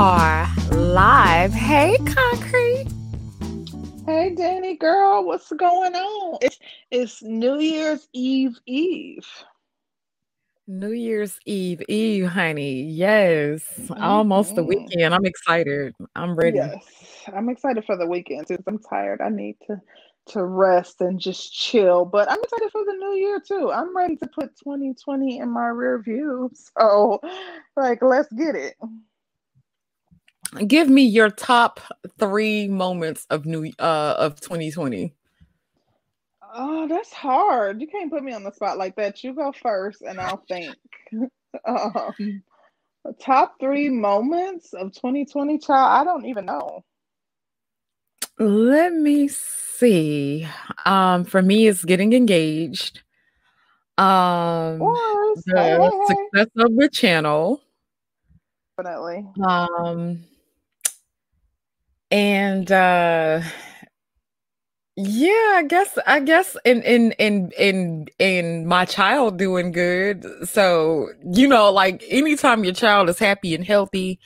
[0.00, 1.52] Are live.
[1.52, 2.86] Hey, Concrete.
[4.06, 6.38] Hey, Danny girl, what's going on?
[6.40, 6.56] It's
[6.92, 9.26] it's New Year's Eve Eve.
[10.68, 12.82] New Year's Eve Eve, honey.
[12.82, 14.00] Yes, mm-hmm.
[14.00, 15.12] almost the weekend.
[15.12, 15.96] I'm excited.
[16.14, 16.58] I'm ready.
[16.58, 16.84] Yes,
[17.34, 18.62] I'm excited for the weekend too.
[18.68, 19.20] I'm tired.
[19.20, 19.80] I need to
[20.26, 22.04] to rest and just chill.
[22.04, 23.72] But I'm excited for the new year too.
[23.72, 26.52] I'm ready to put 2020 in my rear view.
[26.78, 27.20] So,
[27.76, 28.76] like, let's get it.
[30.66, 31.80] Give me your top
[32.18, 35.14] three moments of new uh of 2020.
[36.54, 37.80] Oh, that's hard.
[37.80, 39.22] You can't put me on the spot like that.
[39.22, 40.74] You go first, and I'll think.
[41.66, 42.42] um,
[43.20, 46.00] top three moments of 2020, child.
[46.00, 46.84] I don't even know.
[48.38, 50.48] Let me see.
[50.84, 53.02] Um, for me, it's getting engaged.
[53.98, 57.60] Um, the success of the channel.
[58.76, 59.26] Definitely.
[59.44, 60.24] Um,
[62.10, 63.42] and uh,
[64.96, 70.26] yeah, I guess I guess in in in in in my child doing good.
[70.48, 74.18] So you know, like anytime your child is happy and healthy,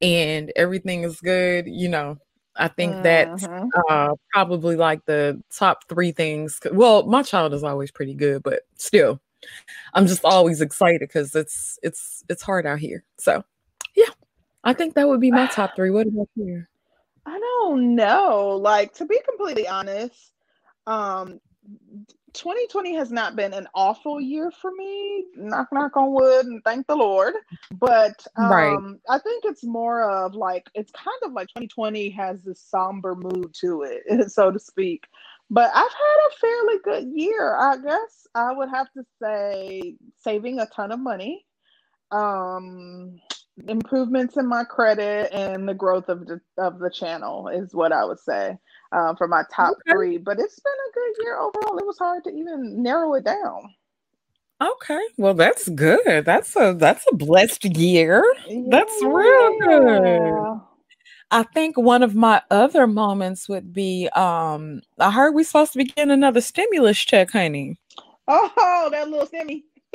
[0.00, 2.18] and everything is good, you know,
[2.56, 3.02] I think mm-hmm.
[3.02, 3.44] that's
[3.90, 6.58] uh, probably like the top three things.
[6.72, 9.20] Well, my child is always pretty good, but still,
[9.94, 13.04] I'm just always excited because it's it's it's hard out here.
[13.18, 13.44] So,
[13.94, 14.10] yeah,
[14.64, 15.90] I think that would be my top three.
[15.90, 16.64] What about you?
[17.28, 18.58] I don't know.
[18.60, 20.32] Like to be completely honest,
[20.86, 21.40] um,
[22.32, 25.26] 2020 has not been an awful year for me.
[25.36, 27.34] Knock knock on wood and thank the Lord.
[27.78, 28.78] But um, right.
[29.08, 33.54] I think it's more of like it's kind of like 2020 has this somber mood
[33.60, 35.06] to it, so to speak.
[35.50, 37.56] But I've had a fairly good year.
[37.56, 41.44] I guess I would have to say saving a ton of money.
[42.10, 43.20] Um
[43.66, 48.04] improvements in my credit and the growth of the of the channel is what I
[48.04, 48.56] would say
[48.92, 49.92] uh, for my top okay.
[49.92, 50.18] three.
[50.18, 51.78] But it's been a good year overall.
[51.78, 53.74] It was hard to even narrow it down.
[54.60, 56.24] Okay, well that's good.
[56.24, 58.24] That's a that's a blessed year.
[58.46, 58.62] Yeah.
[58.68, 60.60] That's real good.
[61.30, 65.78] I think one of my other moments would be um I heard we're supposed to
[65.78, 67.78] be getting another stimulus check, honey.
[68.26, 69.62] Oh, that little stimmy.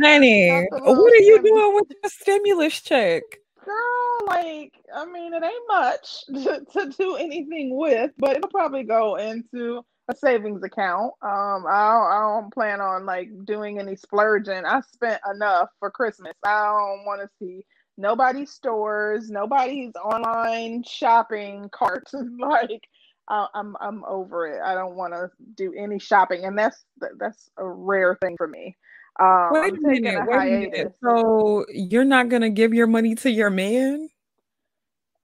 [0.00, 3.22] honey, what are you doing with your stimulus check?
[3.64, 8.82] Girl, like, I mean, it ain't much to, to do anything with, but it'll probably
[8.82, 11.12] go into a savings account.
[11.22, 14.64] Um, I don't, I don't plan on like doing any splurging.
[14.64, 16.34] I spent enough for Christmas.
[16.44, 17.64] I don't want to see
[17.96, 22.14] nobody's stores, nobody's online shopping carts.
[22.38, 22.82] like,
[23.28, 24.60] uh, I'm I'm over it.
[24.62, 26.84] I don't want to do any shopping, and that's
[27.18, 28.76] that's a rare thing for me.
[29.20, 30.26] Um, wait a minute.
[30.26, 30.94] Wait a minute.
[31.02, 34.08] So you're not gonna give your money to your man?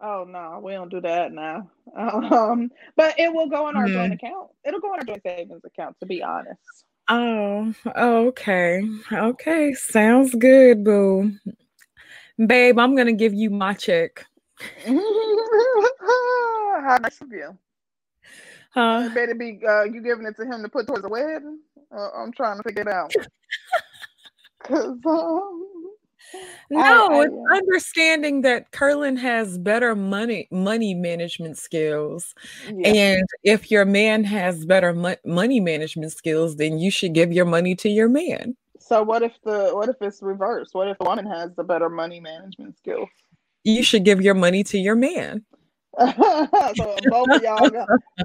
[0.01, 1.71] Oh no, we don't do that now.
[1.97, 3.95] Um, but it will go in our mm-hmm.
[3.95, 4.51] joint account.
[4.65, 5.97] It'll go in our joint savings account.
[6.01, 6.61] To be honest.
[7.09, 9.73] Oh, okay, okay.
[9.73, 11.33] Sounds good, boo.
[12.47, 14.27] Babe, I'm gonna give you my check.
[14.87, 17.57] How nice of you.
[18.71, 19.09] Huh?
[19.15, 21.61] better be uh, you giving it to him to put towards the wedding.
[21.95, 23.13] Uh, I'm trying to figure it out.
[24.65, 25.69] Cause um,
[26.71, 32.35] no, I, I, understanding that Curlin has better money money management skills,
[32.67, 32.89] yeah.
[32.89, 37.47] and if your man has better mo- money management skills, then you should give your
[37.47, 38.57] money to your man.
[38.79, 40.75] So what if the what if it's reversed?
[40.75, 43.09] What if the woman has the better money management skills?
[43.65, 45.45] You should give your money to your man.
[46.77, 47.71] so both of y'all,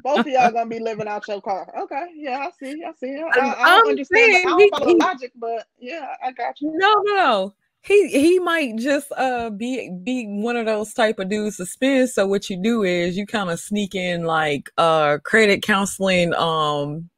[0.04, 1.68] both of y'all gonna be living out your car.
[1.84, 3.18] Okay, yeah, I see, I see.
[3.18, 4.36] I, I don't understand.
[4.36, 6.72] I don't follow the logic, but yeah, I got you.
[6.76, 11.58] No, no, he he might just uh be be one of those type of dudes
[11.58, 12.10] to spend.
[12.10, 17.10] So what you do is you kind of sneak in like uh credit counseling, um,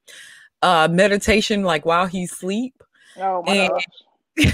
[0.62, 2.81] uh meditation, like while he sleep.
[3.18, 3.69] Oh my
[4.38, 4.54] and-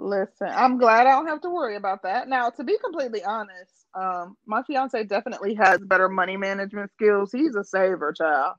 [0.00, 2.28] Listen, I'm glad I don't have to worry about that.
[2.28, 7.32] Now, to be completely honest, um, my fiance definitely has better money management skills.
[7.32, 8.54] He's a saver child.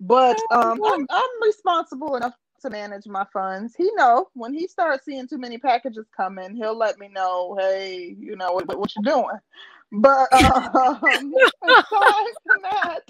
[0.00, 3.74] But um, I'm, I'm responsible enough to manage my funds.
[3.76, 8.16] He know when he starts seeing too many packages coming, he'll let me know, hey,
[8.18, 9.38] you know what, what you doing.
[9.92, 11.34] But um,
[12.62, 13.00] that,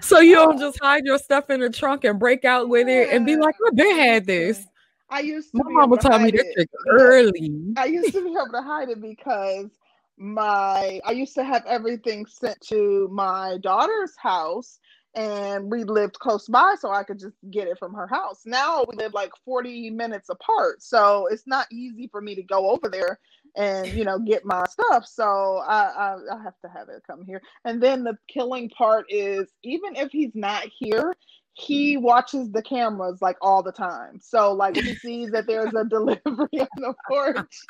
[0.00, 2.88] so you don't um, just hide your stuff in the trunk and break out with
[2.88, 4.64] it and be like, "I've been had this."
[5.10, 5.62] I used to.
[5.62, 7.52] My mama told me that early.
[7.76, 9.68] I used to be able to hide it because
[10.16, 14.78] my I used to have everything sent to my daughter's house
[15.14, 18.42] and we lived close by so I could just get it from her house.
[18.44, 20.82] Now we live like 40 minutes apart.
[20.82, 23.18] So it's not easy for me to go over there
[23.56, 25.06] and you know get my stuff.
[25.06, 27.40] So I, I, I have to have it come here.
[27.64, 31.14] And then the killing part is even if he's not here,
[31.54, 34.18] he watches the cameras like all the time.
[34.20, 36.20] So like he sees that there's a delivery
[36.60, 37.60] on the porch,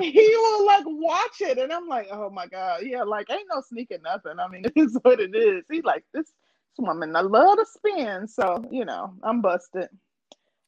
[0.00, 1.58] he will like watch it.
[1.58, 2.82] And I'm like, oh my God.
[2.82, 4.38] Yeah, like ain't no sneaking nothing.
[4.38, 5.64] I mean, it is what it is.
[5.70, 6.32] He like this
[6.76, 8.28] this woman I love to spin.
[8.28, 9.88] So, you know, I'm busted.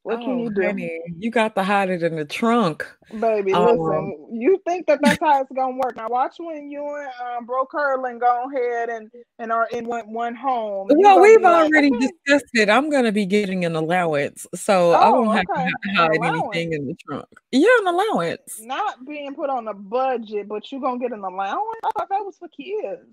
[0.04, 0.62] What oh, can you do?
[0.62, 2.84] Honey, you got to hide it in the trunk.
[3.20, 5.94] Baby, um, listen, you think that that's how it's gonna work.
[5.94, 10.12] Now watch when you and um, Bro Curlin go ahead and and are in one,
[10.12, 10.88] one home.
[10.90, 12.68] Well, we've already like, discussed it.
[12.68, 15.60] I'm gonna be getting an allowance, so oh, I won't okay.
[15.60, 17.28] have to hide anything in the trunk.
[17.52, 18.60] Yeah, an allowance.
[18.60, 21.80] Not being put on a budget, but you're gonna get an allowance?
[21.84, 23.06] I thought that was for kids.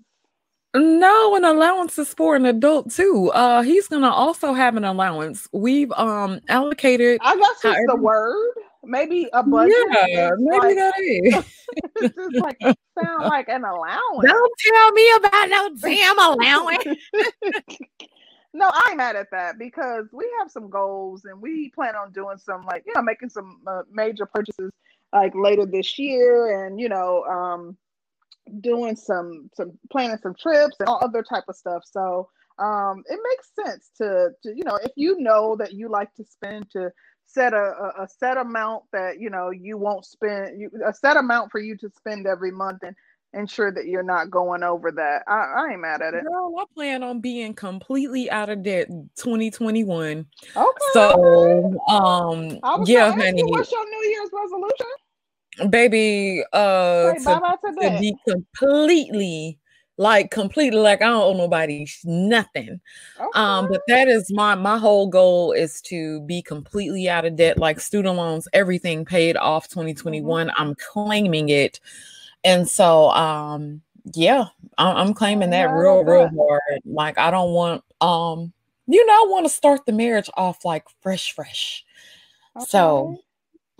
[0.74, 3.30] No, an allowance is for an adult too.
[3.34, 5.48] Uh, he's gonna also have an allowance.
[5.52, 7.18] We've um allocated.
[7.22, 8.54] I guess it's the word.
[8.84, 9.74] Maybe a budget.
[10.08, 11.44] Yeah, maybe like, that is.
[12.14, 14.30] just like sound like an allowance.
[14.30, 16.84] Don't tell me about no damn allowance.
[18.54, 22.38] no, I'm mad at that because we have some goals and we plan on doing
[22.38, 24.70] some like you know making some uh, major purchases
[25.12, 27.76] like later this year and you know um
[28.60, 31.82] doing some some planning some trips and all other type of stuff.
[31.84, 32.28] So
[32.58, 36.24] um, it makes sense to, to you know if you know that you like to
[36.24, 36.90] spend to
[37.26, 41.50] set a, a, set amount that you know you won't spend you, a set amount
[41.50, 42.94] for you to spend every month and
[43.32, 45.22] ensure that you're not going over that.
[45.28, 46.24] I, I ain't mad at it.
[46.24, 50.26] Girl, I plan on being completely out of debt 2021.
[50.56, 50.66] Okay.
[50.92, 53.42] So um yeah, honey.
[53.44, 54.86] What's your New Year's resolution?
[55.68, 59.58] Baby uh Wait, to, to be completely
[60.00, 62.80] like completely like i don't owe nobody nothing
[63.18, 63.28] okay.
[63.34, 67.58] um but that is my my whole goal is to be completely out of debt
[67.58, 70.62] like student loans everything paid off 2021 mm-hmm.
[70.62, 71.80] i'm claiming it
[72.44, 73.82] and so um
[74.14, 74.46] yeah
[74.78, 78.54] i'm, I'm claiming that real real hard like i don't want um
[78.86, 81.84] you know i want to start the marriage off like fresh fresh
[82.56, 82.64] okay.
[82.66, 83.18] so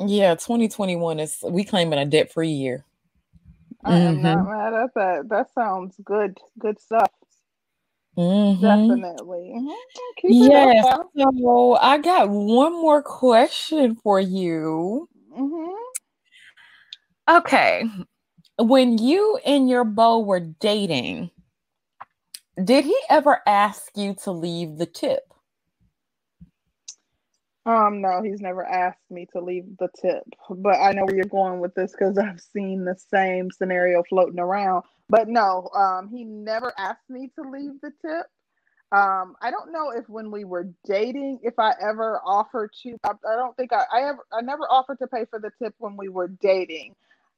[0.06, 2.84] yeah, 2021 is we claiming a debt free year.
[3.84, 4.22] I am mm-hmm.
[4.22, 5.28] not mad at that.
[5.28, 6.38] That sounds good.
[6.58, 7.10] Good stuff.
[8.16, 8.62] Mm-hmm.
[8.62, 9.54] Definitely.
[9.56, 10.28] Mm-hmm.
[10.28, 10.84] Yes.
[11.16, 15.08] So I got one more question for you.
[15.36, 15.74] Mm-hmm.
[17.36, 17.84] Okay.
[18.58, 21.30] When you and your beau were dating,
[22.62, 25.29] did he ever ask you to leave the tip?
[27.66, 31.24] Um, no, he's never asked me to leave the tip, but I know where you're
[31.26, 34.84] going with this because I've seen the same scenario floating around.
[35.10, 38.26] But no, um, he never asked me to leave the tip.
[38.92, 42.96] Um, I don't know if when we were dating, if I ever offered to.
[43.04, 45.74] I, I don't think I, I ever, I never offered to pay for the tip
[45.78, 46.94] when we were dating.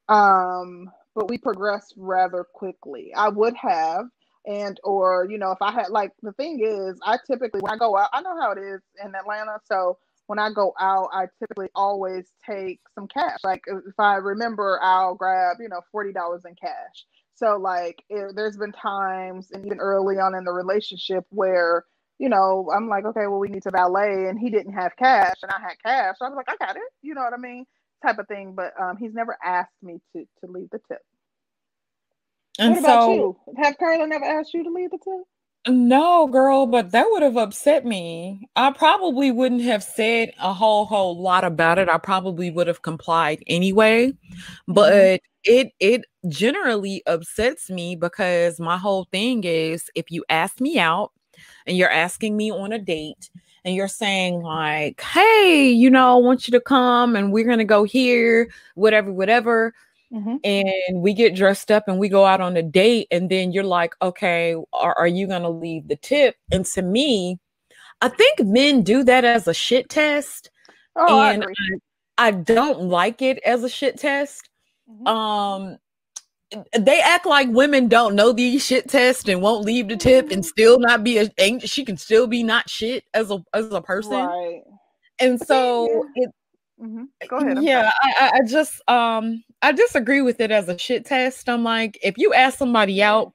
[0.09, 3.13] Um, but we progressed rather quickly.
[3.15, 4.07] I would have,
[4.47, 7.77] and or you know, if I had like the thing is, I typically when I
[7.77, 9.99] go out, I know how it is in Atlanta, so
[10.33, 13.37] when I go out, I typically always take some cash.
[13.45, 16.15] Like if I remember, I'll grab, you know, $40
[16.47, 17.05] in cash.
[17.35, 21.85] So like it, there's been times and even early on in the relationship where,
[22.19, 25.37] you know, I'm like, okay, well, we need to valet and he didn't have cash
[25.43, 26.15] and I had cash.
[26.19, 26.83] So I was like, I got it.
[27.03, 27.67] You know what I mean?
[28.03, 28.55] Type of thing.
[28.55, 31.03] But um, he's never asked me to, to leave the tip.
[32.59, 33.37] And what about so, you?
[33.63, 35.27] Have Carla never asked you to leave the tip?
[35.69, 38.49] No, girl, but that would have upset me.
[38.57, 41.89] I probably wouldn't have said a whole whole lot about it.
[41.89, 44.09] I probably would have complied anyway.
[44.09, 44.73] Mm-hmm.
[44.73, 50.81] But it it generally upsets me because my whole thing is if you ask me
[50.81, 51.13] out
[51.67, 53.31] and you're asking me on a date
[53.65, 57.59] and you're saying like, "Hey, you know, I want you to come and we're going
[57.59, 59.75] to go here, whatever whatever."
[60.13, 60.37] Mm-hmm.
[60.45, 63.65] and we get dressed up and we go out on a date and then you're
[63.65, 67.39] like okay are, are you going to leave the tip and to me
[68.03, 70.51] i think men do that as a shit test
[70.97, 71.45] oh, and
[72.19, 74.51] I, I, don't like it as a shit test
[74.87, 75.07] mm-hmm.
[75.07, 75.79] um
[76.79, 80.43] they act like women don't know these shit tests and won't leave the tip and
[80.43, 80.49] mm-hmm.
[80.49, 84.13] still not be a she can still be not shit as a as a person
[84.13, 84.61] right.
[85.19, 86.31] and so it
[86.83, 87.05] Mm-hmm.
[87.29, 87.63] Go ahead.
[87.63, 91.49] yeah, I, I, just um I disagree with it as a shit test.
[91.49, 93.33] I'm like, if you ask somebody out,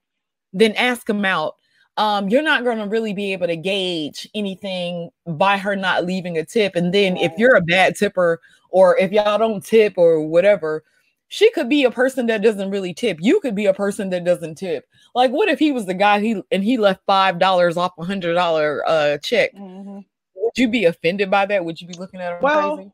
[0.52, 1.56] then ask them out.
[1.96, 6.38] Um, you're not going to really be able to gauge anything by her not leaving
[6.38, 6.76] a tip.
[6.76, 8.40] And then if you're a bad tipper,
[8.70, 10.84] or if y'all don't tip or whatever,
[11.30, 13.18] she could be a person that doesn't really tip.
[13.20, 14.86] You could be a person that doesn't tip.
[15.16, 18.06] Like, what if he was the guy he and he left five dollars off a
[18.06, 19.54] hundred dollar uh check?
[19.56, 20.00] Mm-hmm.
[20.36, 21.66] Would you be offended by that?
[21.66, 22.92] Would you be looking at him well, crazy?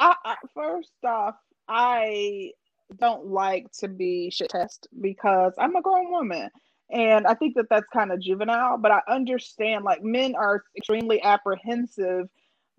[0.00, 1.36] I, I, first off,
[1.68, 2.52] I
[2.98, 6.50] don't like to be shit test because I'm a grown woman.
[6.90, 11.22] And I think that that's kind of juvenile, but I understand like men are extremely
[11.22, 12.28] apprehensive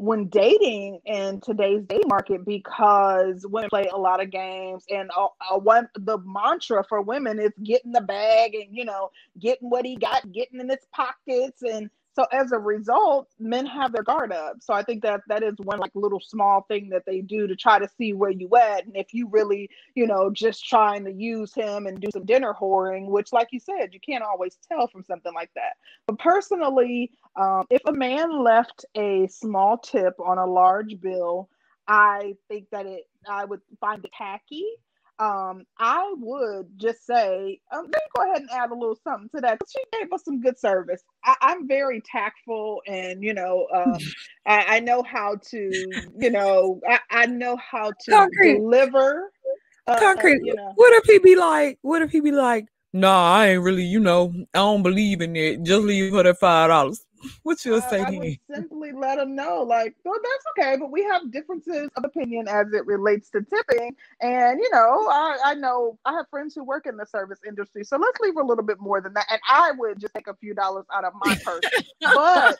[0.02, 5.28] when dating in today's dating market because women play a lot of games and uh,
[5.52, 9.86] uh, one the mantra for women is getting the bag and you know getting what
[9.86, 14.32] he got getting in his pockets and so as a result men have their guard
[14.32, 14.58] up.
[14.60, 17.56] So i think that that is one like little small thing that they do to
[17.56, 18.86] try to see where you at.
[18.86, 22.54] And if you really you know just trying to use him and do some dinner
[22.60, 25.74] whoring which like you said you can't always tell from something like that.
[26.08, 31.50] But personally um, if a man left a small tip on a large bill
[31.88, 34.66] i think that it i would find it tacky
[35.22, 39.30] um, I would just say, um, let me go ahead and add a little something
[39.36, 39.60] to that.
[39.70, 41.04] She gave us some good service.
[41.24, 44.00] I, am very tactful, and you know, um,
[44.48, 45.70] I, I, know how to,
[46.18, 48.54] you know, I, I know how to Concrete.
[48.54, 49.32] deliver.
[49.86, 50.38] Uh, Concrete.
[50.38, 50.72] Uh, you know.
[50.74, 51.78] What if he be like?
[51.84, 52.66] What if he be like?
[52.92, 53.84] Nah, I ain't really.
[53.84, 55.62] You know, I don't believe in it.
[55.62, 57.06] Just leave her that five dollars.
[57.44, 58.02] What you say?
[58.02, 61.90] I, I would simply let them know, like, well, that's okay, but we have differences
[61.96, 63.96] of opinion as it relates to tipping.
[64.22, 67.84] And you know, I, I know I have friends who work in the service industry,
[67.84, 69.26] so let's leave a little bit more than that.
[69.30, 71.64] And I would just take a few dollars out of my purse,
[72.02, 72.60] but.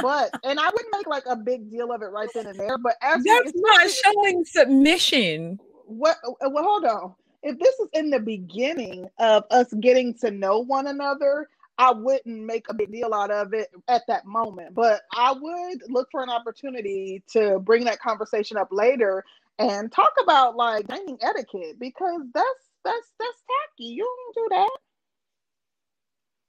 [0.00, 2.78] But and I wouldn't make like a big deal of it right then and there.
[2.78, 5.60] But as that's not showing submission.
[5.86, 6.16] What?
[6.24, 7.14] Uh, well, hold on.
[7.44, 11.48] If this is in the beginning of us getting to know one another,
[11.82, 15.82] I wouldn't make a big deal out of it at that moment, but I would
[15.88, 19.24] look for an opportunity to bring that conversation up later
[19.58, 23.88] and talk about like dating etiquette because that's that's that's tacky.
[23.94, 24.70] You don't do that.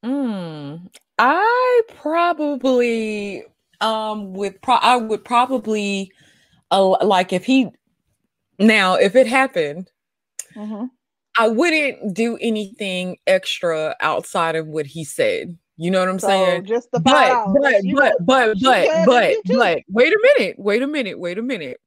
[0.03, 0.75] Hmm.
[1.17, 3.43] I probably
[3.81, 6.11] um would pro I would probably
[6.69, 7.71] uh, like if he
[8.59, 9.89] now if it happened
[10.55, 10.85] mm-hmm.
[11.37, 15.57] I wouldn't do anything extra outside of what he said.
[15.77, 16.65] You know what I'm so saying?
[16.65, 21.19] Just the but, but, but, but, but, but, but, wait a minute, wait a minute,
[21.19, 21.79] wait a minute.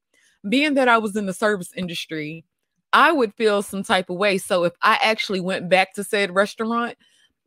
[0.49, 2.43] Being that I was in the service industry,
[2.91, 4.37] I would feel some type of way.
[4.37, 6.97] So if I actually went back to said restaurant,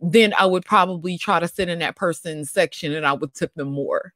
[0.01, 3.53] then I would probably try to sit in that person's section and I would tip
[3.55, 4.15] them more.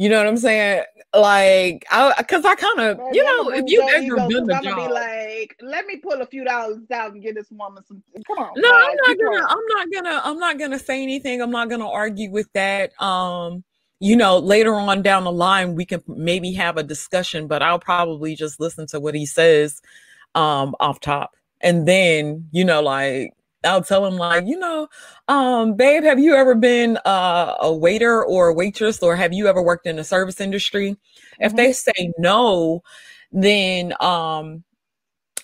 [0.00, 0.82] You know what I'm saying?
[1.14, 4.88] Like, I because I kind of, you know, if you've ever done the job, be
[4.90, 8.02] like, let me pull a few dollars out and get this woman some.
[8.26, 8.50] Come on.
[8.56, 9.46] No, I'm not gonna.
[9.46, 10.20] I'm not gonna.
[10.24, 11.42] I'm not gonna say anything.
[11.42, 12.98] I'm not gonna argue with that.
[12.98, 13.62] Um,
[13.98, 17.78] you know, later on down the line, we can maybe have a discussion, but I'll
[17.78, 19.82] probably just listen to what he says,
[20.34, 24.88] um, off top, and then you know, like I'll tell him like, you know,
[25.28, 29.48] um, babe, have you ever been uh, a waiter or a waitress, or have you
[29.48, 30.92] ever worked in the service industry?
[30.92, 31.44] Mm-hmm.
[31.44, 32.82] If they say no,
[33.32, 34.64] then um,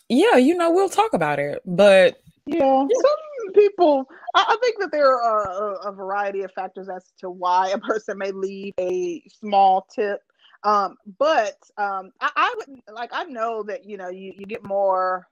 [0.09, 1.61] yeah, you know, we'll talk about it.
[1.67, 6.89] But yeah, some people, I, I, think that there are a, a, variety of factors
[6.89, 10.21] as to why a person may leave a small tip.
[10.65, 14.65] Um, but um, I, I would like, I know that you know, you, you get
[14.65, 15.27] more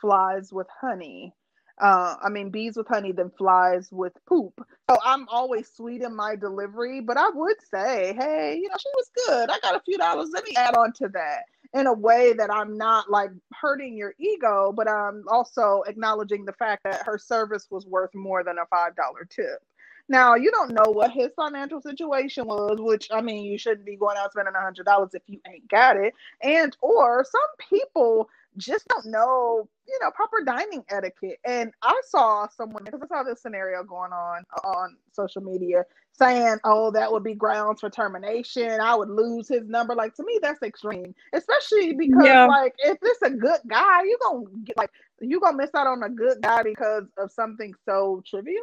[0.00, 1.34] flies with honey
[1.80, 4.54] uh, I mean, bees with honey than flies with poop.
[4.90, 8.90] So I'm always sweet in my delivery, but I would say, hey, you know, she
[8.94, 9.50] was good.
[9.50, 10.30] I got a few dollars.
[10.32, 11.44] Let me add on to that
[11.74, 16.52] in a way that I'm not like hurting your ego, but I'm also acknowledging the
[16.54, 18.94] fact that her service was worth more than a $5
[19.30, 19.60] tip.
[20.08, 23.96] Now you don't know what his financial situation was, which I mean, you shouldn't be
[23.96, 26.14] going out spending a hundred dollars if you ain't got it.
[26.42, 31.38] And or some people just don't know, you know, proper dining etiquette.
[31.44, 36.58] And I saw someone because I saw this scenario going on on social media saying,
[36.64, 38.80] "Oh, that would be grounds for termination.
[38.80, 42.46] I would lose his number." Like to me, that's extreme, especially because yeah.
[42.46, 44.90] like if it's a good guy, you gonna get like
[45.20, 48.62] you gonna miss out on a good guy because of something so trivial.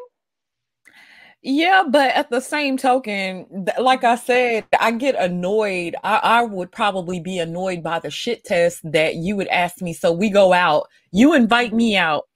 [1.50, 5.96] Yeah, but at the same token, like I said, I get annoyed.
[6.04, 9.94] I, I, would probably be annoyed by the shit test that you would ask me.
[9.94, 12.28] So we go out, you invite me out,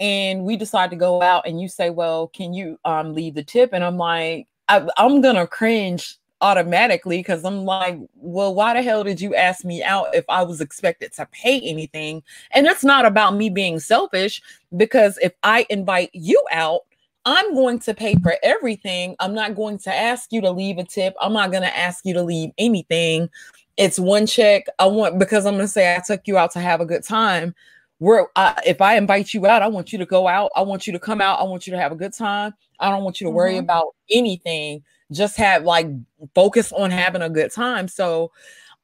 [0.00, 3.44] and we decide to go out, and you say, Well, can you um leave the
[3.44, 3.70] tip?
[3.72, 9.04] And I'm like, I, I'm gonna cringe automatically because I'm like, well, why the hell
[9.04, 12.24] did you ask me out if I was expected to pay anything?
[12.50, 14.42] And it's not about me being selfish
[14.76, 16.82] because if I invite you out,
[17.28, 19.14] I'm going to pay for everything.
[19.20, 21.14] I'm not going to ask you to leave a tip.
[21.20, 23.28] I'm not going to ask you to leave anything.
[23.76, 24.64] It's one check.
[24.78, 27.04] I want because I'm going to say I took you out to have a good
[27.04, 27.54] time.
[27.98, 28.28] where
[28.64, 30.50] if I invite you out, I want you to go out.
[30.56, 31.38] I want you to come out.
[31.38, 32.54] I want you to have a good time.
[32.80, 33.64] I don't want you to worry mm-hmm.
[33.64, 34.82] about anything.
[35.12, 35.86] Just have like
[36.34, 37.88] focus on having a good time.
[37.88, 38.32] So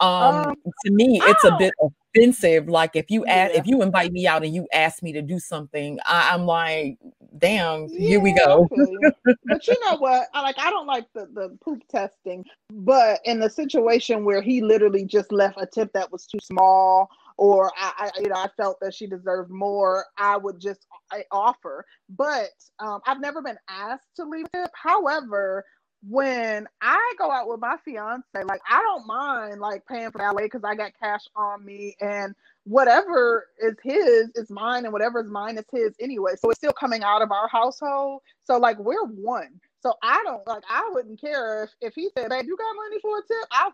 [0.01, 2.69] um, um to me, it's a bit offensive.
[2.69, 3.61] Like if you ask, yeah.
[3.61, 6.99] if you invite me out and you ask me to do something, I, am like,
[7.39, 8.69] damn, yeah, here we go.
[9.47, 10.29] but you know what?
[10.35, 14.63] I like I don't like the, the poop testing, but in the situation where he
[14.63, 18.49] literally just left a tip that was too small or I, I, you know I
[18.57, 21.85] felt that she deserved more, I would just I offer.
[22.09, 24.71] But um, I've never been asked to leave tip.
[24.75, 25.65] However,
[26.09, 30.45] when I go out with my fiance, like I don't mind like paying for way
[30.45, 32.35] because I got cash on me and
[32.65, 36.33] whatever is his is mine and whatever is mine is his anyway.
[36.39, 38.23] So it's still coming out of our household.
[38.45, 39.61] So like we're one.
[39.81, 43.01] So I don't like I wouldn't care if, if he said, Babe, you got money
[43.01, 43.49] for a tip?
[43.51, 43.71] I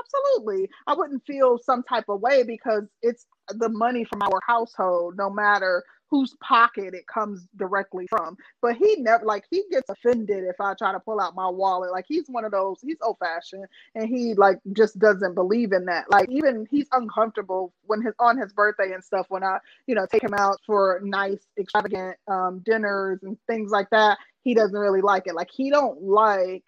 [0.00, 0.68] absolutely.
[0.86, 5.30] I wouldn't feel some type of way because it's the money from our household, no
[5.30, 5.82] matter
[6.14, 8.36] whose pocket it comes directly from.
[8.62, 11.90] But he never like he gets offended if I try to pull out my wallet.
[11.90, 13.66] Like he's one of those, he's old fashioned
[13.96, 16.08] and he like just doesn't believe in that.
[16.12, 20.06] Like even he's uncomfortable when his on his birthday and stuff when I, you know,
[20.06, 24.16] take him out for nice extravagant um dinners and things like that.
[24.44, 25.34] He doesn't really like it.
[25.34, 26.62] Like he don't like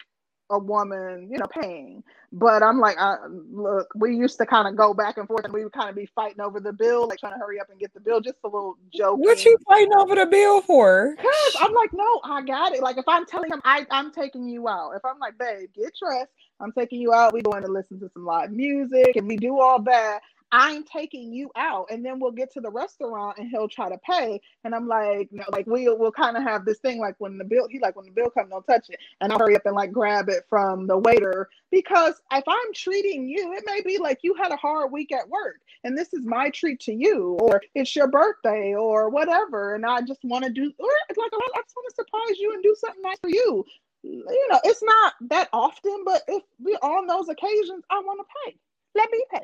[0.49, 2.03] a woman, you know, paying.
[2.31, 5.53] But I'm like, I, look, we used to kind of go back and forth, and
[5.53, 7.79] we would kind of be fighting over the bill, like trying to hurry up and
[7.79, 8.19] get the bill.
[8.19, 9.19] Just a little joke.
[9.19, 11.15] What you fighting over the bill for?
[11.15, 12.81] Because I'm like, no, I got it.
[12.81, 14.91] Like if I'm telling him, I, I'm taking you out.
[14.91, 16.31] If I'm like, babe, get dressed.
[16.59, 17.33] I'm taking you out.
[17.33, 20.19] We going to listen to some live music, and we do all that.
[20.51, 23.97] I'm taking you out, and then we'll get to the restaurant, and he'll try to
[23.97, 27.37] pay, and I'm like, no, like we'll we'll kind of have this thing like when
[27.37, 29.65] the bill, he like when the bill comes, don't touch it, and I'll hurry up
[29.65, 33.97] and like grab it from the waiter because if I'm treating you, it may be
[33.97, 37.37] like you had a hard week at work, and this is my treat to you,
[37.41, 41.61] or it's your birthday, or whatever, and I just want to do, or like I
[41.61, 43.65] just want to surprise you and do something nice for you.
[44.03, 48.51] You know, it's not that often, but if we on those occasions, I want to
[48.51, 48.57] pay.
[48.95, 49.41] Let me pay.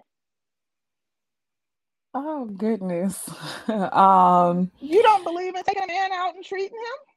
[2.13, 3.30] Oh goodness.
[3.67, 7.13] um You don't believe in taking a man out and treating him?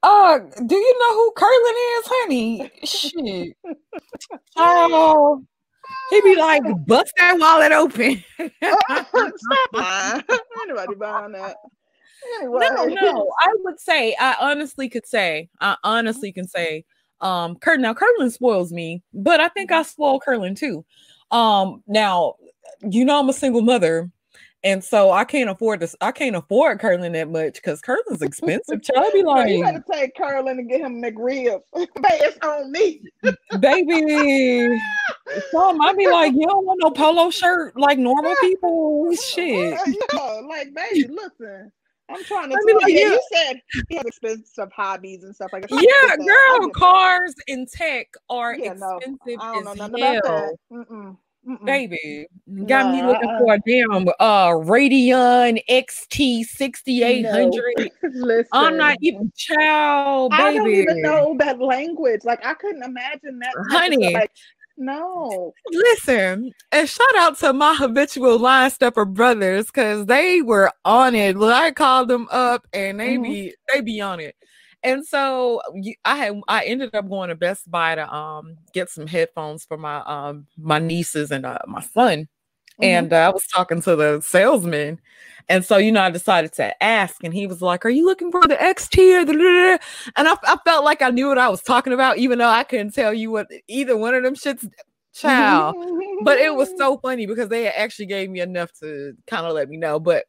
[0.00, 2.70] Uh, do you know who Curlin is, honey?
[2.84, 3.56] Shit.
[4.56, 5.42] Oh,
[6.10, 8.22] he be like, bust that wallet open.
[8.62, 10.24] Stop
[10.62, 11.56] Anybody buying that?
[12.36, 12.60] Anyway.
[12.70, 13.32] No, no.
[13.42, 16.84] I would say, I honestly could say, I honestly can say,
[17.20, 17.82] um, Curlin.
[17.82, 20.84] Now, Curlin spoils me, but I think I spoil Curlin too.
[21.30, 22.34] Um, now
[22.82, 24.10] you know I'm a single mother.
[24.64, 25.94] And so I can't afford this.
[26.00, 28.82] I can't afford Curlin that much because Curlin's expensive.
[28.94, 31.60] Child, I be like, you gotta take curling and get him McRib.
[31.74, 33.00] it's on me,
[33.60, 34.80] baby.
[35.52, 39.14] Some I be like, you don't want no polo shirt like normal people.
[39.14, 39.78] Shit.
[39.86, 41.70] Yeah, like baby, listen.
[42.10, 45.50] I'm trying to I mean, like, yeah, you said he has expensive hobbies and stuff
[45.52, 45.82] like that.
[45.82, 51.20] Yeah, girl, cars and tech are yeah, expensive no, I don't know nothing hell.
[51.48, 51.64] Mm-mm.
[51.64, 52.26] Baby,
[52.66, 57.90] got me looking for a damn uh Radeon XT 6800.
[58.02, 58.42] No.
[58.52, 60.42] I'm not even child, baby.
[60.42, 62.20] I don't even know that language.
[62.24, 63.54] Like I couldn't imagine that.
[63.70, 64.30] Honey, like,
[64.76, 65.54] no.
[65.72, 71.38] Listen, and shout out to my habitual line stepper brothers because they were on it.
[71.38, 73.22] Well, I called them up and they mm-hmm.
[73.22, 74.36] be they be on it.
[74.82, 75.60] And so
[76.04, 79.76] I had I ended up going to Best Buy to um get some headphones for
[79.76, 82.28] my um my nieces and uh, my son.
[82.80, 82.84] Mm-hmm.
[82.84, 85.00] And uh, I was talking to the salesman.
[85.50, 88.30] And so, you know, I decided to ask, and he was like, Are you looking
[88.30, 89.80] for the XT or the
[90.14, 92.64] and I, I felt like I knew what I was talking about, even though I
[92.64, 94.68] couldn't tell you what either one of them shits
[95.14, 95.74] child.
[96.22, 99.68] but it was so funny because they actually gave me enough to kind of let
[99.68, 99.98] me know.
[99.98, 100.24] But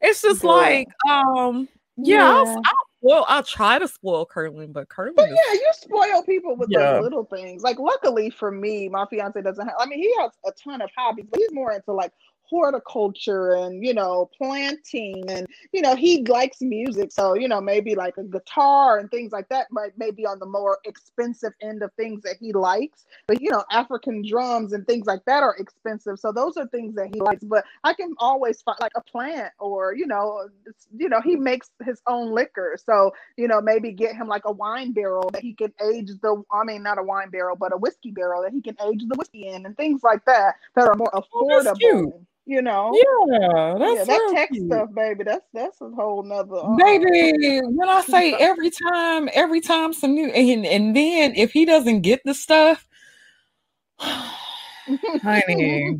[0.00, 0.50] it's just yeah.
[0.50, 2.30] like, um, yeah, yeah.
[2.30, 5.14] I'll, I'll well, I'll try to spoil Curlin, but Curlin.
[5.16, 6.94] But yeah, you spoil people with yeah.
[6.94, 7.62] those little things.
[7.62, 9.76] Like, luckily for me, my fiance doesn't have.
[9.78, 12.12] I mean, he has a ton of hobbies, but he's more into like
[12.48, 17.94] horticulture and you know planting and you know he likes music so you know maybe
[17.94, 21.92] like a guitar and things like that might maybe on the more expensive end of
[21.94, 23.04] things that he likes.
[23.26, 26.94] But you know african drums and things like that are expensive so those are things
[26.94, 27.44] that he likes.
[27.44, 30.48] But i can always find like a plant or you know
[30.96, 32.76] you know he makes his own liquor.
[32.82, 36.42] So you know maybe get him like a wine barrel that he can age the
[36.52, 39.14] i mean not a wine barrel but a whiskey barrel that he can age the
[39.16, 41.76] whiskey in and things like that that are more oh, affordable.
[41.82, 42.92] oh, you know.
[42.94, 44.66] Yeah, that's yeah, that tech cute.
[44.66, 45.22] stuff, baby.
[45.24, 46.56] That's that's a whole nother.
[46.56, 51.52] Uh, baby, when I say every time, every time some new, and and then if
[51.52, 52.88] he doesn't get the stuff,
[55.22, 55.98] Honey.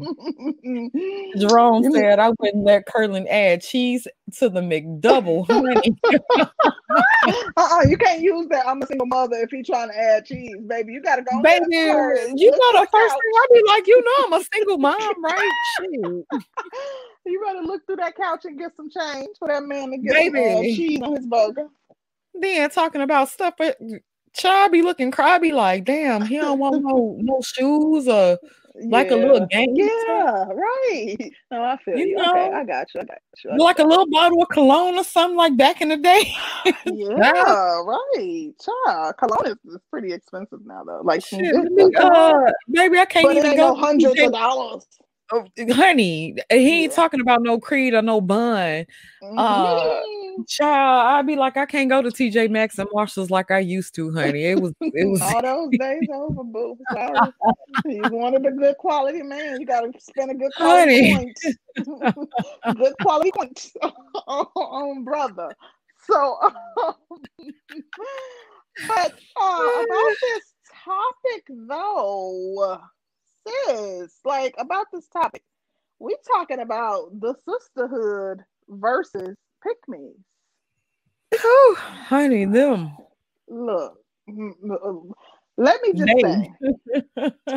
[1.37, 4.07] Jerome said I wouldn't let Curlin add cheese
[4.39, 5.47] to the McDouble.
[5.47, 5.97] Honey.
[7.57, 8.67] uh-uh, you can't use that.
[8.67, 10.95] I'm a single mother if he's trying to add cheese, baby.
[10.95, 11.43] You gotta go.
[11.43, 15.25] Baby, you know the first thing I'll be like, you know, I'm a single mom,
[15.25, 15.53] right?
[15.81, 15.91] Shit.
[17.27, 20.15] you better look through that couch and get some change for that man to get
[20.15, 20.39] Baby.
[20.39, 21.69] Some, uh, cheese on his burger.
[22.35, 23.79] Then talking about stuff, but
[24.35, 28.39] child be looking crabby like, damn, he don't want no no shoes or
[28.87, 29.17] like yeah.
[29.17, 29.75] a little game.
[29.75, 31.17] Yeah, right.
[31.51, 32.09] No, I feel you.
[32.09, 32.17] you.
[32.17, 33.01] Know, okay, I got you.
[33.01, 33.51] I got you.
[33.51, 36.31] I like got a little bottle of cologne or something like back in the day.
[36.85, 38.51] yeah, right.
[38.61, 41.01] Child, cologne is, is, pretty expensive now though.
[41.03, 41.55] Like, Shit,
[41.97, 44.87] uh, maybe I can't but even go hundreds of dollars.
[45.31, 46.97] Oh, honey, he ain't yeah.
[46.97, 48.87] talking about no creed or no bun.
[49.23, 49.39] Mm-hmm.
[49.39, 53.59] Uh, child, I'd be like, I can't go to TJ Maxx and Marshalls like I
[53.59, 54.45] used to, honey.
[54.45, 56.79] It was, it was all those days over, boo.
[56.93, 57.33] Sorry.
[57.87, 61.39] you wanted a good quality man, you got to spend a good quality point,
[62.79, 63.73] good quality point
[64.27, 65.55] on brother.
[66.11, 66.95] So, um,
[68.87, 72.81] but uh, about this topic though
[73.47, 75.43] sis, like about this topic,
[75.99, 80.13] we talking about the sisterhood versus pick me.
[81.35, 82.97] Oh, honey, them.
[83.49, 83.99] Look,
[84.29, 85.11] mm, mm, mm.
[85.57, 86.53] let me just say.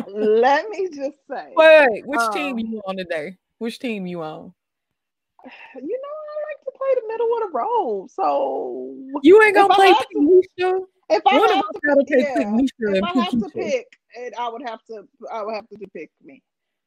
[0.08, 1.52] let me just say.
[1.56, 3.36] Wait, which um, team you on today?
[3.58, 4.52] Which team you on?
[5.44, 8.08] You know, I like to play the middle of the road.
[8.10, 10.80] So you ain't gonna play Nisha.
[11.10, 14.80] If I have to, pick, yeah, if I have to pick, and I would have
[14.90, 16.42] to, I would have to pick me.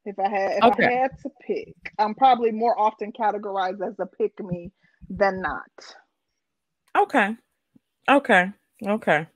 [0.05, 0.87] If I had, if okay.
[0.87, 4.71] I had to pick, I'm probably more often categorized as a pick me
[5.09, 5.95] than not.
[6.97, 7.35] Okay.
[8.09, 8.51] Okay.
[8.87, 9.27] Okay.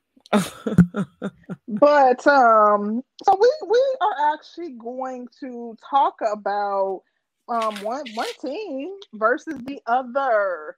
[1.68, 7.02] but um so we we are actually going to talk about
[7.50, 10.76] um one one team versus the other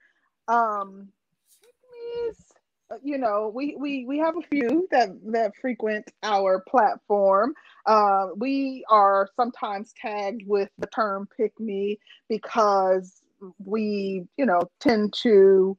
[0.48, 1.10] um
[3.04, 7.54] you know we we we have a few that that frequent our platform.
[7.86, 12.00] Uh, we are sometimes tagged with the term pick me
[12.30, 13.22] because
[13.64, 15.76] we you know tend to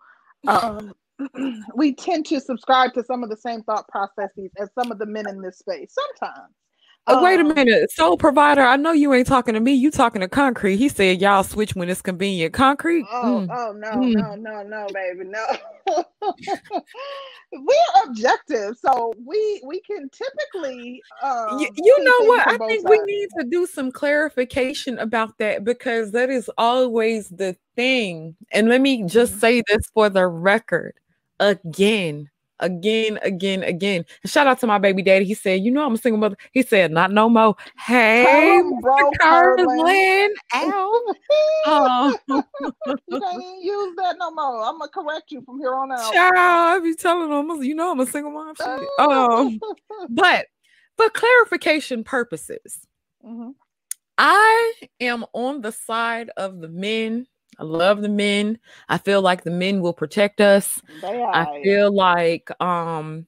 [0.48, 0.92] um,
[1.76, 5.06] we tend to subscribe to some of the same thought processes as some of the
[5.06, 6.52] men in this space sometimes
[7.06, 7.90] uh, wait a um, minute.
[7.90, 9.72] Soul provider, I know you ain't talking to me.
[9.72, 10.76] You talking to concrete.
[10.76, 12.54] He said y'all switch when it's convenient.
[12.54, 13.04] Concrete.
[13.10, 13.48] Oh, mm.
[13.50, 14.14] oh no, mm.
[14.14, 15.24] no, no, no, baby.
[15.24, 15.44] No.
[17.52, 18.76] We're objective.
[18.78, 22.46] So we we can typically um, you, you know what?
[22.46, 22.90] I think sides.
[22.90, 28.36] we need to do some clarification about that because that is always the thing.
[28.52, 29.40] And let me just mm-hmm.
[29.40, 30.94] say this for the record
[31.40, 32.30] again
[32.62, 34.04] again, again, again.
[34.22, 35.26] And shout out to my baby daddy.
[35.26, 39.10] He said, "You know, I'm a single mother." He said, "Not no more." Hey, bro,
[39.20, 41.14] Carlin, ow.
[41.66, 42.16] um,
[43.08, 44.64] you can't use that no more.
[44.64, 46.12] I'm gonna correct you from here on out.
[46.12, 48.54] Child, I be telling them, you know, I'm a single mom.
[48.98, 49.60] um,
[50.08, 50.46] but
[50.96, 52.86] for clarification purposes,
[53.24, 53.50] mm-hmm.
[54.16, 57.26] I am on the side of the men
[57.58, 58.58] I love the men.
[58.88, 60.80] I feel like the men will protect us.
[61.02, 63.26] I feel like um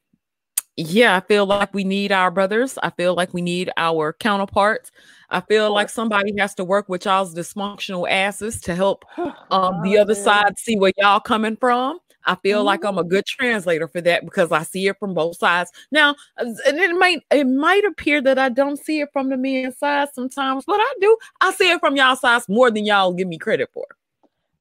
[0.76, 2.78] yeah, I feel like we need our brothers.
[2.82, 4.90] I feel like we need our counterparts.
[5.30, 9.04] I feel like somebody has to work with y'all's dysfunctional asses to help
[9.50, 11.98] um the other side see where y'all coming from.
[12.26, 12.66] I feel mm-hmm.
[12.66, 13.10] like I'm a mm-hmm.
[13.10, 15.70] good translator for that because I see it from both sides.
[15.90, 19.78] Now, and it might it might appear that I don't see it from the men's
[19.78, 21.16] side sometimes, but I do.
[21.40, 23.86] I see it from y'all sides more than y'all give me credit for.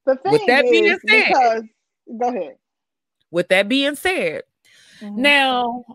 [0.06, 1.64] The thing with that being said, because,
[2.20, 2.56] go ahead.
[3.32, 4.44] With that being said,
[5.02, 5.22] mm-hmm.
[5.22, 5.86] now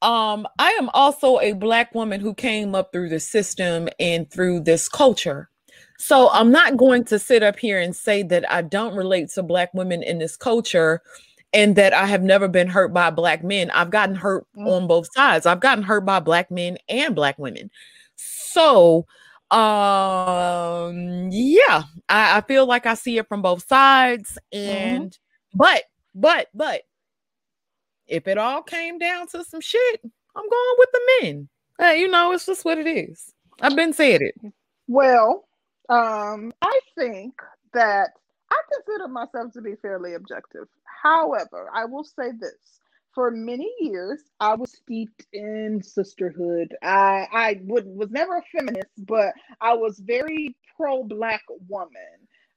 [0.00, 4.60] um I am also a black woman who came up through the system and through
[4.60, 5.50] this culture.
[5.98, 9.42] So I'm not going to sit up here and say that I don't relate to
[9.42, 11.02] black women in this culture
[11.52, 13.70] and that I have never been hurt by black men.
[13.72, 14.68] I've gotten hurt mm-hmm.
[14.68, 15.46] on both sides.
[15.46, 17.70] I've gotten hurt by black men and black women.
[18.14, 19.06] So
[19.50, 24.70] um yeah I, I feel like i see it from both sides mm-hmm.
[24.70, 25.58] and mm-hmm.
[25.58, 25.84] but
[26.14, 26.82] but but
[28.06, 32.08] if it all came down to some shit i'm going with the men hey, you
[32.08, 33.32] know it's just what it is
[33.62, 34.52] i've been saying it
[34.86, 35.48] well
[35.88, 37.32] um i think
[37.72, 38.10] that
[38.50, 40.68] i consider myself to be fairly objective
[41.02, 42.80] however i will say this
[43.18, 46.72] for many years I was steeped in sisterhood.
[46.84, 51.90] I I would was never a feminist, but I was very pro black woman.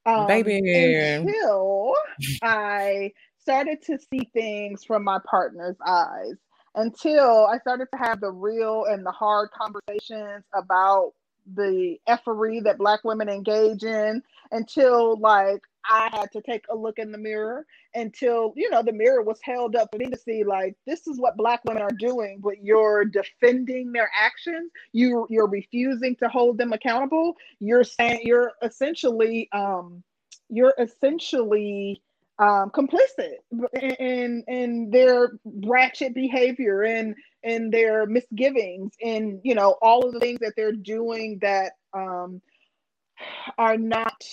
[0.05, 1.95] Um, Baby, until
[2.43, 6.35] I started to see things from my partner's eyes.
[6.75, 11.13] Until I started to have the real and the hard conversations about
[11.53, 16.99] the effery that black women engage in until like I had to take a look
[16.99, 20.43] in the mirror until you know the mirror was held up for me to see
[20.43, 24.71] like this is what black women are doing but you're defending their actions.
[24.93, 27.35] You you're refusing to hold them accountable.
[27.59, 30.03] You're saying you're essentially um
[30.49, 32.01] you're essentially
[32.39, 33.35] um, complicit
[33.99, 40.19] in, in, their ratchet behavior and and their misgivings and you know all of the
[40.19, 42.41] things that they're doing that um,
[43.57, 44.23] are not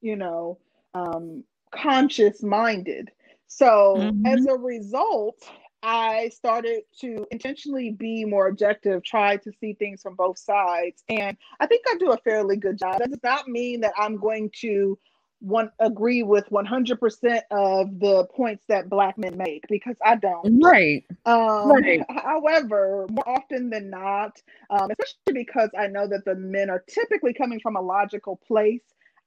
[0.00, 0.58] you know
[0.94, 3.10] um, conscious minded.
[3.48, 4.26] So mm-hmm.
[4.26, 5.36] as a result,
[5.82, 11.04] I started to intentionally be more objective, try to see things from both sides.
[11.08, 12.98] And I think I do a fairly good job.
[12.98, 14.98] That does not mean that I'm going to
[15.40, 20.62] one agree with 100% of the points that black men make because I don't.
[20.62, 21.04] Right.
[21.24, 22.02] Um, right.
[22.08, 27.34] However, more often than not, um, especially because I know that the men are typically
[27.34, 28.82] coming from a logical place,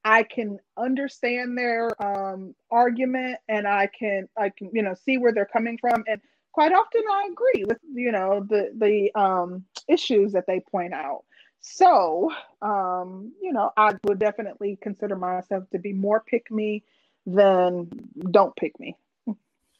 [0.05, 5.33] I can understand their um, argument and I can I can you know see where
[5.33, 6.21] they're coming from and
[6.53, 11.25] quite often I agree with you know the the um, issues that they point out.
[11.61, 16.83] So um, you know I would definitely consider myself to be more pick me
[17.25, 17.89] than
[18.31, 18.95] don't pick me.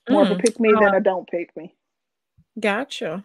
[0.09, 1.75] More mm, of a mm, pick me uh, than a don't pick me.
[2.59, 3.23] Gotcha.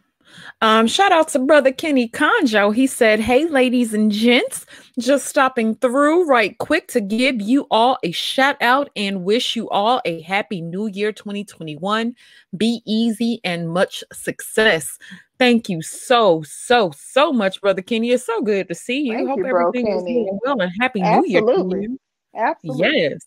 [0.61, 2.75] Um, shout out to brother Kenny Conjo.
[2.75, 4.67] He said, Hey, ladies and gents,
[4.99, 9.69] just stopping through right quick to give you all a shout out and wish you
[9.71, 12.15] all a happy new year 2021.
[12.57, 14.99] Be easy and much success.
[15.45, 18.13] Thank you so, so, so much, brother Kenny.
[18.13, 19.13] It's so good to see you.
[19.13, 21.81] Thank Hope you, everything is going well and happy Absolutely.
[21.81, 21.99] new year.
[22.35, 22.99] Absolutely.
[22.99, 23.27] Yes.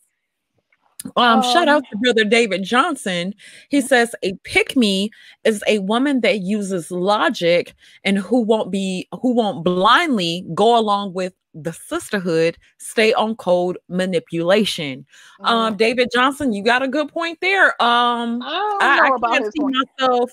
[1.16, 3.36] Um, um, shout out to brother David Johnson.
[3.70, 5.12] He says a pick me
[5.44, 11.14] is a woman that uses logic and who won't be who won't blindly go along
[11.14, 15.06] with the sisterhood, stay on code manipulation.
[15.42, 15.48] Mm.
[15.48, 17.80] Um, David Johnson, you got a good point there.
[17.80, 19.76] Um, I, I, I can't see point.
[20.00, 20.32] myself.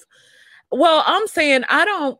[0.70, 2.18] Well, I'm saying I don't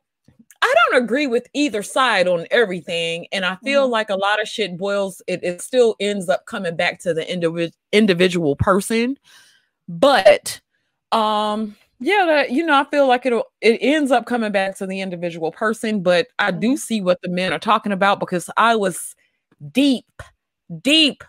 [0.65, 3.27] I don't agree with either side on everything.
[3.33, 3.93] And I feel mm-hmm.
[3.93, 7.21] like a lot of shit boils, it, it still ends up coming back to the
[7.21, 9.19] individ- individual person.
[9.89, 10.63] But
[11.13, 14.87] um, yeah, that you know, I feel like it'll it ends up coming back to
[14.87, 16.03] the individual person.
[16.03, 16.77] But I do mm-hmm.
[16.77, 19.15] see what the men are talking about because I was
[19.71, 20.23] deep,
[20.81, 21.23] deep,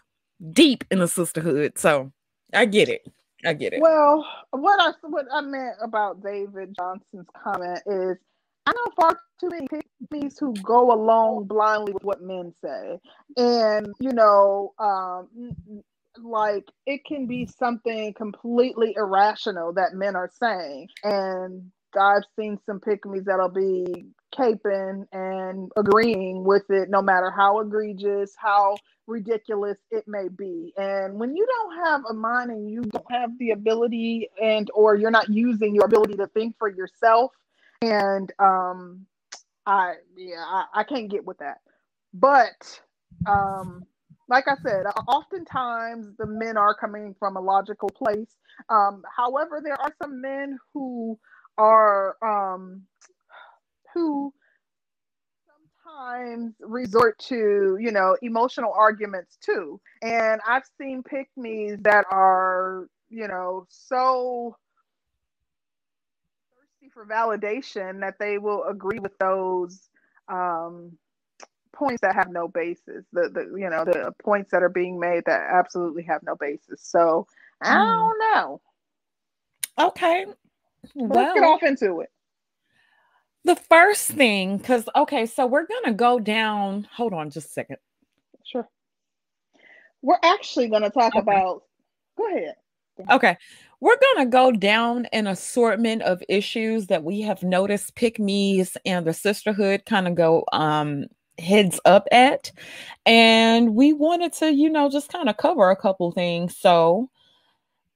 [0.54, 1.78] deep in the sisterhood.
[1.78, 2.10] So
[2.54, 3.06] I get it.
[3.46, 3.82] I get it.
[3.82, 8.18] Well, what I what I meant about David Johnson's comment is
[8.66, 13.00] I know far too many pick me's who go along blindly with what men say.
[13.38, 15.28] And, you know, um,
[16.18, 20.88] like it can be something completely irrational that men are saying.
[21.04, 27.32] And I've seen some pick me's that'll be caping and agreeing with it, no matter
[27.32, 28.78] how egregious, how
[29.08, 30.74] ridiculous it may be.
[30.78, 34.96] And when you don't have a mind and you don't have the ability and or
[34.96, 37.32] you're not using your ability to think for yourself,
[37.82, 39.06] and um,
[39.66, 41.60] I yeah, I, I can't get with that.
[42.14, 42.80] But
[43.28, 43.84] um,
[44.28, 48.36] like I said, oftentimes the men are coming from a logical place.
[48.70, 51.20] Um, however, there are some men who
[51.58, 52.84] are um,
[53.94, 54.34] who
[56.60, 59.80] resort to you know emotional arguments too.
[60.02, 64.58] And I've seen pick me's that are you know so
[66.56, 69.90] thirsty for validation that they will agree with those
[70.28, 70.98] um,
[71.74, 73.06] points that have no basis.
[73.14, 76.82] The the you know the points that are being made that absolutely have no basis.
[76.82, 77.28] So
[77.62, 77.80] I hmm.
[77.80, 78.62] don't know.
[79.78, 80.26] Okay,
[80.94, 82.10] well, let's get off into it.
[83.46, 86.88] The first thing, because okay, so we're gonna go down.
[86.94, 87.78] Hold on, just a second.
[88.44, 88.68] Sure.
[90.02, 91.20] We're actually gonna talk okay.
[91.20, 91.64] about.
[92.18, 92.56] Go ahead.
[93.10, 93.38] Okay.
[93.82, 98.78] We're going to go down an assortment of issues that we have noticed pick me's
[98.86, 102.52] and the sisterhood kind of go um, heads up at.
[103.06, 106.58] And we wanted to, you know, just kind of cover a couple things.
[106.58, 107.10] So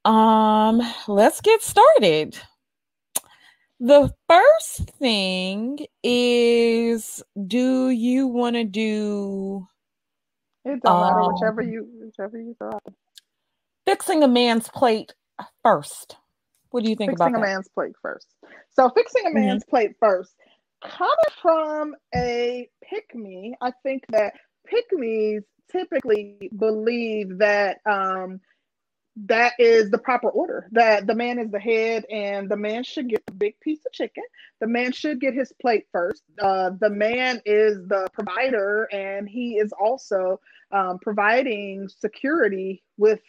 [0.05, 2.37] um let's get started.
[3.79, 9.67] The first thing is do you want to do
[10.65, 12.83] it don't um, matter whichever you whichever you thought
[13.89, 15.13] fixing a man's plate
[15.63, 16.17] first.
[16.69, 18.27] What do you think fixing about a man's plate first?
[18.69, 19.39] So fixing a mm-hmm.
[19.39, 19.69] man's mm-hmm.
[19.69, 20.35] plate first,
[20.83, 24.33] coming from a pick me, I think that
[24.67, 28.39] pick me's typically believe that um,
[29.15, 33.09] that is the proper order that the man is the head and the man should
[33.09, 34.23] get the big piece of chicken.
[34.61, 36.23] The man should get his plate first.
[36.41, 40.39] Uh, the man is the provider and he is also
[40.71, 43.21] um, providing security with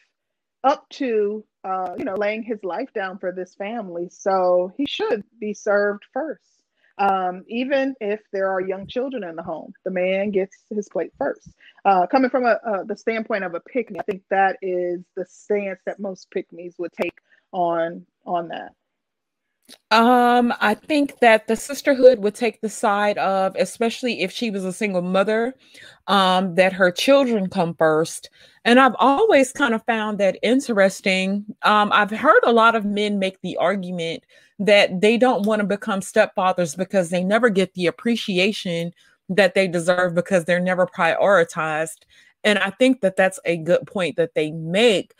[0.62, 4.08] up to uh, you know laying his life down for this family.
[4.10, 6.59] So he should be served first
[7.00, 11.12] um, even if there are young children in the home, the man gets his plate
[11.18, 11.48] first.
[11.86, 15.80] Uh, coming from a, the standpoint of a pick I think that is the stance
[15.86, 17.18] that most pick would take
[17.52, 18.72] on on that.
[19.90, 24.64] Um, I think that the sisterhood would take the side of, especially if she was
[24.64, 25.54] a single mother,
[26.06, 28.30] um, that her children come first.
[28.64, 31.44] And I've always kind of found that interesting.
[31.62, 34.24] Um, I've heard a lot of men make the argument
[34.60, 38.92] that they don't want to become stepfathers because they never get the appreciation
[39.30, 42.02] that they deserve because they're never prioritized.
[42.44, 45.14] And I think that that's a good point that they make.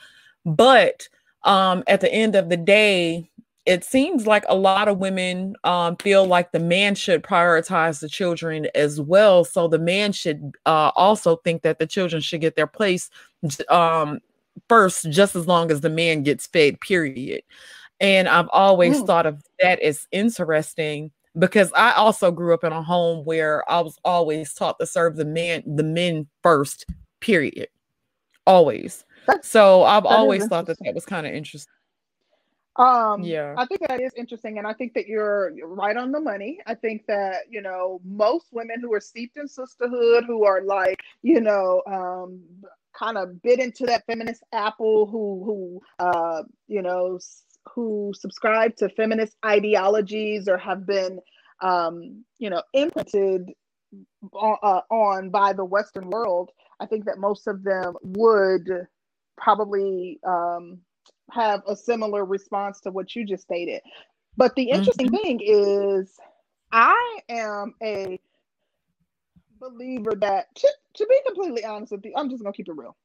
[0.44, 1.09] But
[1.44, 3.31] um, at the end of the day,
[3.66, 8.09] it seems like a lot of women um, feel like the man should prioritize the
[8.09, 9.44] children as well.
[9.44, 13.11] So the man should uh, also think that the children should get their place
[13.68, 14.20] um,
[14.68, 17.42] first, just as long as the man gets fed, period.
[18.00, 19.06] And I've always mm.
[19.06, 23.80] thought of that as interesting because I also grew up in a home where I
[23.80, 26.86] was always taught to serve the man, the men first,
[27.20, 27.68] period.
[28.46, 29.04] Always.
[29.26, 31.72] That's, so I've always thought that that was kind of interesting.
[32.76, 36.20] Um, yeah, I think that is interesting, and I think that you're right on the
[36.20, 36.60] money.
[36.66, 40.98] I think that you know most women who are steeped in sisterhood, who are like
[41.22, 42.40] you know um,
[42.94, 47.18] kind of bit into that feminist apple, who who uh, you know
[47.74, 51.20] who subscribe to feminist ideologies or have been,
[51.62, 53.50] um, you know, imprinted
[54.33, 58.68] on, uh, on by the Western world, I think that most of them would
[59.37, 60.78] probably um,
[61.30, 63.80] have a similar response to what you just stated.
[64.37, 65.16] But the interesting mm-hmm.
[65.16, 66.14] thing is,
[66.72, 68.20] I am a
[69.61, 72.96] believer that, to, to be completely honest with you, I'm just gonna keep it real.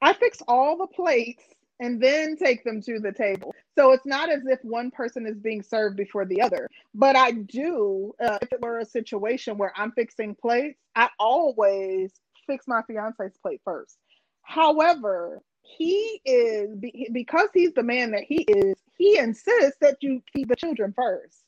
[0.00, 1.42] I fix all the plates
[1.80, 3.54] and then take them to the table.
[3.76, 6.68] So it's not as if one person is being served before the other.
[6.94, 12.12] But I do, uh, if it were a situation where I'm fixing plates, I always
[12.46, 13.98] fix my fiance's plate first.
[14.42, 16.70] However, he is
[17.12, 21.44] because he's the man that he is, he insists that you feed the children first.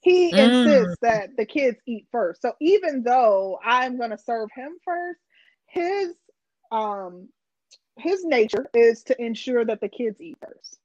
[0.00, 0.38] He mm.
[0.38, 2.40] insists that the kids eat first.
[2.42, 5.20] So even though I'm going to serve him first,
[5.66, 6.14] his
[6.70, 7.28] um
[7.96, 10.78] his nature is to ensure that the kids eat first.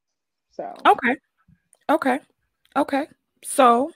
[0.51, 1.15] So okay,
[1.89, 2.19] okay,
[2.75, 3.07] okay.
[3.43, 3.91] So,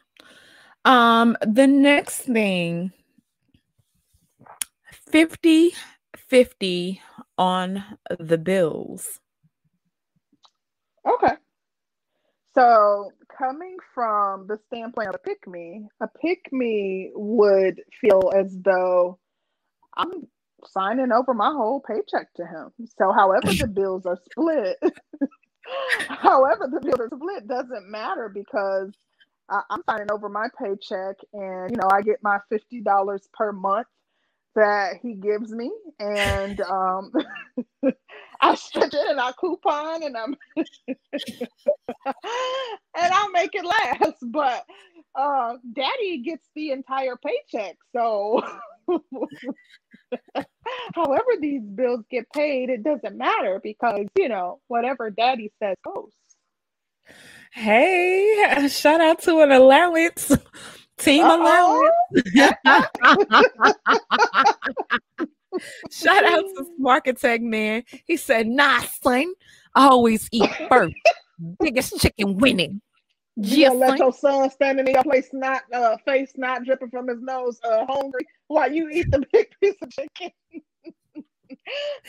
[0.85, 2.91] um, the next thing
[5.11, 5.73] 50
[6.17, 7.01] 50
[7.37, 7.83] on
[8.19, 9.19] the bills.
[11.07, 11.33] Okay.
[12.55, 18.55] So, coming from the standpoint of a pick me, a pick me would feel as
[18.61, 19.19] though
[19.97, 20.27] I'm
[20.67, 22.71] signing over my whole paycheck to him.
[22.97, 24.77] So however the bills are split,
[26.07, 28.91] however the bills are split doesn't matter because
[29.49, 33.51] I, am signing over my paycheck and you know I get my fifty dollars per
[33.51, 33.87] month
[34.55, 37.11] that he gives me and um
[38.41, 40.35] I stretch it and I coupon and I'm
[42.05, 44.17] and I'll make it last.
[44.23, 44.65] But
[45.15, 47.77] uh daddy gets the entire paycheck.
[47.95, 48.41] So
[50.95, 56.11] however these bills get paid, it doesn't matter because, you know, whatever daddy says goes.
[57.53, 60.31] Hey, shout out to an allowance.
[60.97, 61.41] Team Uh-oh.
[61.41, 61.93] allowance.
[65.91, 67.83] shout out to Marketech man.
[68.05, 69.33] He said, nah, son.
[69.75, 70.95] I always eat first.
[71.59, 72.81] Biggest chicken winning.
[73.35, 77.07] You gonna let your son standing in your place, not uh, face not dripping from
[77.07, 80.31] his nose, uh, hungry while you eat the big piece of chicken.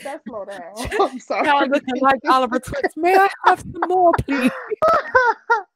[0.03, 0.73] That's slow down.
[0.99, 1.43] I'm sorry.
[1.43, 2.97] Now looking like Oliver Twist.
[2.97, 4.51] May I have some more, please?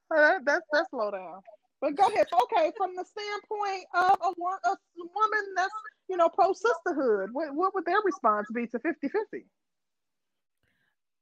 [0.09, 1.41] that's that's slow down.
[1.81, 2.27] But go ahead.
[2.33, 5.73] Okay, from the standpoint of a, a woman that's
[6.09, 9.43] you know pro sisterhood, what, what would their response be to 50-50?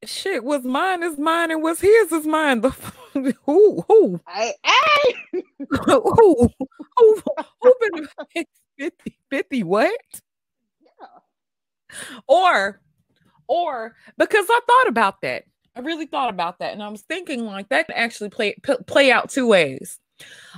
[0.07, 2.61] Shit was mine is mine and what's his is mine.
[2.61, 2.69] The
[3.45, 5.15] who who hey, hey.
[5.69, 6.49] who
[6.97, 7.21] who
[7.61, 8.07] who been
[8.79, 9.99] 50 50 what?
[10.81, 11.07] Yeah.
[12.27, 12.81] Or
[13.47, 15.43] or because I thought about that.
[15.75, 18.83] I really thought about that and I was thinking like that can actually play p-
[18.87, 19.99] play out two ways.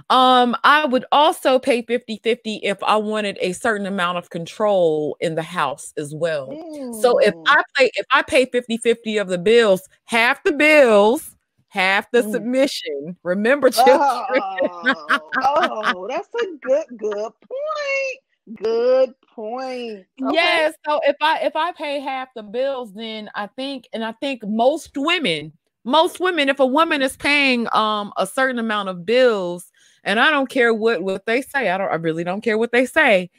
[0.10, 5.36] Um, I would also pay 50-50 if I wanted a certain amount of control in
[5.36, 6.50] the house as well.
[6.50, 7.02] Mm.
[7.02, 7.34] So if.
[7.48, 11.36] I pay if I pay 50-50 of the bills, half the bills,
[11.70, 12.32] half the mm.
[12.32, 13.18] submission.
[13.24, 14.00] Remember, children.
[14.00, 18.58] Oh, oh, that's a good, good point.
[18.58, 20.06] Good point.
[20.22, 20.36] Okay.
[20.36, 20.72] Yeah.
[20.86, 24.44] So if I if I pay half the bills, then I think, and I think
[24.46, 25.54] most women,
[25.84, 29.72] most women, if a woman is paying um a certain amount of bills,
[30.04, 31.70] and I don't care what what they say.
[31.70, 31.92] I don't.
[31.92, 33.30] I really don't care what they say.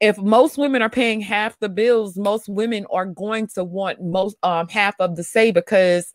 [0.00, 4.36] If most women are paying half the bills, most women are going to want most
[4.42, 6.12] um half of the say because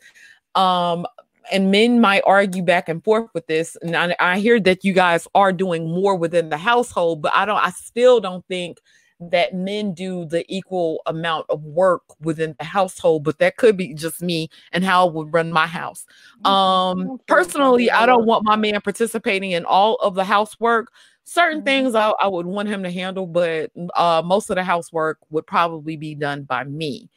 [0.55, 1.05] um
[1.51, 4.93] and men might argue back and forth with this and I, I hear that you
[4.93, 8.77] guys are doing more within the household but i don't i still don't think
[9.29, 13.93] that men do the equal amount of work within the household, but that could be
[13.93, 16.05] just me and how I would run my house.
[16.43, 20.91] Um, personally, I don't want my man participating in all of the housework.
[21.23, 21.65] Certain mm-hmm.
[21.65, 25.45] things I, I, would want him to handle, but uh, most of the housework would
[25.45, 27.09] probably be done by me.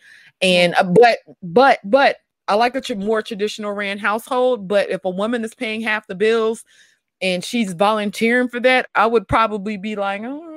[0.43, 4.69] And uh, but but but I like a more traditional ran household.
[4.69, 6.65] But if a woman is paying half the bills
[7.23, 10.54] and she's volunteering for that, I would probably be like, oh, mm-hmm.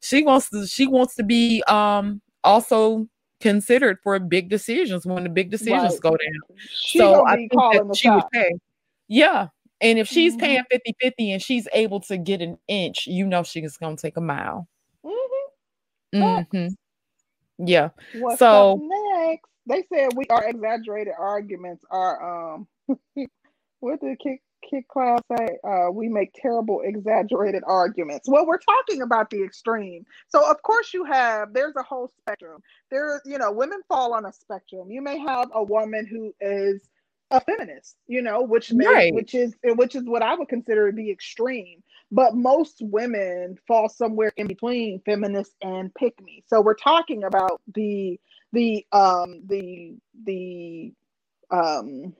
[0.00, 3.06] She wants to she wants to be um also
[3.40, 6.00] considered for big decisions when the big decisions right.
[6.00, 6.56] go down.
[6.58, 8.52] She so I think that she would pay.
[9.08, 9.48] Yeah.
[9.80, 10.40] And if she's mm-hmm.
[10.40, 14.00] paying 50 50 and she's able to get an inch, you know she's going to
[14.00, 14.68] take a mile.
[15.04, 16.22] Mm-hmm.
[16.22, 17.66] Mm-hmm.
[17.66, 17.90] Yeah.
[18.14, 19.48] What's so next?
[19.66, 22.68] They said we are exaggerated arguments are um
[23.80, 28.28] what did kick Kid Class uh, we make terrible, exaggerated arguments.
[28.28, 30.04] Well, we're talking about the extreme.
[30.28, 32.62] So, of course, you have, there's a whole spectrum.
[32.90, 34.90] There, you know, women fall on a spectrum.
[34.90, 36.80] You may have a woman who is
[37.32, 39.14] a feminist, you know, which may, right.
[39.14, 41.82] which is which is what I would consider the extreme.
[42.10, 46.44] But most women fall somewhere in between feminist and pick me.
[46.46, 48.20] So we're talking about the
[48.52, 50.92] the um the the
[51.50, 52.14] um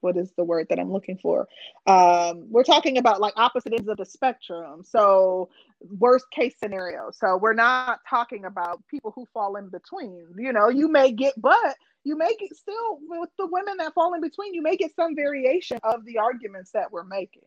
[0.00, 1.48] what is the word that I'm looking for?
[1.86, 4.82] Um, we're talking about like opposite ends of the spectrum.
[4.84, 5.50] So
[5.98, 7.10] worst case scenario.
[7.12, 10.26] So we're not talking about people who fall in between.
[10.36, 14.14] You know, you may get, but you may get still with the women that fall
[14.14, 17.42] in between, you may get some variation of the arguments that we're making.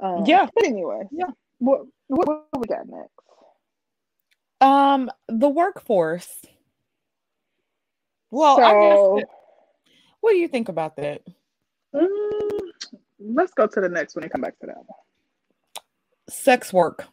[0.00, 0.48] Um, yeah.
[0.54, 1.26] But anyway, yeah.
[1.58, 3.10] What, what, what we got next?
[4.60, 6.44] Um, the workforce.
[8.30, 9.28] Well, so, I guess.
[10.20, 11.22] what do you think about that?
[11.94, 12.60] Mm,
[13.20, 14.98] let's go to the next one and come back to that one.
[16.28, 17.06] Sex work.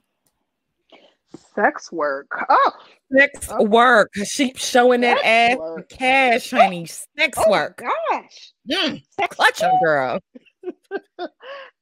[1.55, 2.27] Sex work.
[2.49, 2.71] Oh,
[3.15, 3.65] sex okay.
[3.65, 4.09] work.
[4.25, 5.89] She showing that ass work.
[5.89, 6.85] cash, honey.
[6.85, 7.81] Sex oh, work.
[8.09, 8.53] Gosh.
[8.69, 10.19] Mm, sex clutch him, girl.
[11.17, 11.29] girl,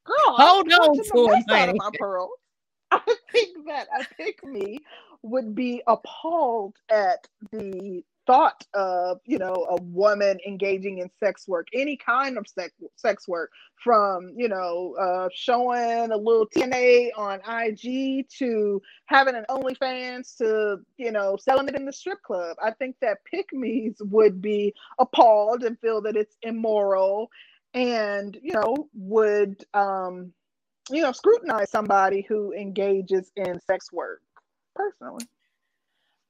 [0.06, 1.72] hold on to him, honey.
[1.74, 2.30] My pearl.
[2.92, 3.00] I
[3.32, 4.78] think that I think me
[5.22, 11.66] would be appalled at the thought of you know a woman engaging in sex work
[11.72, 13.50] any kind of sex sex work
[13.82, 20.78] from you know uh, showing a little tna on ig to having an onlyfans to
[20.96, 22.56] you know selling it in the strip club.
[22.62, 27.30] I think that pick me's would be appalled and feel that it's immoral
[27.74, 30.32] and you know would um
[30.90, 34.22] you know scrutinize somebody who engages in sex work
[34.74, 35.26] personally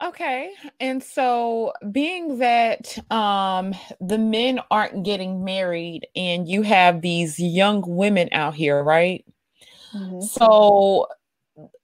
[0.03, 0.53] Okay.
[0.79, 7.83] And so being that um the men aren't getting married and you have these young
[7.87, 9.25] women out here, right?
[9.95, 10.21] Mm-hmm.
[10.23, 11.07] So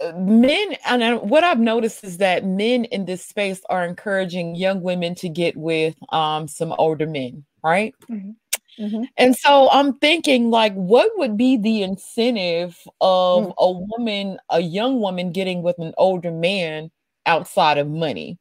[0.01, 4.81] uh, men and what I've noticed is that men in this space are encouraging young
[4.81, 7.95] women to get with um some older men, right?
[8.11, 8.31] Mm-hmm.
[8.79, 9.05] Mm-hmm.
[9.17, 13.55] And so I'm thinking, like, what would be the incentive of mm.
[13.57, 16.91] a woman, a young woman getting with an older man
[17.27, 18.39] outside of money.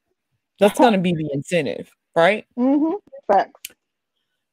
[0.60, 2.46] That's going to be the incentive, right?
[2.58, 2.96] Mm-hmm.
[3.32, 3.60] Facts.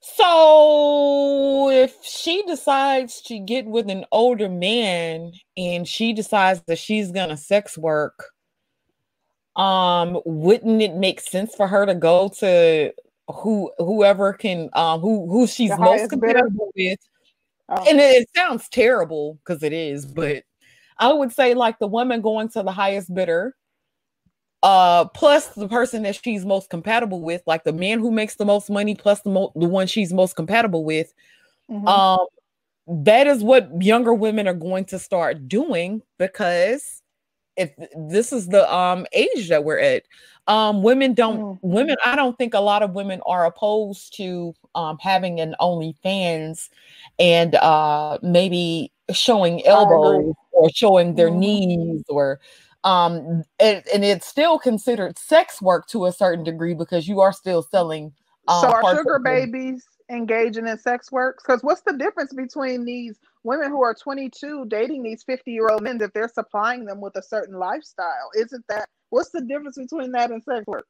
[0.03, 7.12] So if she decides to get with an older man and she decides that she's
[7.12, 8.30] gonna sex work,
[9.55, 12.93] um, wouldn't it make sense for her to go to
[13.28, 16.99] who whoever can um who who she's most compatible with?
[17.68, 17.85] Oh.
[17.89, 20.43] And it, it sounds terrible because it is, but
[20.99, 23.55] I would say like the woman going to the highest bidder
[24.62, 28.44] uh plus the person that she's most compatible with like the man who makes the
[28.44, 31.12] most money plus the mo- the one she's most compatible with
[31.70, 31.86] mm-hmm.
[31.88, 32.26] um
[32.86, 37.02] that is what younger women are going to start doing because
[37.56, 40.04] if this is the um age that we're at
[40.46, 41.68] um women don't mm-hmm.
[41.68, 46.68] women i don't think a lot of women are opposed to um having an onlyfans
[47.18, 51.40] and uh maybe showing elbows or showing their mm-hmm.
[51.40, 52.40] knees or
[52.85, 57.33] um and, and, it's still considered sex work to a certain degree because you are
[57.33, 58.12] still selling
[58.49, 63.18] um, so are sugar babies engaging in sex work because what's the difference between these
[63.45, 67.16] women who are 22 dating these 50 year old men if they're supplying them with
[67.16, 70.87] a certain lifestyle isn't that what's the difference between that and sex work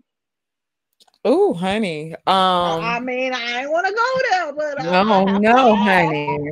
[1.24, 2.14] Oh, honey.
[2.26, 6.50] Um I mean, I want to go there, but no, no, honey.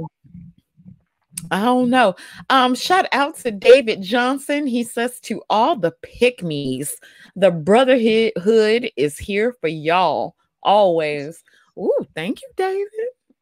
[1.50, 2.14] I don't know.
[2.48, 4.66] Um, shout out to David Johnson.
[4.66, 6.96] He says to all the pick me's,
[7.36, 11.42] the brotherhood is here for y'all always.
[11.78, 12.88] Ooh, thank you, David.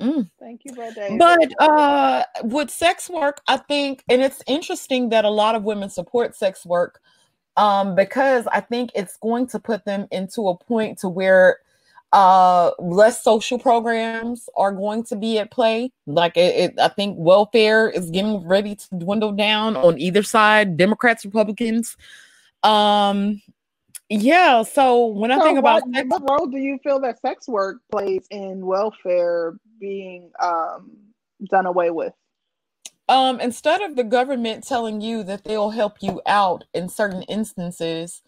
[0.01, 0.31] Mm.
[0.39, 1.17] Thank you, brother.
[1.19, 5.91] But uh, with sex work, I think, and it's interesting that a lot of women
[5.91, 7.01] support sex work
[7.57, 11.59] um, because I think it's going to put them into a point to where
[12.13, 15.93] uh less social programs are going to be at play.
[16.07, 20.77] Like it, it, i think welfare is getting ready to dwindle down on either side
[20.77, 21.97] democrats republicans.
[22.63, 23.43] Um
[24.11, 27.21] yeah so when so i think about what, sex- what role do you feel that
[27.21, 30.97] sex work plays in welfare being um
[31.47, 32.13] done away with?
[33.09, 38.23] Um, instead of the government telling you that they'll help you out in certain instances,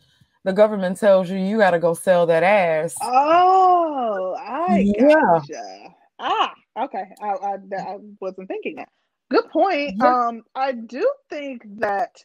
[0.44, 2.94] the government tells you you got to go sell that ass.
[3.02, 5.14] Oh, I yeah.
[5.26, 5.94] Gotcha.
[6.18, 6.52] Ah,
[6.84, 7.04] okay.
[7.22, 8.88] I, I, I wasn't thinking that.
[9.30, 9.94] Good point.
[9.96, 10.28] Yeah.
[10.28, 12.24] Um, I do think that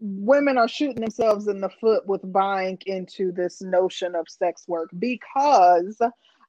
[0.00, 4.90] women are shooting themselves in the foot with buying into this notion of sex work
[4.98, 6.00] because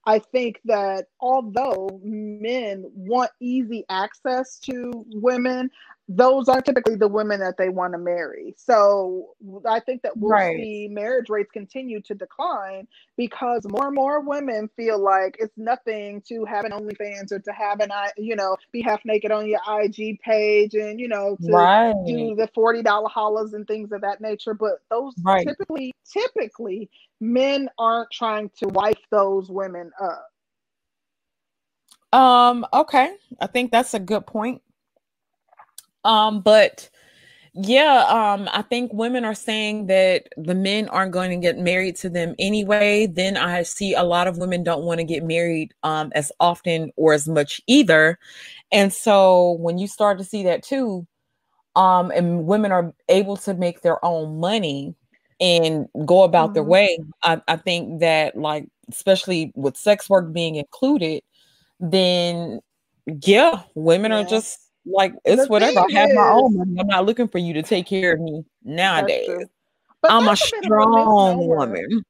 [0.05, 5.69] I think that although men want easy access to women,
[6.09, 8.55] those aren't typically the women that they want to marry.
[8.57, 9.31] So
[9.67, 10.55] I think that we'll right.
[10.55, 12.87] see marriage rates continue to decline
[13.17, 17.51] because more and more women feel like it's nothing to have an OnlyFans or to
[17.51, 21.35] have an I, you know be half naked on your IG page and you know
[21.41, 21.93] to right.
[22.05, 24.53] do the forty dollar hollers and things of that nature.
[24.53, 25.45] But those right.
[25.45, 26.89] typically typically
[27.19, 30.29] men aren't trying to wife those women up.
[32.17, 32.65] Um.
[32.73, 34.61] Okay, I think that's a good point.
[36.03, 36.89] Um, but
[37.59, 41.95] yeah, um, I think women are saying that the men aren't going to get married
[41.97, 43.07] to them anyway.
[43.07, 46.91] Then I see a lot of women don't want to get married um as often
[46.97, 48.19] or as much either.
[48.71, 51.07] And so when you start to see that too,
[51.75, 54.93] um, and women are able to make their own money
[55.39, 56.53] and go about mm-hmm.
[56.55, 61.23] their way, I, I think that like especially with sex work being included,
[61.79, 62.59] then
[63.07, 64.19] yeah, women yeah.
[64.19, 65.79] are just like it's whatever.
[65.79, 66.79] I have is, my own money.
[66.79, 69.47] I'm not looking for you to take care of me nowadays.
[70.03, 72.03] I'm a strong woman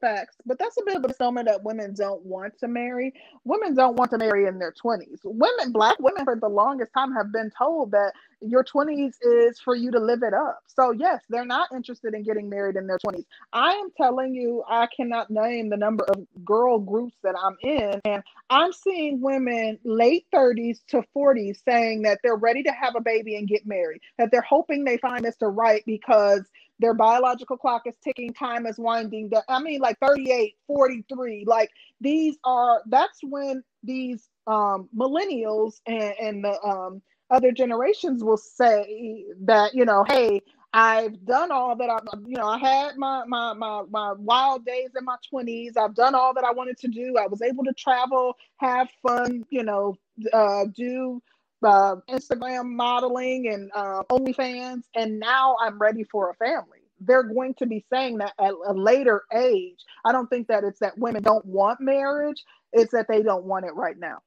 [0.00, 0.36] facts.
[0.44, 3.12] But that's a bit of a misnomer that women don't want to marry.
[3.44, 5.20] Women don't want to marry in their 20s.
[5.24, 9.74] Women, black women, for the longest time have been told that your 20s is for
[9.74, 10.60] you to live it up.
[10.66, 13.24] So, yes, they're not interested in getting married in their 20s.
[13.52, 18.00] I am telling you, I cannot name the number of girl groups that I'm in,
[18.04, 23.00] and I'm seeing women late 30s to 40s saying that they're ready to have a
[23.00, 25.54] baby and get married, that they're hoping they find Mr.
[25.54, 26.42] Right because
[26.78, 31.70] their biological clock is ticking time is winding down i mean like 38 43 like
[32.00, 39.24] these are that's when these um millennials and, and the um other generations will say
[39.40, 40.40] that you know hey
[40.72, 44.90] I've done all that I, you know, I had my, my my my wild days
[44.98, 45.76] in my 20s.
[45.78, 47.16] I've done all that I wanted to do.
[47.18, 49.96] I was able to travel, have fun, you know,
[50.34, 51.22] uh, do
[51.62, 56.80] uh, Instagram modeling and uh, OnlyFans, and now I'm ready for a family.
[57.00, 59.78] They're going to be saying that at a later age.
[60.04, 62.42] I don't think that it's that women don't want marriage;
[62.72, 64.18] it's that they don't want it right now.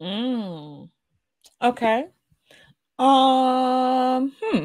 [0.00, 0.88] Mm.
[1.62, 2.06] Okay.
[2.98, 4.32] Um.
[4.42, 4.64] Hmm.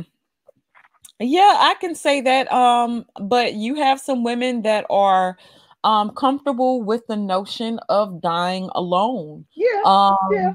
[1.19, 2.51] Yeah, I can say that.
[2.51, 3.05] Um.
[3.19, 5.37] But you have some women that are
[5.83, 9.45] um comfortable with the notion of dying alone.
[9.55, 9.81] Yeah.
[9.85, 10.17] Um.
[10.31, 10.53] Yeah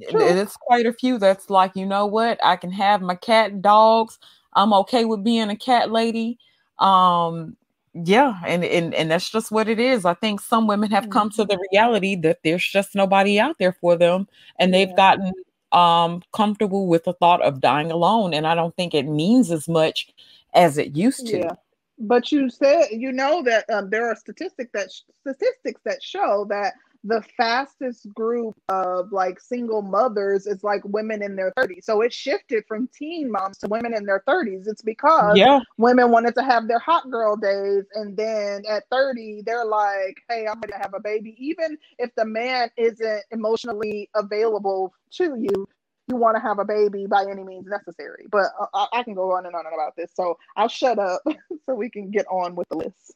[0.00, 3.62] it's quite a few that's like, you know what, I can have my cat and
[3.62, 4.18] dogs.
[4.54, 6.38] I'm okay with being a cat lady.
[6.78, 7.56] Um,
[7.94, 10.04] yeah, and, and and that's just what it is.
[10.04, 11.62] I think some women have come to the mm-hmm.
[11.70, 14.26] reality that there's just nobody out there for them,
[14.58, 14.96] and they've yeah.
[14.96, 15.32] gotten
[15.70, 18.34] um comfortable with the thought of dying alone.
[18.34, 20.12] And I don't think it means as much
[20.54, 21.38] as it used to.
[21.38, 21.52] Yeah.
[22.00, 24.90] But you said you know that um, there are statistics that
[25.20, 26.74] statistics that show that
[27.04, 31.84] the fastest group of like single mothers is like women in their 30s.
[31.84, 34.66] So it shifted from teen moms to women in their 30s.
[34.66, 35.60] It's because yeah.
[35.76, 37.84] women wanted to have their hot girl days.
[37.94, 41.36] And then at 30, they're like, hey, I'm going to have a baby.
[41.38, 45.68] Even if the man isn't emotionally available to you,
[46.08, 48.26] you want to have a baby by any means necessary.
[48.30, 50.10] But uh, I, I can go on and on about this.
[50.14, 51.20] So I'll shut up
[51.66, 53.14] so we can get on with the list.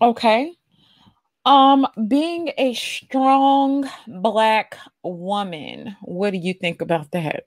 [0.00, 0.56] Okay.
[1.44, 7.44] Um, being a strong black woman, what do you think about that?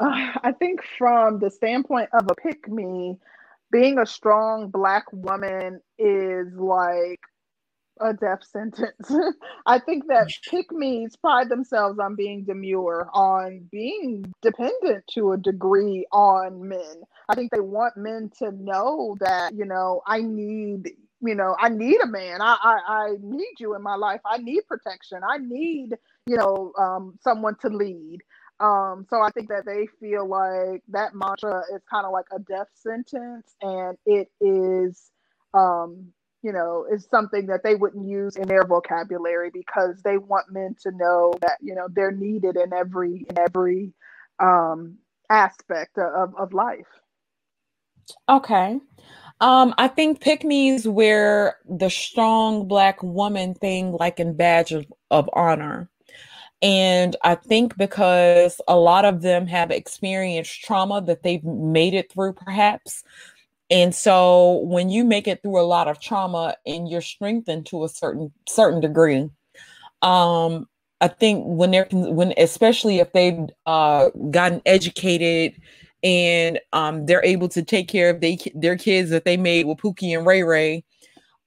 [0.00, 3.18] Uh, I think from the standpoint of a pick me,
[3.72, 7.20] being a strong black woman is like
[8.00, 9.10] a death sentence.
[9.66, 15.36] I think that pick me's pride themselves on being demure, on being dependent to a
[15.36, 17.02] degree on men.
[17.28, 20.90] I think they want men to know that, you know, I need,
[21.24, 22.40] you know, I need a man.
[22.42, 24.20] I I, I need you in my life.
[24.24, 25.20] I need protection.
[25.28, 25.94] I need,
[26.26, 28.18] you know, um, someone to lead.
[28.60, 32.38] Um, so I think that they feel like that mantra is kind of like a
[32.38, 35.10] death sentence, and it is,
[35.54, 36.12] um,
[36.42, 40.76] you know, is something that they wouldn't use in their vocabulary because they want men
[40.82, 43.92] to know that you know they're needed in every in every
[44.38, 44.98] um,
[45.30, 46.86] aspect of, of life.
[48.28, 48.78] Okay.
[49.40, 54.86] Um, I think pick me's wear the strong black woman thing like in badge of,
[55.10, 55.90] of honor.
[56.62, 62.10] And I think because a lot of them have experienced trauma that they've made it
[62.10, 63.02] through, perhaps.
[63.70, 67.84] And so when you make it through a lot of trauma and you're strengthened to
[67.84, 69.28] a certain certain degree,
[70.00, 70.68] um,
[71.00, 75.60] I think when they're when especially if they've uh, gotten educated
[76.04, 79.78] and um, they're able to take care of they, their kids that they made with
[79.78, 80.84] Pookie and Ray Ray,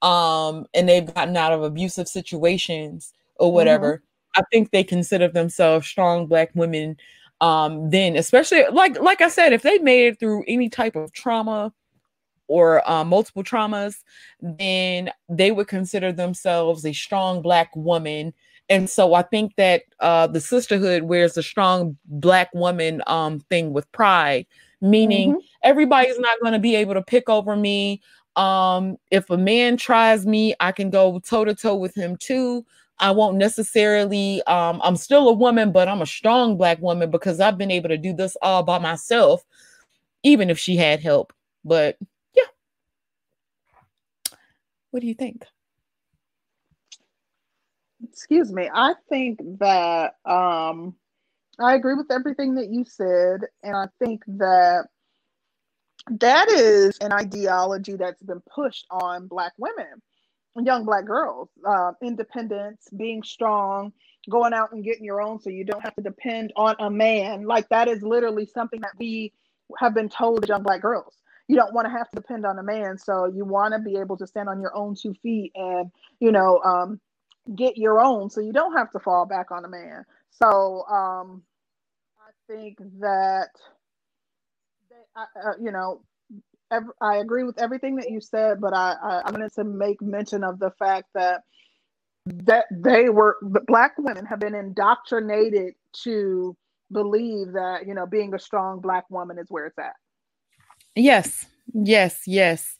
[0.01, 3.93] um, and they've gotten out of abusive situations or whatever.
[3.93, 4.03] Mm-hmm
[4.37, 6.97] I think they consider themselves strong black women
[7.39, 11.11] um then especially like like I said if they made it through any type of
[11.11, 11.71] trauma
[12.47, 14.03] or uh, multiple traumas
[14.41, 18.33] then they would consider themselves a strong black woman
[18.69, 23.71] and so I think that uh, the sisterhood wears a strong black woman um, thing
[23.71, 24.45] with pride,
[24.81, 25.39] meaning mm-hmm.
[25.63, 28.01] everybody's not going to be able to pick over me.
[28.35, 32.65] Um, if a man tries me, I can go toe to toe with him too.
[32.99, 37.39] I won't necessarily, um, I'm still a woman, but I'm a strong black woman because
[37.39, 39.43] I've been able to do this all by myself,
[40.23, 41.31] even if she had help.
[41.63, 41.97] But
[42.35, 42.43] yeah.
[44.91, 45.45] What do you think?
[48.17, 48.67] Excuse me.
[48.73, 50.95] I think that um,
[51.59, 53.41] I agree with everything that you said.
[53.61, 54.87] And I think that
[56.09, 60.01] that is an ideology that's been pushed on Black women
[60.65, 63.91] young black girls uh, independence being strong
[64.29, 67.45] going out and getting your own so you don't have to depend on a man
[67.45, 69.31] like that is literally something that we
[69.77, 72.57] have been told as young black girls you don't want to have to depend on
[72.59, 75.51] a man so you want to be able to stand on your own two feet
[75.55, 76.99] and you know um,
[77.55, 81.41] get your own so you don't have to fall back on a man so um,
[82.19, 83.49] i think that
[85.15, 86.01] uh, you know
[87.01, 90.43] I agree with everything that you said, but I, I, I wanted to make mention
[90.43, 91.43] of the fact that
[92.25, 96.57] that they were the black women have been indoctrinated to
[96.91, 99.95] believe that you know being a strong black woman is where it's at.
[100.93, 102.77] Yes, yes, yes.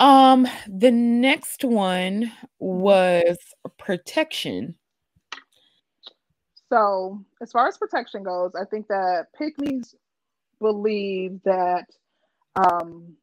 [0.00, 3.36] Um, the next one was
[3.78, 4.76] protection.
[6.68, 9.94] So, as far as protection goes, I think that pick me's
[10.60, 11.86] believe that
[12.56, 13.16] um,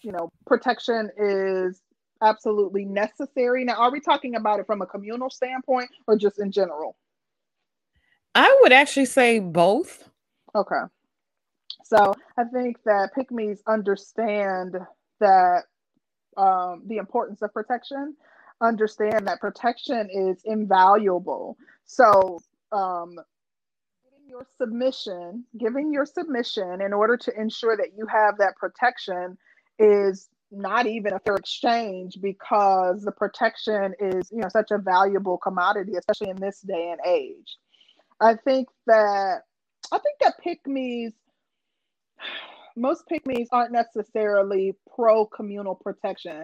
[0.00, 1.80] you know, protection is
[2.22, 3.64] absolutely necessary.
[3.64, 6.96] Now, are we talking about it from a communal standpoint or just in general?
[8.34, 10.08] I would actually say both.
[10.54, 10.82] Okay.
[11.84, 14.76] So I think that pick me's understand
[15.24, 15.62] that
[16.36, 18.14] um, the importance of protection,
[18.60, 21.56] understand that protection is invaluable.
[21.84, 22.38] So
[22.72, 23.16] um,
[24.28, 29.36] your submission, giving your submission in order to ensure that you have that protection
[29.78, 35.38] is not even a fair exchange because the protection is, you know, such a valuable
[35.38, 37.50] commodity, especially in this day and age.
[38.20, 39.42] I think that
[39.92, 41.12] I think that pick me's,
[42.76, 46.42] most pick me's aren't necessarily pro communal protection.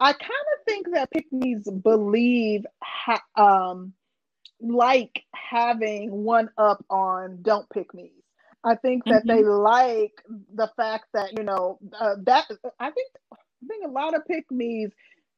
[0.00, 3.92] I kind of think that pick me's believe ha- um,
[4.60, 8.12] like having one up on don't pick me.
[8.64, 9.28] I think that mm-hmm.
[9.28, 10.12] they like
[10.54, 12.46] the fact that you know uh, that
[12.80, 14.90] I think I think a lot of pick me's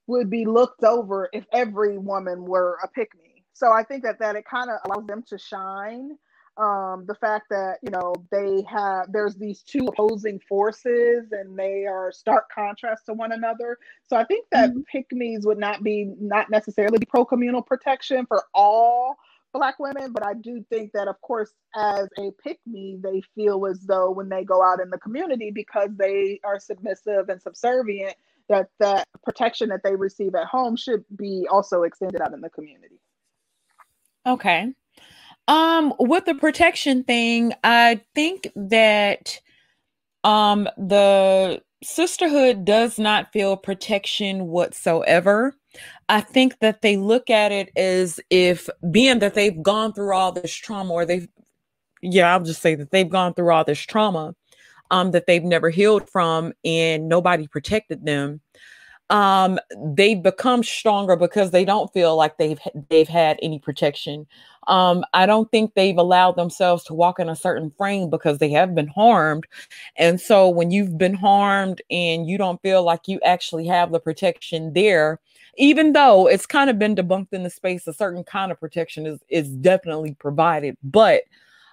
[0.06, 3.44] would be looked over if every woman were a pick me.
[3.52, 6.16] So I think that that it kind of allows them to shine
[6.60, 11.86] um, the fact that you know they have there's these two opposing forces and they
[11.86, 15.46] are stark contrast to one another so i think that mm-hmm.
[15.46, 19.16] would not be not necessarily pro communal protection for all
[19.52, 23.66] black women, but I do think that, of course, as a pick me, they feel
[23.66, 28.14] as though when they go out in the community, because they are submissive and subservient,
[28.48, 32.50] that that protection that they receive at home should be also extended out in the
[32.50, 33.00] community.
[34.26, 34.72] Okay.
[35.50, 39.40] Um, with the protection thing, I think that
[40.22, 45.54] um the sisterhood does not feel protection whatsoever.
[46.08, 50.30] I think that they look at it as if being that they've gone through all
[50.30, 51.28] this trauma or they've
[52.02, 54.36] yeah, I'll just say that they've gone through all this trauma
[54.92, 58.40] um that they've never healed from and nobody protected them.
[59.10, 59.58] Um
[59.94, 64.26] they've become stronger because they don't feel like they've they've had any protection.
[64.68, 68.50] Um, I don't think they've allowed themselves to walk in a certain frame because they
[68.50, 69.46] have been harmed.
[69.96, 74.00] And so when you've been harmed and you don't feel like you actually have the
[74.00, 75.20] protection there,
[75.56, 79.06] even though it's kind of been debunked in the space, a certain kind of protection
[79.06, 80.76] is is definitely provided.
[80.84, 81.22] But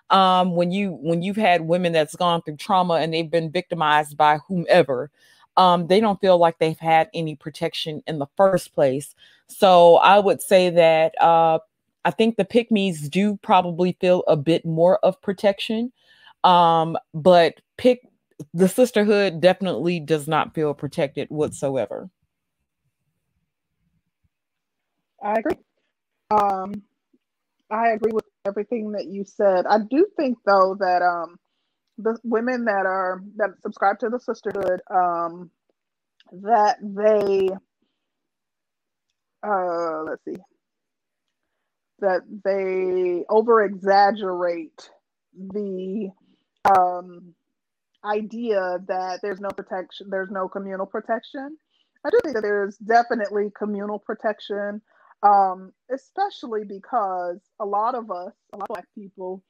[0.09, 4.17] um, when you when you've had women that's gone through trauma and they've been victimized
[4.17, 5.11] by whomever,
[5.57, 9.15] um, they don't feel like they've had any protection in the first place.
[9.47, 11.59] So I would say that uh,
[12.05, 15.91] I think the pick me's do probably feel a bit more of protection.
[16.43, 18.07] Um, but pick
[18.53, 22.09] the sisterhood definitely does not feel protected whatsoever.
[25.23, 25.57] I agree.
[26.29, 26.83] Um,
[27.71, 29.65] I agree with everything that you said.
[29.65, 31.37] I do think though that um,
[31.97, 35.51] the women that are that subscribe to the sisterhood um,
[36.31, 37.49] that they
[39.47, 40.35] uh, let's see
[41.99, 44.89] that they over exaggerate
[45.35, 46.09] the
[46.77, 47.33] um,
[48.05, 51.57] idea that there's no protection, there's no communal protection.
[52.05, 54.81] I do think that there's definitely communal protection,
[55.23, 59.43] um, especially because a lot of us, a lot of Black people,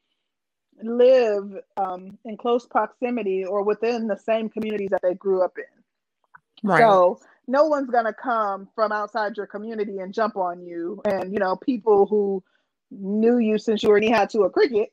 [0.81, 6.69] live um, in close proximity or within the same communities that they grew up in.
[6.69, 6.79] Right.
[6.79, 11.01] So no one's going to come from outside your community and jump on you.
[11.05, 12.43] And, you know, people who
[12.91, 14.91] knew you since you were knee high to a cricket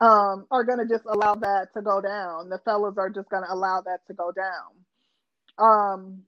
[0.00, 2.48] um, are going to just allow that to go down.
[2.48, 4.72] The fellas are just going to allow that to go down.
[5.58, 6.22] Um,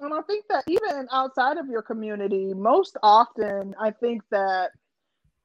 [0.00, 4.70] and I think that even outside of your community, most often, I think that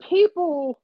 [0.10, 0.80] people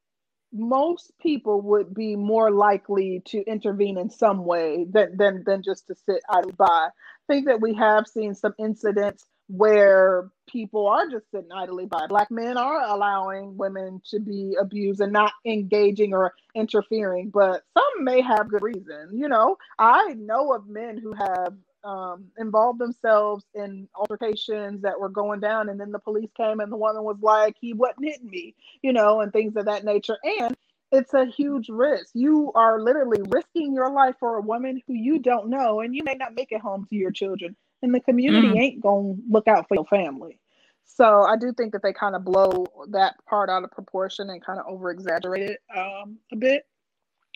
[0.52, 5.88] most people would be more likely to intervene in some way than than, than just
[5.88, 6.66] to sit idly by.
[6.89, 6.91] I
[7.28, 12.06] think that we have seen some incidents where people are just sitting idly by.
[12.08, 18.04] Black men are allowing women to be abused and not engaging or interfering, but some
[18.04, 19.10] may have good reason.
[19.12, 25.09] You know, I know of men who have um, involved themselves in altercations that were
[25.09, 28.30] going down, and then the police came and the woman was like, "He wasn't hitting
[28.30, 30.17] me," you know, and things of that nature.
[30.23, 30.55] And
[30.91, 32.09] it's a huge risk.
[32.13, 36.03] You are literally risking your life for a woman who you don't know, and you
[36.03, 38.59] may not make it home to your children, and the community mm.
[38.59, 40.39] ain't gonna look out for your family.
[40.86, 44.43] So I do think that they kind of blow that part out of proportion and
[44.43, 46.65] kind of over exaggerate it um, a bit.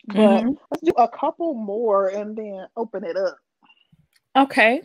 [0.08, 0.50] But mm-hmm.
[0.70, 3.38] let's do a couple more and then open it up.
[4.36, 4.82] Okay.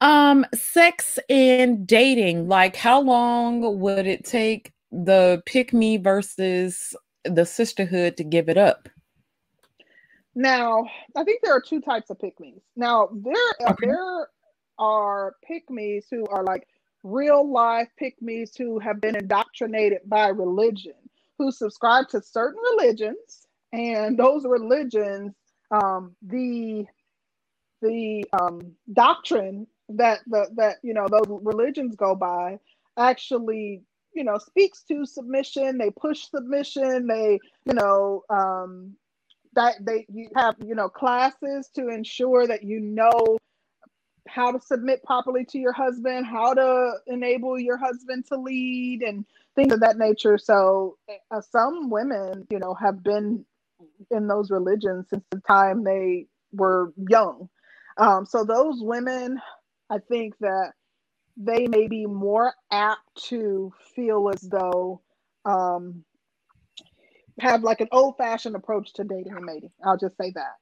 [0.00, 6.94] Um, sex and dating, like how long would it take the pick me versus
[7.24, 8.88] the sisterhood to give it up?
[10.34, 10.84] Now,
[11.16, 12.60] I think there are two types of pick me's.
[12.76, 13.86] Now, there okay.
[13.86, 14.28] there
[14.78, 16.66] are pick me's who are like
[17.04, 20.94] real life pick me's who have been indoctrinated by religion,
[21.38, 25.34] who subscribe to certain religions, and those religions,
[25.70, 26.84] um, the
[27.84, 32.58] the um, doctrine that the that you know those religions go by
[32.98, 33.82] actually
[34.14, 35.78] you know speaks to submission.
[35.78, 37.08] They push submission.
[37.08, 38.96] They you know um
[39.54, 43.38] that they you have you know classes to ensure that you know
[44.28, 49.26] how to submit properly to your husband how to enable your husband to lead and
[49.56, 50.38] things of that nature.
[50.38, 50.96] So
[51.30, 53.44] uh, some women you know have been
[54.10, 57.48] in those religions since the time they were young
[57.96, 59.40] um, so those women,
[59.90, 60.72] I think that
[61.36, 65.00] they may be more apt to feel as though
[65.44, 66.04] um,
[67.40, 69.72] have like an old fashioned approach to dating and mating.
[69.84, 70.54] I'll just say that.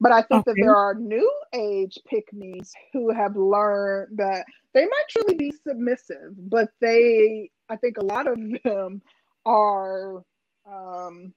[0.00, 0.52] But I think okay.
[0.52, 5.52] that there are new age pick me's who have learned that they might truly be
[5.66, 9.00] submissive, but they, I think a lot of them
[9.46, 10.22] are
[10.70, 11.32] um,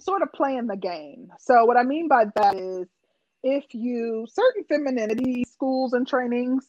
[0.00, 1.28] sort of playing the game.
[1.38, 2.88] So, what I mean by that is
[3.46, 6.68] if you certain femininity schools and trainings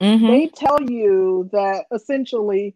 [0.00, 0.26] mm-hmm.
[0.26, 2.74] they tell you that essentially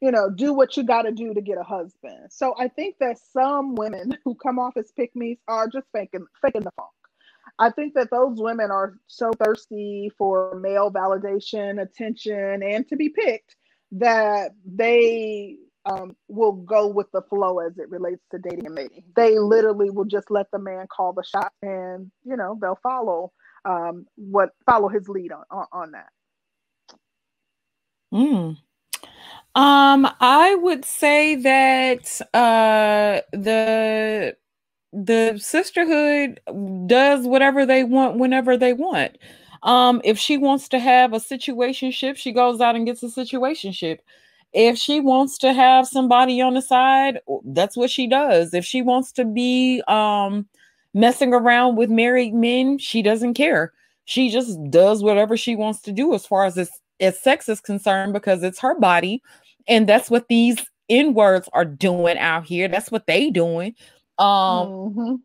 [0.00, 2.30] you know, do what you got to do to get a husband.
[2.30, 6.26] So I think that some women who come off as pick me's are just faking
[6.42, 6.90] faking the funk.
[7.58, 13.10] I think that those women are so thirsty for male validation, attention, and to be
[13.10, 13.56] picked
[13.92, 15.56] that they
[15.86, 19.04] um, will go with the flow as it relates to dating and mating.
[19.16, 23.32] They literally will just let the man call the shot, and you know they'll follow
[23.64, 26.08] um, what follow his lead on on, on that.
[28.12, 28.52] Hmm.
[29.54, 34.36] Um, I would say that uh the
[34.92, 36.40] the sisterhood
[36.86, 39.16] does whatever they want whenever they want.
[39.62, 43.98] Um, if she wants to have a situationship, she goes out and gets a situationship.
[44.52, 48.52] If she wants to have somebody on the side, that's what she does.
[48.52, 50.46] If she wants to be um
[50.92, 53.72] messing around with married men, she doesn't care.
[54.06, 56.70] She just does whatever she wants to do as far as this
[57.00, 59.22] as sex is concerned because it's her body
[59.66, 63.74] and that's what these n words are doing out here that's what they doing
[64.18, 65.16] um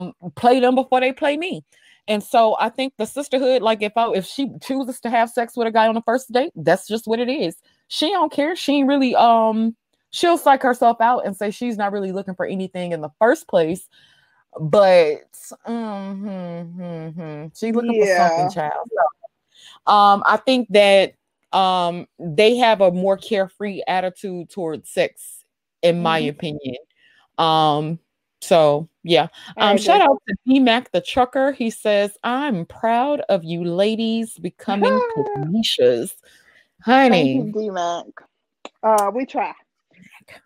[0.00, 0.28] mm-hmm.
[0.34, 1.62] play them before they play me
[2.08, 5.56] and so i think the sisterhood like if i if she chooses to have sex
[5.56, 7.56] with a guy on the first date that's just what it is
[7.88, 9.74] she don't care she ain't really um
[10.10, 13.48] she'll psych herself out and say she's not really looking for anything in the first
[13.48, 13.88] place
[14.60, 15.22] but
[15.66, 18.28] mm-hmm, mm-hmm, she's looking yeah.
[18.28, 21.14] for something child so, um i think that
[21.52, 25.44] um they have a more carefree attitude towards sex
[25.82, 26.30] in my mm-hmm.
[26.30, 26.76] opinion
[27.38, 27.98] um
[28.44, 29.28] so yeah.
[29.56, 31.52] Um shout out to D Mac the trucker.
[31.52, 35.00] He says i'm proud of you ladies becoming
[35.36, 36.14] Kanishas
[36.82, 37.50] honey.
[37.52, 38.06] D Mac
[38.82, 39.52] uh we try.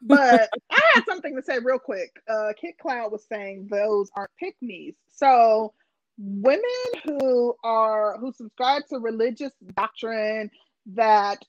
[0.02, 2.10] But I had something to say real quick.
[2.28, 4.96] Uh, Kit Cloud was saying those aren't pick me's.
[5.08, 5.72] So
[6.18, 6.62] women
[7.04, 10.50] who are who subscribe to religious doctrine
[10.94, 11.44] that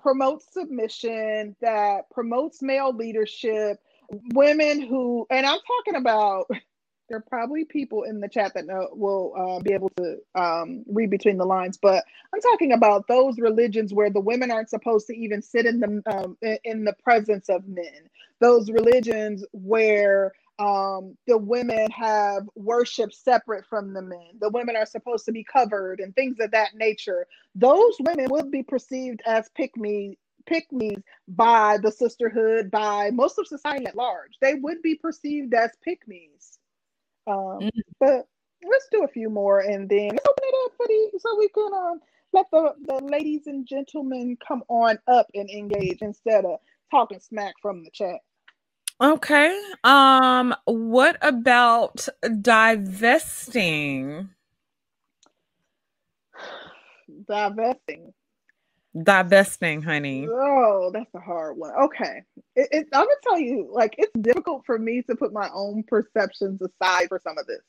[0.00, 3.78] promotes submission, that promotes male leadership,
[4.10, 6.46] women who, and I'm talking about,
[7.08, 10.84] there are probably people in the chat that know, will uh, be able to um,
[10.88, 12.04] read between the lines, but
[12.34, 16.02] I'm talking about those religions where the women aren't supposed to even sit in the
[16.06, 18.08] um, in the presence of men.
[18.40, 24.38] Those religions where um, the women have worship separate from the men.
[24.40, 27.26] The women are supposed to be covered and things of that nature.
[27.54, 30.96] Those women would be perceived as pick me pick me
[31.28, 34.32] by the sisterhood, by most of society at large.
[34.40, 36.58] They would be perceived as pick me's.
[37.26, 37.70] Um, mm.
[37.98, 38.26] But
[38.64, 41.48] let's do a few more and then let's open it up for the so we
[41.48, 42.00] can um,
[42.32, 46.58] let the, the ladies and gentlemen come on up and engage instead of
[46.90, 48.20] talking smack from the chat.
[49.00, 49.60] Okay.
[49.84, 52.08] Um, what about
[52.42, 54.30] divesting?
[57.28, 58.12] Divesting.
[59.02, 60.26] Divesting, honey.
[60.30, 61.72] Oh, that's a hard one.
[61.74, 62.22] Okay.
[62.54, 65.82] It, it, I'm gonna tell you, like, it's difficult for me to put my own
[65.82, 67.60] perceptions aside for some of this.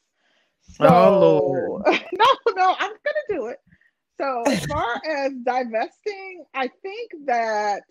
[0.61, 1.83] So, oh Lord.
[1.85, 2.25] no,
[2.55, 3.57] no, I'm gonna do it.
[4.19, 7.83] So as far as divesting, I think that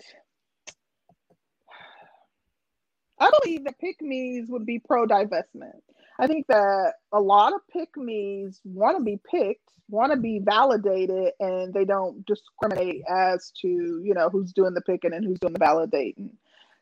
[3.19, 5.81] I believe that pick me's would be pro divestment.
[6.19, 10.41] I think that a lot of pick me's want to be picked, want to be
[10.43, 15.39] validated, and they don't discriminate as to you know who's doing the picking and who's
[15.39, 16.31] doing the validating.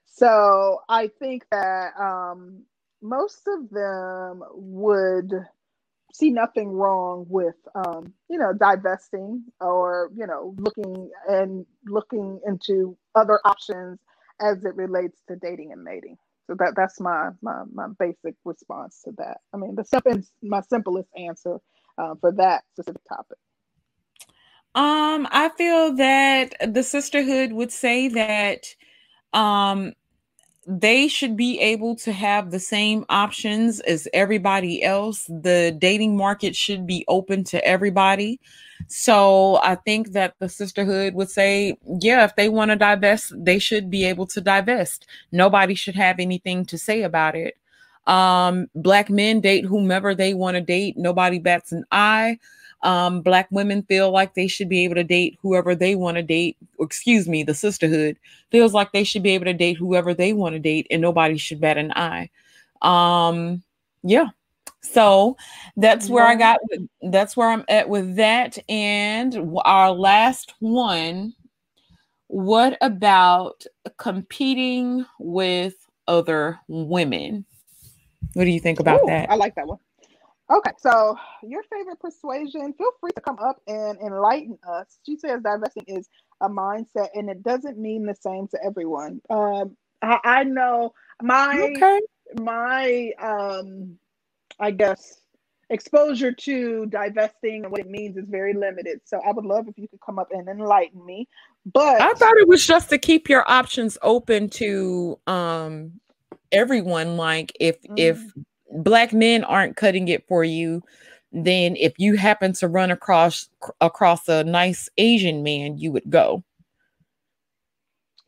[0.07, 2.63] So I think that um,
[3.03, 5.33] most of them would
[6.13, 12.97] see nothing wrong with um, you know divesting or you know looking and looking into
[13.17, 13.99] other options
[14.41, 16.17] as it relates to dating and mating.
[16.47, 19.39] So that that's my my my basic response to that.
[19.53, 21.59] I mean, the simple my simplest answer
[21.99, 23.39] uh, for that specific topic.
[24.75, 28.67] Um, I feel that the sisterhood would say that
[29.33, 29.93] um
[30.67, 35.25] they should be able to have the same options as everybody else.
[35.27, 38.41] The dating market should be open to everybody.
[38.89, 43.59] So I think that the sisterhood would say, yeah, if they want to divest, they
[43.59, 45.07] should be able to divest.
[45.33, 47.57] Nobody should have anything to say about it.
[48.07, 50.97] Um, black men date whomever they want to date.
[50.97, 52.39] Nobody bats an eye.
[52.85, 56.23] Um, black women feel like they should be able to date whoever they want to
[56.23, 56.57] date.
[56.79, 58.19] Excuse me, the sisterhood
[58.51, 61.37] feels like they should be able to date whoever they want to date, and nobody
[61.37, 62.31] should bat an eye.
[62.83, 63.63] Um,
[64.03, 64.29] yeah.
[64.83, 65.37] So
[65.77, 66.61] that's where I got.
[67.03, 68.59] That's where I'm at with that.
[68.69, 71.35] And our last one.
[72.29, 73.65] What about
[73.97, 75.75] competing with
[76.09, 77.45] other women?
[78.33, 79.31] What do you think about Ooh, that?
[79.31, 79.79] I like that one.
[80.51, 84.99] Okay, so your favorite persuasion, feel free to come up and enlighten us.
[85.07, 86.09] She says divesting is
[86.41, 89.23] a mindset, and it doesn't mean the same to everyone.
[89.31, 90.93] Um, I, I know
[91.23, 92.01] my okay.
[92.41, 93.99] my um,
[94.61, 95.21] I guess
[95.71, 99.01] exposure to divesting and what it means is very limited.
[99.05, 101.27] So I would love if you could come up and enlighten me.
[101.73, 105.93] But I thought it was just to keep your options open to um
[106.53, 107.17] everyone.
[107.17, 107.95] Like if mm-hmm.
[107.97, 108.21] if
[108.75, 110.83] black men aren't cutting it for you,
[111.33, 113.49] then if you happen to run across
[113.81, 116.45] across a nice Asian man, you would go.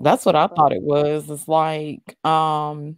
[0.01, 1.30] That's what I thought it was.
[1.30, 2.97] It's like um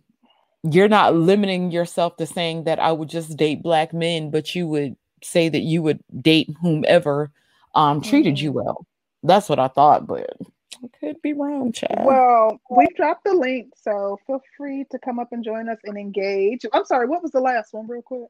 [0.65, 4.67] you're not limiting yourself to saying that I would just date black men, but you
[4.67, 7.31] would say that you would date whomever
[7.75, 8.45] um treated mm-hmm.
[8.45, 8.87] you well.
[9.23, 10.31] That's what I thought, but
[10.77, 12.03] I could be wrong, Chad.
[12.05, 15.97] Well, we dropped the link, so feel free to come up and join us and
[15.97, 16.65] engage.
[16.73, 18.29] I'm sorry, what was the last one, real quick?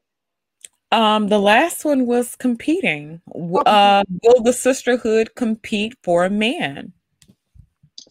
[0.91, 3.21] Um, the last one was competing.
[3.35, 6.93] Oh, uh, will the sisterhood compete for a man?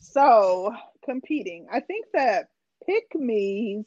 [0.01, 0.75] So,
[1.05, 1.67] competing.
[1.73, 2.49] I think that
[2.87, 3.85] pick me's,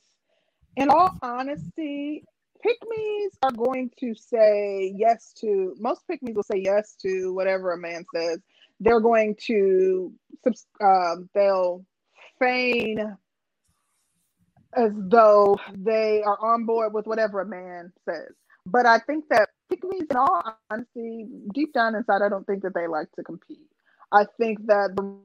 [0.76, 2.26] in all honesty,
[2.62, 7.34] pick me's are going to say yes to most pick me's will say yes to
[7.34, 8.40] whatever a man says
[8.82, 10.14] they're going to
[10.84, 11.86] um, they'll
[12.40, 13.18] feign
[14.76, 18.34] as though they are on board with whatever a man says.
[18.66, 22.64] But I think that pick me's, in all honesty, deep down inside, I don't think
[22.64, 23.68] that they like to compete.
[24.12, 25.18] I think that the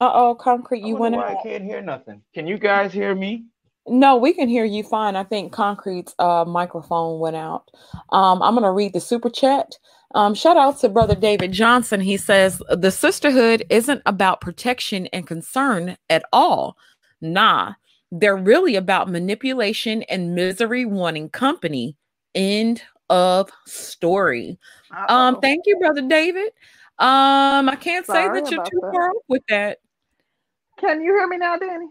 [0.00, 2.22] Uh oh, concrete, you went I can't hear nothing.
[2.34, 3.46] Can you guys hear me?
[3.88, 5.16] No, we can hear you fine.
[5.16, 7.70] I think Concrete's uh, microphone went out.
[8.10, 9.74] Um, I'm going to read the super chat.
[10.14, 12.00] Um, shout out to Brother David Johnson.
[12.00, 16.76] He says, The sisterhood isn't about protection and concern at all.
[17.20, 17.74] Nah,
[18.10, 21.96] they're really about manipulation and misery wanting company.
[22.34, 24.58] End of story.
[25.08, 26.48] Um, thank you, Brother David.
[26.98, 28.92] Um, I can't Sorry say that you're too that.
[28.92, 29.78] far with that.
[30.78, 31.86] Can you hear me now, Danny?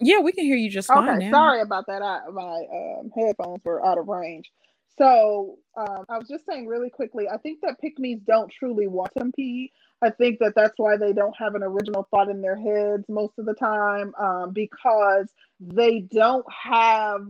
[0.00, 1.08] Yeah, we can hear you just fine.
[1.08, 1.38] Okay, now.
[1.38, 2.02] sorry about that.
[2.02, 4.50] I, my um, headphones were out of range.
[4.98, 7.26] So um, I was just saying really quickly.
[7.28, 9.72] I think that pick me's don't truly want to compete.
[10.02, 13.34] I think that that's why they don't have an original thought in their heads most
[13.38, 15.28] of the time um, because
[15.60, 17.22] they don't have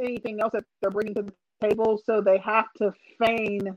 [0.00, 2.00] anything else that they're bringing to the table.
[2.04, 2.92] So they have to
[3.24, 3.76] feign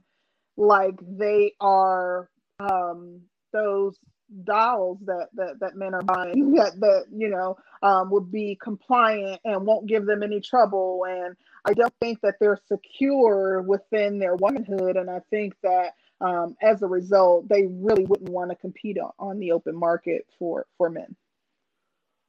[0.57, 2.29] like they are
[2.59, 3.21] um,
[3.53, 3.97] those
[4.43, 9.39] dolls that, that that men are buying that that you know um, would be compliant
[9.45, 11.05] and won't give them any trouble.
[11.07, 14.97] And i don't think that they're secure within their womanhood.
[14.97, 19.11] And i think that um, as a result they really wouldn't want to compete on,
[19.19, 21.15] on the open market for for men.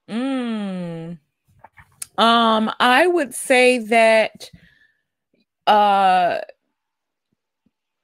[0.09, 1.18] Mm.
[2.18, 4.50] um i would say that
[5.68, 6.40] uh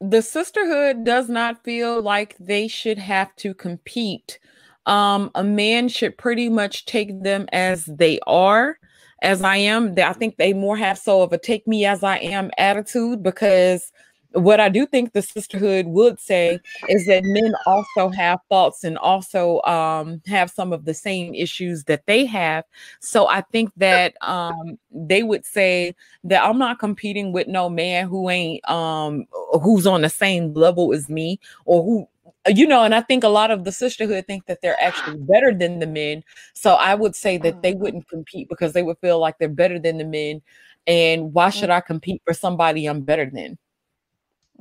[0.00, 4.38] the sisterhood does not feel like they should have to compete.
[4.86, 8.78] Um, a man should pretty much take them as they are,
[9.22, 9.94] as I am.
[9.98, 13.92] I think they more have so of a take me as I am attitude because
[14.32, 18.98] what I do think the sisterhood would say is that men also have thoughts and
[18.98, 22.64] also um, have some of the same issues that they have.
[23.00, 28.06] So I think that um, they would say that I'm not competing with no man
[28.06, 29.26] who ain't um,
[29.62, 32.08] who's on the same level as me or who
[32.46, 35.52] you know and i think a lot of the sisterhood think that they're actually better
[35.52, 36.22] than the men
[36.54, 37.78] so i would say that they mm.
[37.78, 40.40] wouldn't compete because they would feel like they're better than the men
[40.86, 41.74] and why should mm.
[41.74, 43.58] i compete for somebody i'm better than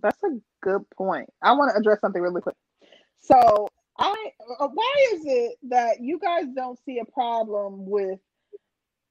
[0.02, 1.30] that's a good point.
[1.42, 2.56] I want to address something really quick.
[3.20, 3.68] So,
[3.98, 8.20] I uh, why is it that you guys don't see a problem with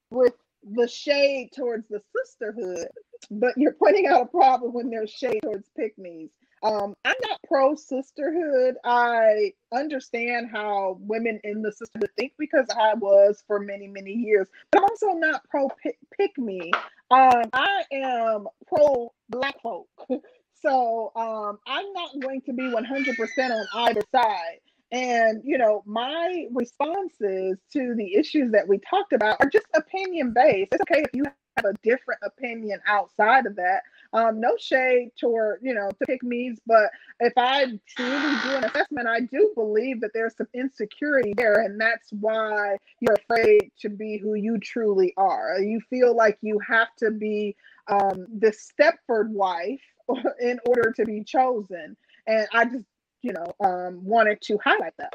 [0.09, 0.33] with
[0.63, 2.87] the shade towards the sisterhood,
[3.31, 6.29] but you're pointing out a problem when there's shade towards pick me's?
[6.63, 8.75] Um, I'm not pro sisterhood.
[8.83, 14.47] I understand how women in the sisterhood think because I was for many, many years.
[14.71, 15.69] But I'm also not pro
[16.17, 16.71] pick me.
[17.11, 19.87] Um, I am pro black folk.
[20.61, 24.59] So um, I'm not going to be 100% on either side.
[24.91, 30.33] And, you know, my responses to the issues that we talked about are just opinion
[30.33, 30.69] based.
[30.71, 31.25] It's okay if you
[31.57, 33.81] have a different opinion outside of that.
[34.13, 36.89] Um, no shade toward, you know, to pick me's, but
[37.19, 37.65] if I
[37.97, 41.61] truly do an assessment, I do believe that there's some insecurity there.
[41.61, 45.59] And that's why you're afraid to be who you truly are.
[45.59, 47.57] You feel like you have to be
[47.89, 49.81] um, the Stepford wife
[50.41, 51.95] in order to be chosen.
[52.27, 52.85] And I just,
[53.21, 55.13] you know, um, wanted to highlight that.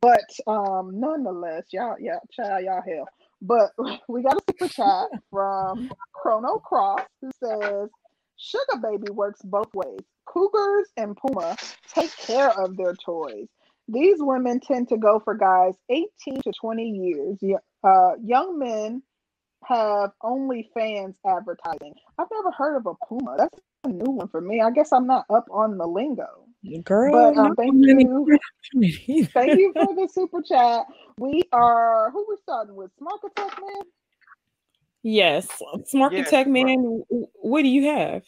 [0.00, 3.08] But um, nonetheless, y'all, yeah, child, y'all hell.
[3.42, 3.70] But
[4.08, 7.88] we got a super chat from Chrono Cross who says,
[8.36, 10.00] Sugar Baby works both ways.
[10.26, 11.56] Cougars and Puma
[11.92, 13.48] take care of their toys.
[13.88, 17.38] These women tend to go for guys 18 to 20 years.
[17.82, 19.02] Uh, young men
[19.64, 21.94] have OnlyFans advertising.
[22.18, 23.36] I've never heard of a Puma.
[23.38, 24.60] That's a new one for me.
[24.60, 26.46] I guess I'm not up on the lingo.
[26.84, 28.38] Girl, but um, thank you.
[29.32, 30.84] thank you for the super chat.
[31.18, 32.90] We are who we're starting with?
[32.98, 33.82] Smart Tech Man.
[35.02, 35.48] Yes,
[35.86, 37.02] Smart yes, Tech Man.
[37.08, 38.24] What do you have?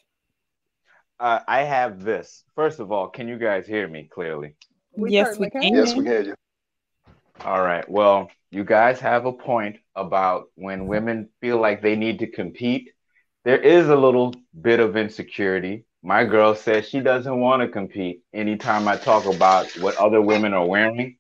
[1.20, 2.45] Uh, I have this.
[2.55, 4.57] First of all, can you guys hear me clearly?
[4.97, 5.62] We yes, we can.
[5.62, 6.35] Yes, we hear you.
[7.45, 7.89] All right.
[7.89, 12.90] Well, you guys have a point about when women feel like they need to compete.
[13.44, 15.86] There is a little bit of insecurity.
[16.03, 18.20] My girl says she doesn't want to compete.
[18.34, 21.16] Anytime I talk about what other women are wearing,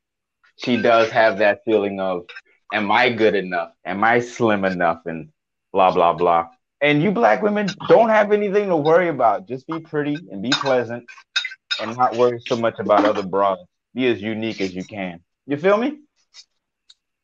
[0.62, 2.26] she does have that feeling of,
[2.70, 3.70] am I good enough?
[3.82, 5.00] Am I slim enough?
[5.06, 5.30] And
[5.72, 6.48] blah, blah, blah.
[6.82, 9.48] And you black women don't have anything to worry about.
[9.48, 11.04] Just be pretty and be pleasant
[11.80, 13.58] and not worry so much about other bras.
[13.94, 15.20] Be as unique as you can.
[15.46, 15.98] You feel me?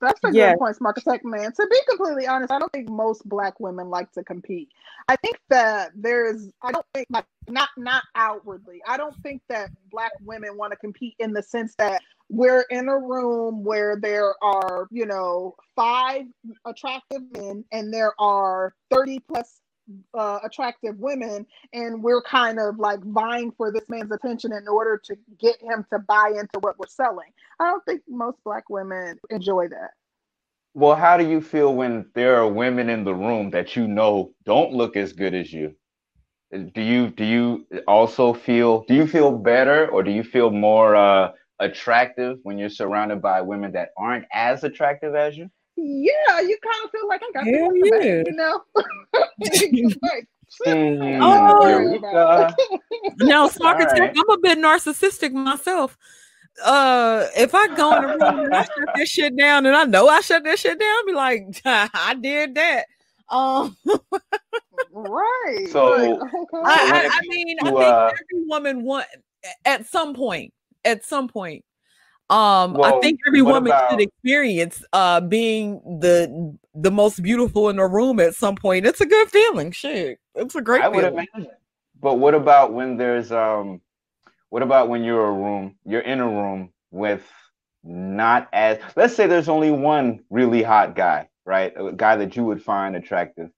[0.01, 1.53] That's a good point, Smart Tech Man.
[1.53, 4.69] To be completely honest, I don't think most black women like to compete.
[5.09, 8.81] I think that there's I don't think like not not outwardly.
[8.87, 12.89] I don't think that black women want to compete in the sense that we're in
[12.89, 16.27] a room where there are, you know, five
[16.65, 19.61] attractive men and there are 30 plus
[20.15, 25.01] uh, attractive women, and we're kind of like vying for this man's attention in order
[25.05, 27.31] to get him to buy into what we're selling.
[27.61, 29.93] I don't think most black women enjoy that.
[30.75, 34.33] Well, how do you feel when there are women in the room that you know
[34.45, 35.75] don't look as good as you?
[36.53, 40.97] Do you do you also feel do you feel better or do you feel more
[40.97, 45.51] uh, attractive when you're surrounded by women that aren't as attractive as you?
[45.79, 48.23] Yeah, you kind of feel like I got Hell yeah.
[48.27, 48.63] you know.
[48.75, 50.29] like,
[50.67, 52.53] mm, oh, uh,
[53.19, 54.13] now, smart right.
[54.17, 55.97] I'm a bit narcissistic myself.
[56.65, 59.85] Uh, if I go in the room and I shut this shit down, and I
[59.85, 62.87] know I shut that shit down, I'll be like, I did that.
[63.31, 63.77] Um,
[64.93, 65.69] right.
[65.71, 66.19] So.
[66.55, 69.07] I, I, I, mean, I think uh, every woman want
[69.65, 70.53] at some point,
[70.85, 71.65] at some point,
[72.31, 77.69] um, well, I think every woman about, should experience uh being the the most beautiful
[77.69, 78.87] in the room at some point.
[78.87, 79.73] It's a good feeling.
[79.73, 80.19] Shit.
[80.35, 81.15] It's a great I feeling.
[81.15, 81.53] Would imagine.
[82.01, 83.81] But what about when there's um
[84.51, 87.27] what about when you're a room, you're in a room with
[87.83, 91.73] not as let's say there's only one really hot guy, right?
[91.77, 93.51] A guy that you would find attractive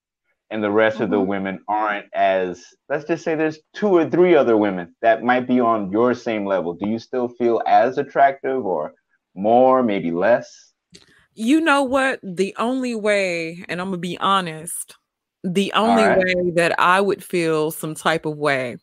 [0.51, 1.05] and the rest mm-hmm.
[1.05, 1.29] of the mm-hmm.
[1.29, 5.61] women aren't as let's just say there's two or three other women that might be
[5.61, 8.93] on your same level do you still feel as attractive or
[9.35, 10.73] more maybe less
[11.35, 14.97] you know what the only way and i'm gonna be honest
[15.45, 16.19] the only right.
[16.19, 18.77] way that i would feel some type of way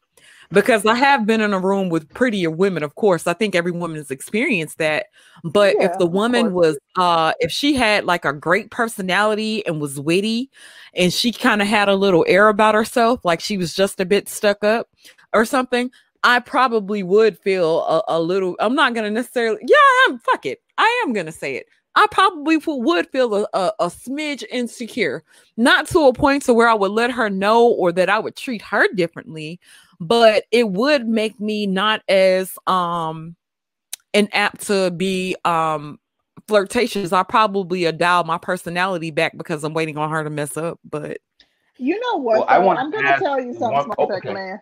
[0.51, 3.27] because I have been in a room with prettier women, of course.
[3.27, 5.07] I think every woman has experienced that.
[5.43, 9.81] But yeah, if the woman was uh if she had like a great personality and
[9.81, 10.49] was witty
[10.93, 14.05] and she kind of had a little air about herself, like she was just a
[14.05, 14.89] bit stuck up
[15.33, 15.91] or something,
[16.23, 19.75] I probably would feel a, a little I'm not gonna necessarily yeah,
[20.07, 20.61] I'm fuck it.
[20.77, 21.67] I am gonna say it.
[21.97, 25.23] I probably would feel a, a, a, smidge insecure,
[25.57, 28.35] not to a point to where I would let her know or that I would
[28.35, 29.59] treat her differently,
[29.99, 33.35] but it would make me not as um
[34.13, 35.99] an apt to be um
[36.47, 37.11] flirtatious.
[37.13, 40.79] I probably dial my personality back because I'm waiting on her to mess up.
[40.83, 41.17] But
[41.77, 42.39] you know what?
[42.39, 44.33] Well, I want I'm gonna tell you something, one, okay.
[44.33, 44.59] man.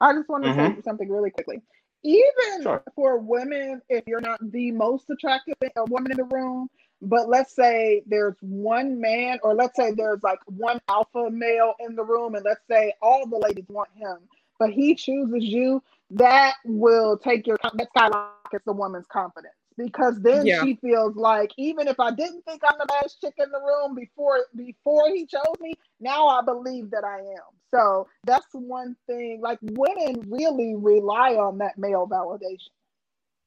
[0.00, 0.76] I just want to mm-hmm.
[0.76, 1.62] say something really quickly.
[2.02, 2.82] Even sure.
[2.94, 5.54] for women, if you're not the most attractive
[5.88, 6.68] woman in the room,
[7.02, 11.96] but let's say there's one man, or let's say there's like one alpha male in
[11.96, 14.18] the room, and let's say all the ladies want him
[14.58, 20.46] but he chooses you, that will take your that skyrockets the woman's confidence because then
[20.46, 20.62] yeah.
[20.62, 23.94] she feels like even if I didn't think I'm the best chick in the room
[23.94, 27.56] before before he chose me, now I believe that I am.
[27.70, 29.40] So that's one thing.
[29.42, 32.70] Like women really rely on that male validation.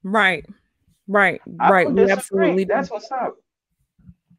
[0.03, 0.45] Right.
[1.07, 1.41] Right.
[1.47, 1.87] Right.
[1.87, 2.65] absolutely.
[2.65, 3.37] That's what's up.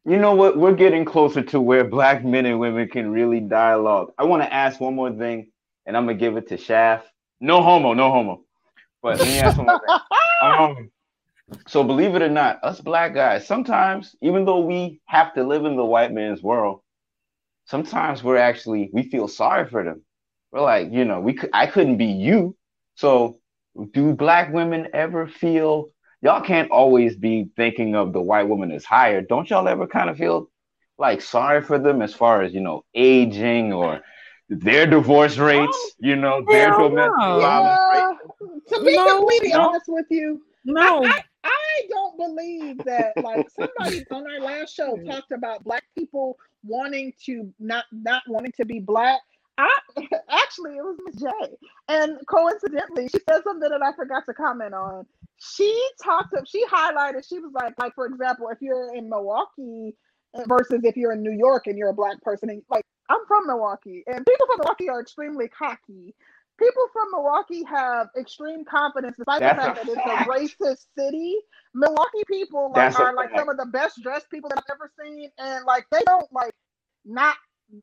[0.05, 0.57] You know what?
[0.57, 4.13] We're getting closer to where black men and women can really dialogue.
[4.17, 5.50] I want to ask one more thing
[5.85, 7.07] and I'm gonna give it to Shaft.
[7.39, 8.43] No homo, no homo.
[9.01, 9.79] But let me ask one
[10.43, 10.91] um,
[11.67, 15.65] so believe it or not, us black guys, sometimes, even though we have to live
[15.65, 16.81] in the white man's world,
[17.65, 20.03] sometimes we're actually we feel sorry for them.
[20.51, 22.55] We're like, you know, we could I couldn't be you.
[22.95, 23.39] So
[23.93, 25.89] do black women ever feel
[26.21, 29.21] y'all can't always be thinking of the white woman as higher?
[29.21, 30.49] Don't y'all ever kind of feel
[30.97, 34.01] like sorry for them as far as you know aging or
[34.51, 37.39] their divorce oh, rates, Oh, you know, their domestic no.
[37.39, 38.77] violence Yeah.
[38.77, 39.61] To be No, completely no.
[39.61, 41.05] honest with you, No.
[41.05, 45.83] I, I, I don't believe that like somebody on our last show talked about black
[45.97, 49.21] people wanting to not not wanting to be black.
[49.57, 49.69] I
[50.29, 51.27] actually it was Miss J.
[51.87, 55.05] And coincidentally, she said something that I forgot to comment on.
[55.37, 59.95] She talked up, she highlighted, she was like, like, for example, if you're in Milwaukee
[60.47, 63.47] versus if you're in New York and you're a black person, and like I'm from
[63.47, 66.15] Milwaukee, and people from Milwaukee are extremely cocky.
[66.59, 71.35] People from Milwaukee have extreme confidence, despite That's the fact that it's a racist city.
[71.73, 73.39] Milwaukee people like are like fact.
[73.39, 76.53] some of the best dressed people that I've ever seen, and like they don't like
[77.03, 77.35] not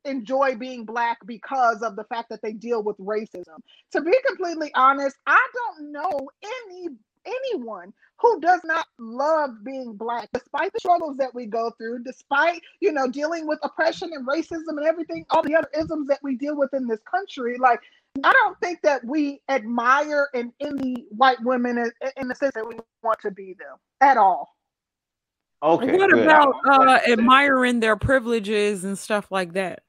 [0.04, 3.58] enjoy being black because of the fact that they deal with racism.
[3.92, 6.88] To be completely honest, I don't know any
[7.28, 12.60] anyone who does not love being black despite the struggles that we go through despite
[12.80, 16.34] you know dealing with oppression and racism and everything all the other isms that we
[16.36, 17.80] deal with in this country like
[18.24, 22.66] i don't think that we admire and envy white women in, in the sense that
[22.66, 24.54] we want to be them at all
[25.62, 25.96] Okay.
[25.96, 26.22] what good.
[26.22, 29.80] about I- I- uh, admiring their privileges and stuff like that?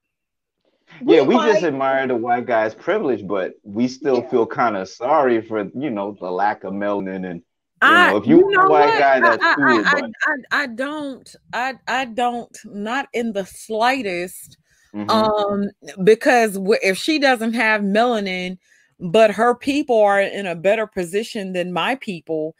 [1.06, 4.30] Yeah, we might- just admire the white guy's privilege, but we still Yeah.
[4.30, 7.41] feel kind of sorry for you know the lack of melanin and
[7.82, 10.68] I, know, if you want a white guy, that's I, cool, I, I, I, I
[10.68, 14.57] don't, I, I don't, not in the slightest.
[14.94, 15.10] Mhm.
[15.10, 15.70] Um,
[16.03, 18.57] because w- if she doesn't have melanin,
[18.99, 22.56] but her people are in a better position than my people,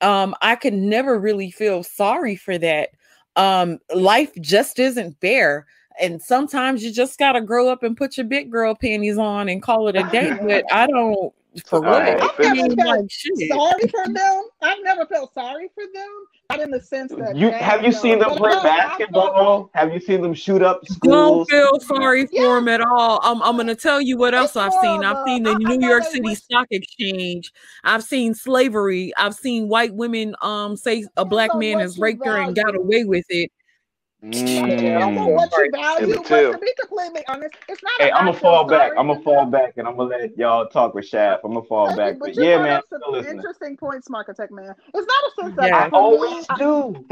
[0.00, 2.88] um, I can never really feel sorry for that.
[3.36, 5.66] Um, life just isn't fair.
[6.00, 9.62] And sometimes you just gotta grow up and put your big girl panties on and
[9.62, 10.36] call it a day.
[10.42, 11.32] But I don't
[11.66, 12.18] for All right.
[12.18, 12.44] what?
[12.44, 13.10] I've never felt like
[13.48, 17.50] sorry for them i've never felt sorry for them not in the sense that You
[17.52, 17.96] have you no.
[17.96, 19.70] seen them play no, I basketball?
[19.74, 21.46] Have you seen them shoot up schools?
[21.46, 21.84] Don't schools?
[21.86, 22.58] feel sorry for Yeah.
[22.58, 23.20] him at all.
[23.22, 25.04] I'm, I'm going to tell you what else It's I've more seen.
[25.04, 27.52] of I've seen the I- I New know York City wish- Stock Exchange.
[27.84, 29.12] I've seen slavery.
[29.16, 32.36] I've seen white women um say a black on man what has you raped her
[32.36, 33.50] and got away with it.
[34.24, 35.34] I don't know Mm.
[35.36, 36.52] what you value, Emmett but Till.
[36.52, 37.92] to be completely honest, it's not.
[37.98, 38.92] Hey, a I'm gonna feel fall back.
[38.96, 41.42] I'm gonna fall back, and I'm gonna let y'all talk with Shaft.
[41.44, 44.50] I'm gonna fall Thank back, you, but but you yeah, man, some interesting points, Marketech
[44.50, 44.74] man.
[44.94, 45.84] It's not a sense that Yeah.
[45.84, 47.06] I for always me, I- do.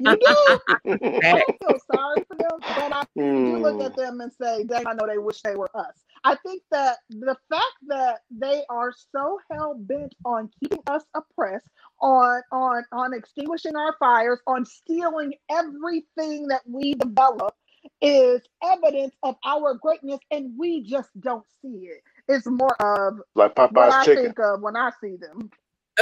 [0.00, 0.58] you do.
[1.22, 3.82] I don't feel sorry for them, but I do look Hmm.
[3.82, 5.94] at them and say, dang, I know they wish they were us.
[6.24, 11.68] I think that the fact that they are so hell bent on keeping us oppressed,
[12.00, 17.54] on on on extinguishing our fires, on stealing everything that we develop,
[18.00, 22.02] is evidence of our greatness, and we just don't see it.
[22.28, 24.24] It's more of like what Popeye's I chicken.
[24.24, 25.50] think of when I see them.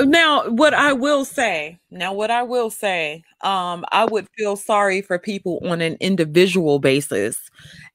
[0.01, 5.03] Now, what I will say, now what I will say, um, I would feel sorry
[5.03, 7.39] for people on an individual basis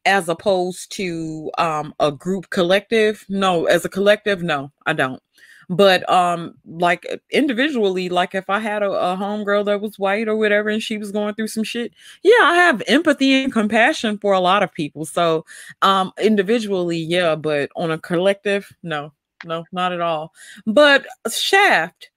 [0.06, 3.26] as opposed to um a group collective.
[3.30, 5.22] No, as a collective, no, I don't.
[5.70, 10.36] But um, like individually, like if I had a, a homegirl that was white or
[10.36, 11.94] whatever and she was going through some shit,
[12.24, 15.06] yeah, I have empathy and compassion for a lot of people.
[15.06, 15.46] So
[15.84, 19.14] um individually, yeah, but on a collective, no,
[19.46, 20.34] no, not at all.
[20.66, 22.10] But Shaft,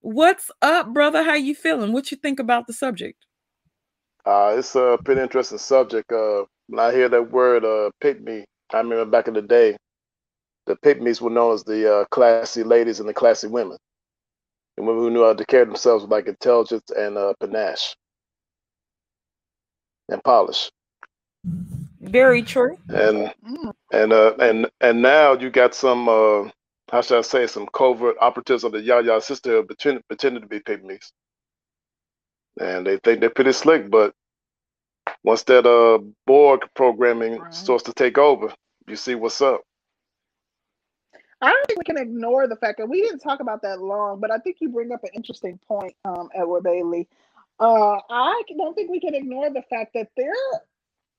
[0.00, 1.22] what's up, brother?
[1.22, 1.92] How you feeling?
[1.92, 3.26] What you think about the subject?
[4.24, 6.10] Uh, it's a pretty interesting subject.
[6.10, 9.76] Uh, when I hear that word, uh, pick me, I remember back in the day,
[10.66, 13.66] the pick me's were known as the uh, classy ladies and the classy women,
[14.76, 17.96] and women who knew how to carry themselves with like intelligence and uh, panache
[20.08, 20.70] and polish.
[22.00, 22.78] Very true.
[22.90, 23.72] And Mm.
[23.92, 26.50] and uh, and and now you got some uh,
[26.90, 30.60] how should I say some covert operatives of the Yaya sisterhood pretend, pretending to be
[30.60, 31.12] pick me's,
[32.60, 33.90] and they think they're pretty slick.
[33.90, 34.14] But
[35.24, 37.52] once that uh Borg programming Right.
[37.52, 38.54] starts to take over,
[38.88, 39.62] you see what's up.
[41.40, 44.20] I don't think we can ignore the fact that we didn't talk about that long,
[44.20, 47.08] but I think you bring up an interesting point, um, Edward Bailey.
[47.60, 50.32] Uh, I don't think we can ignore the fact that there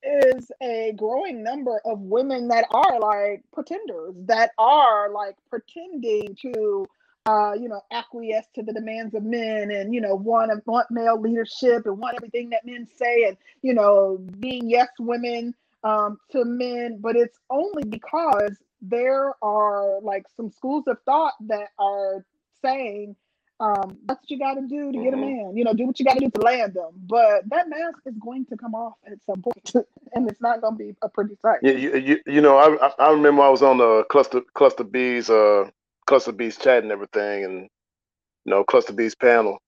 [0.02, 6.86] is a growing number of women that are like pretenders, that are like pretending to,
[7.26, 11.20] uh, you know, acquiesce to the demands of men and, you know, want, want male
[11.20, 16.44] leadership and want everything that men say and, you know, being yes women um, to
[16.44, 18.56] men, but it's only because
[18.90, 22.24] there are like some schools of thought that are
[22.64, 23.16] saying
[23.60, 25.18] um, that's what you got to do to get a Mhm.
[25.18, 25.56] man.
[25.56, 26.92] You know, do what you got to do to land them.
[27.06, 29.72] But that mask is going to come off at some point,
[30.14, 31.60] and it's not going to be a pretty sight.
[31.60, 34.84] You, you, you, you know, I, I I remember I was on the cluster cluster
[34.84, 35.64] bees uh
[36.06, 37.54] cluster bees chat and everything, and
[38.44, 39.58] you know cluster bees panel,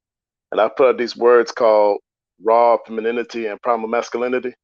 [0.52, 2.00] and I put out these words called
[2.44, 4.54] raw femininity and primal masculinity,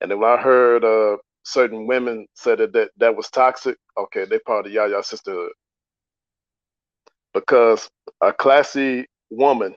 [0.00, 4.26] and then when I heard uh certain women said that that, that was toxic, okay,
[4.26, 5.52] they part of y'all y'all sisterhood.
[7.34, 7.88] Because
[8.22, 9.74] a classy woman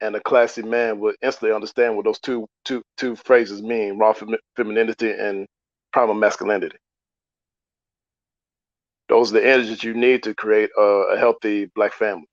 [0.00, 4.12] and a classy man would instantly understand what those two two two phrases mean: raw
[4.12, 5.46] fem- femininity and
[5.92, 6.76] primal masculinity.
[9.08, 12.26] Those are the energies you need to create a, a healthy black family.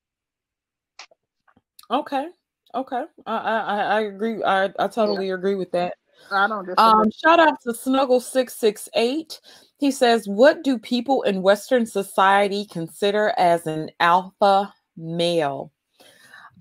[1.92, 2.28] Okay.
[2.76, 3.04] Okay.
[3.26, 4.44] I I, I agree.
[4.44, 5.36] I, I totally yeah.
[5.36, 5.96] agree with that.
[6.32, 6.84] I don't disagree.
[6.84, 9.40] Um, shout out to Snuggle668.
[9.78, 15.72] He says, What do people in Western society consider as an alpha male?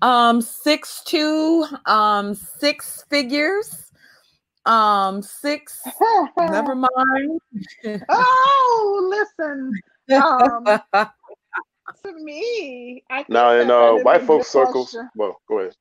[0.01, 3.91] Um, six two, um, six figures,
[4.65, 5.81] um, six.
[6.37, 7.41] never mind.
[8.09, 9.71] oh, listen.
[10.21, 10.63] Um,
[12.05, 14.95] to me, I now in uh, white folks circles.
[15.15, 15.73] Well, go ahead.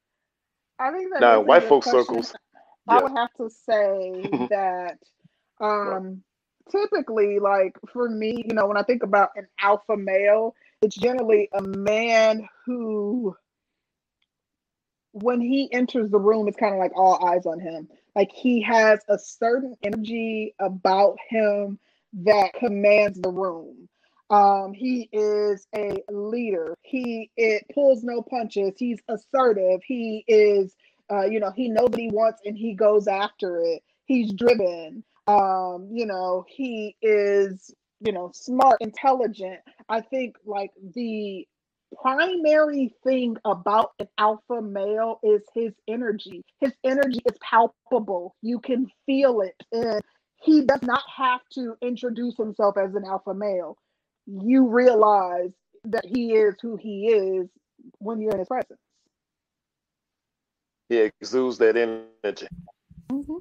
[0.81, 2.35] I think that now white folks circles.
[2.89, 4.99] I would have to say that
[5.61, 6.23] um
[6.71, 11.49] typically like for me, you know, when I think about an alpha male, it's generally
[11.53, 13.37] a man who
[15.13, 17.89] when he enters the room, it's kind of like all eyes on him.
[18.15, 21.79] Like he has a certain energy about him
[22.25, 23.89] that commands the room.
[24.31, 26.75] Um, he is a leader.
[26.83, 28.75] He it pulls no punches.
[28.77, 29.81] He's assertive.
[29.87, 30.75] He is,
[31.11, 33.83] uh, you know, he knows what he wants and he goes after it.
[34.07, 35.05] He's driven.
[35.27, 39.61] Um, you know, he is, you know, smart, intelligent.
[39.89, 41.47] I think like the
[42.03, 46.45] primary thing about an alpha male is his energy.
[46.61, 48.35] His energy is palpable.
[48.43, 49.55] You can feel it.
[49.73, 50.01] And
[50.43, 53.77] he does not have to introduce himself as an alpha male.
[54.27, 55.51] You realize
[55.85, 57.49] that he is who he is
[57.99, 58.79] when you're in his presence.
[60.89, 62.49] He exudes that energy.
[63.11, 63.37] Mm-hmm.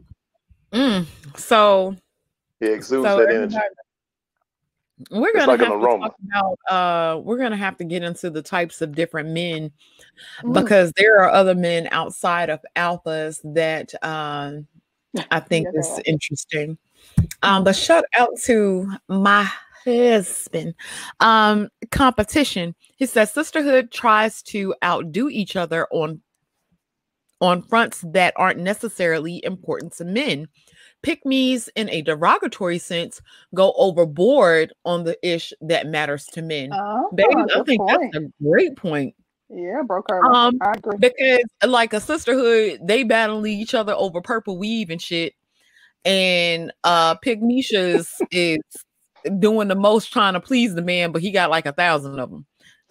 [0.74, 1.06] Mm,
[1.38, 1.96] so
[2.60, 3.58] he exudes so that energy.
[5.12, 6.60] We're gonna like have to talk about.
[6.70, 9.72] Uh, we're gonna have to get into the types of different men
[10.42, 10.54] mm.
[10.54, 14.68] because there are other men outside of alphas that um,
[15.32, 15.80] I think yeah.
[15.80, 16.78] is interesting.
[17.44, 19.48] Um, but shout out to my
[19.86, 20.74] husband.
[21.20, 22.76] Um, competition.
[22.98, 26.22] He says sisterhood tries to outdo each other on
[27.42, 30.48] on fronts that aren't necessarily important to men
[31.04, 33.22] pick me's in a derogatory sense
[33.54, 36.70] go overboard on the ish that matters to men.
[36.74, 38.12] Oh, Baby, I think point.
[38.14, 39.16] that's a great point.
[39.50, 40.24] Yeah, broke her.
[40.26, 40.98] Um, I agree.
[41.00, 45.34] Because like a sisterhood, they battle each other over purple weave and shit.
[46.04, 48.60] And uh Pygmishas is
[49.40, 52.30] doing the most trying to please the man, but he got like a thousand of
[52.30, 52.46] them.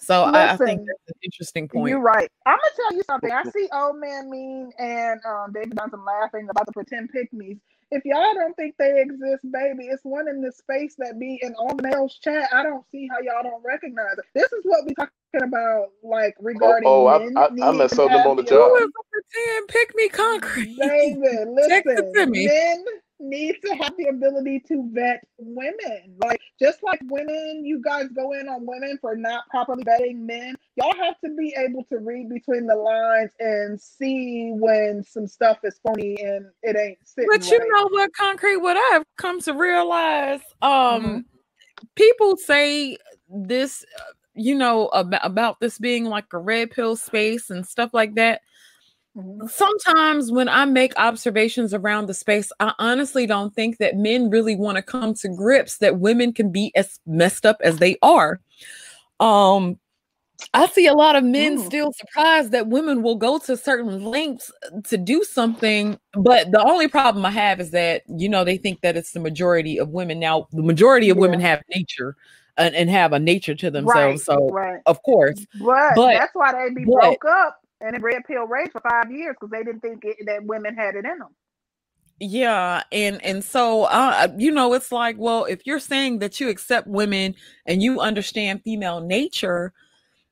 [0.07, 1.91] So Listen, I, I, think that's an interesting point.
[1.91, 2.31] You're right.
[2.47, 3.33] I'm gonna tell you something.
[3.33, 7.57] I see old man mean and um, David Johnson laughing about the pretend pick me's.
[7.91, 11.57] If y'all don't think they exist, baby, it's one in the space that be in
[11.57, 12.49] all males chat.
[12.53, 14.25] I don't see how y'all don't recognize it.
[14.33, 15.11] This is what we talking
[15.43, 16.89] about, like regarding.
[16.89, 18.71] Oh, oh I, I, I messed up them on the job.
[18.71, 20.79] Who is a pretend pick me concrete?
[20.79, 21.21] Baby,
[21.51, 22.85] listen, men
[23.19, 26.15] needs to have the ability to vet women.
[26.23, 30.55] Like just like women, you guys go in on women for not properly vetting men.
[30.77, 35.59] Y'all have to be able to read between the lines and see when some stuff
[35.65, 37.29] is phony and it ain't sitting.
[37.31, 37.69] But you right.
[37.73, 38.59] know what, concrete?
[38.59, 41.19] What I've come to realize, um, mm-hmm.
[41.95, 42.99] people say
[43.29, 47.91] this, uh, you know, about, about this being like a red pill space and stuff
[47.95, 48.43] like that.
[49.17, 49.47] Mm-hmm.
[49.47, 54.57] Sometimes when I make observations around the space, I honestly don't think that men really
[54.57, 58.41] want to come to grips that women can be as messed up as they are.
[59.19, 59.79] Um,
[60.53, 61.65] I see a lot of men mm.
[61.65, 65.99] still surprised that women will go to certain lengths uh, to do something.
[66.13, 69.21] But the only problem I have is that, you know, they think that it's the
[69.21, 70.21] majority of women.
[70.21, 71.23] Now, the majority of yeah.
[71.23, 72.17] women have nature
[72.59, 74.29] and, and, have a nature to themselves.
[74.29, 74.81] Right, so, right.
[74.85, 75.47] of course.
[75.59, 78.81] But, but, that's why they be but, broke up and in red pill race for
[78.81, 81.35] five years because they didn't think it, that women had it in them.
[82.19, 86.49] Yeah, and and so uh, you know, it's like, well, if you're saying that you
[86.49, 87.35] accept women
[87.67, 89.75] and you understand female nature,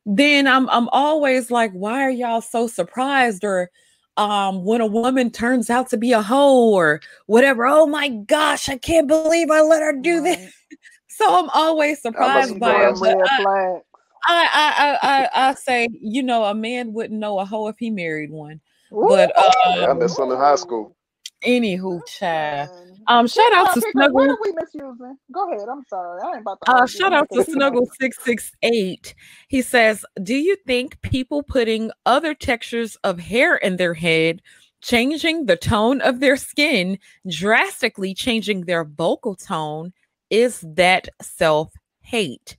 [0.07, 3.71] then I'm I'm always like, why are y'all so surprised or
[4.17, 7.67] um when a woman turns out to be a hoe or whatever?
[7.67, 10.55] Oh my gosh, I can't believe I let her do this.
[11.09, 13.85] so I'm always surprised by it.
[14.27, 17.91] I, I, I, I, say, you know, a man wouldn't know a hoe if he
[17.91, 18.61] married one.
[18.91, 20.97] But um, yeah, I met some in high school.
[21.45, 22.71] Anywho, child.
[23.07, 24.15] Um, shout out to Snuggle.
[24.15, 25.19] What are we misusing?
[25.31, 25.69] Go ahead.
[25.69, 26.23] I'm sorry.
[26.23, 26.71] I ain't about to.
[26.71, 29.15] Uh, shout out to Snuggle six six eight.
[29.49, 34.41] He says, "Do you think people putting other textures of hair in their head
[34.85, 36.99] changing the tone of their skin,
[37.29, 39.93] drastically changing their vocal tone,
[40.31, 42.57] is that self hate?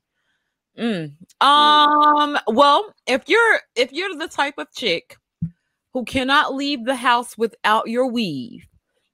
[0.78, 1.14] Mm.
[1.42, 5.18] Um, well, if you're if you're the type of chick
[5.94, 8.66] who cannot leave the house without your weave,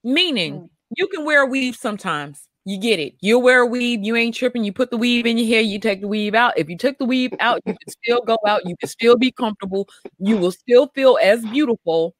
[0.03, 0.69] meaning mm.
[0.97, 2.47] you can wear a weave sometimes.
[2.63, 3.15] You get it.
[3.21, 4.63] You wear a weave, you ain't tripping.
[4.63, 6.53] You put the weave in your hair, you take the weave out.
[6.57, 9.31] If you took the weave out, you can still go out, you can still be
[9.31, 9.87] comfortable,
[10.19, 12.15] you will still feel as beautiful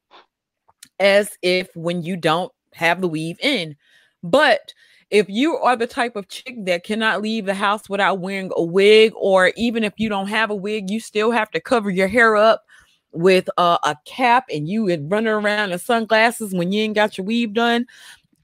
[0.99, 3.75] as if when you don't have the weave in.
[4.23, 4.73] But
[5.11, 8.63] if you are the type of chick that cannot leave the house without wearing a
[8.63, 12.07] wig, or even if you don't have a wig, you still have to cover your
[12.07, 12.63] hair up
[13.11, 17.17] with uh, a cap and you would running around in sunglasses when you ain't got
[17.17, 17.85] your weave done.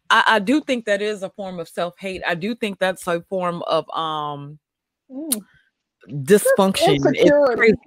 [0.10, 2.22] I, I do think that is a form of self-hate.
[2.28, 4.60] I do think that's a form of um
[5.10, 5.42] mm.
[6.10, 7.00] dysfunction.
[7.06, 7.82] It's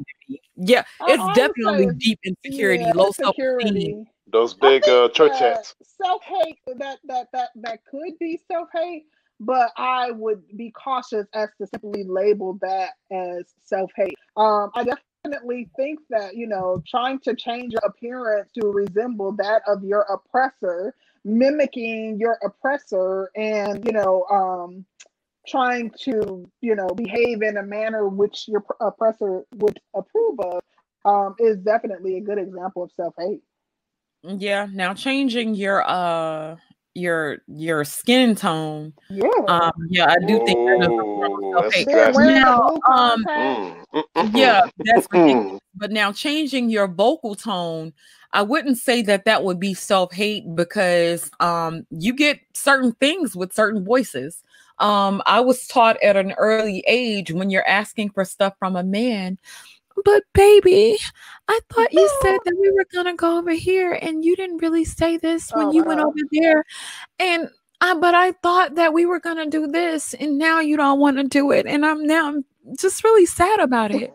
[0.57, 5.75] yeah, it's I, definitely deep insecurity, yeah, low self-esteem those big uh, church hats.
[5.83, 9.05] Self hate that that that that could be self hate,
[9.39, 14.17] but I would be cautious as to simply label that as self hate.
[14.37, 19.63] Um, I definitely think that you know trying to change your appearance to resemble that
[19.67, 20.95] of your oppressor,
[21.25, 24.85] mimicking your oppressor, and you know um,
[25.47, 30.63] trying to you know behave in a manner which your oppressor would approve of
[31.05, 33.43] um, is definitely a good example of self hate.
[34.23, 34.67] Yeah.
[34.73, 36.57] Now changing your uh
[36.95, 38.93] your your skin tone.
[39.09, 39.29] Yeah.
[39.49, 41.89] Um, yeah, I do think that is a form of self-hate.
[42.17, 45.61] Now, um, mm, yeah, that's ridiculous.
[45.75, 47.93] But now changing your vocal tone,
[48.33, 53.53] I wouldn't say that that would be self-hate because um you get certain things with
[53.53, 54.43] certain voices.
[54.79, 58.83] Um, I was taught at an early age when you're asking for stuff from a
[58.83, 59.39] man,
[60.05, 60.97] but baby,
[61.49, 64.85] I thought you said that we were gonna go over here, and you didn't really
[64.85, 66.65] say this when oh, you went over there.
[67.19, 67.49] And
[67.81, 71.17] I, but I thought that we were gonna do this, and now you don't want
[71.17, 72.45] to do it, and I'm now I'm
[72.79, 74.13] just really sad about it.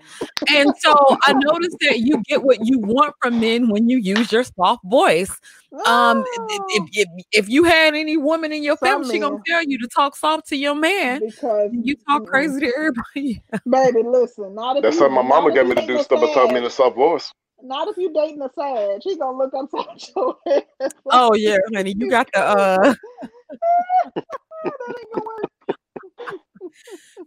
[0.51, 0.93] And so
[1.23, 4.84] I noticed that you get what you want from men when you use your soft
[4.85, 5.39] voice.
[5.85, 6.88] Um, if, oh.
[6.93, 10.15] if, if you had any woman in your family, she gonna tell you to talk
[10.15, 13.43] soft to your man because you talk crazy to everybody.
[13.69, 16.51] Baby, listen, not if that's what my mama got me to do stuff, but told
[16.51, 17.31] me in a soft voice.
[17.61, 19.01] Not if you dating a sad.
[19.03, 19.69] She gonna look up
[20.15, 20.63] your head.
[21.11, 22.93] oh yeah, honey, you got the uh.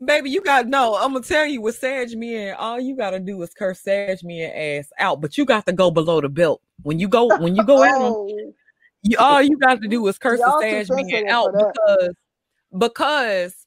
[0.05, 0.97] Baby, you got no.
[0.97, 4.51] I'm gonna tell you with Sage Men, all you gotta do is curse Sage Men
[4.55, 6.61] ass out, but you got to go below the belt.
[6.83, 8.53] When you go, when you go at them,
[9.03, 12.15] you, all you got to do is curse the Sage Men out because
[12.77, 13.67] because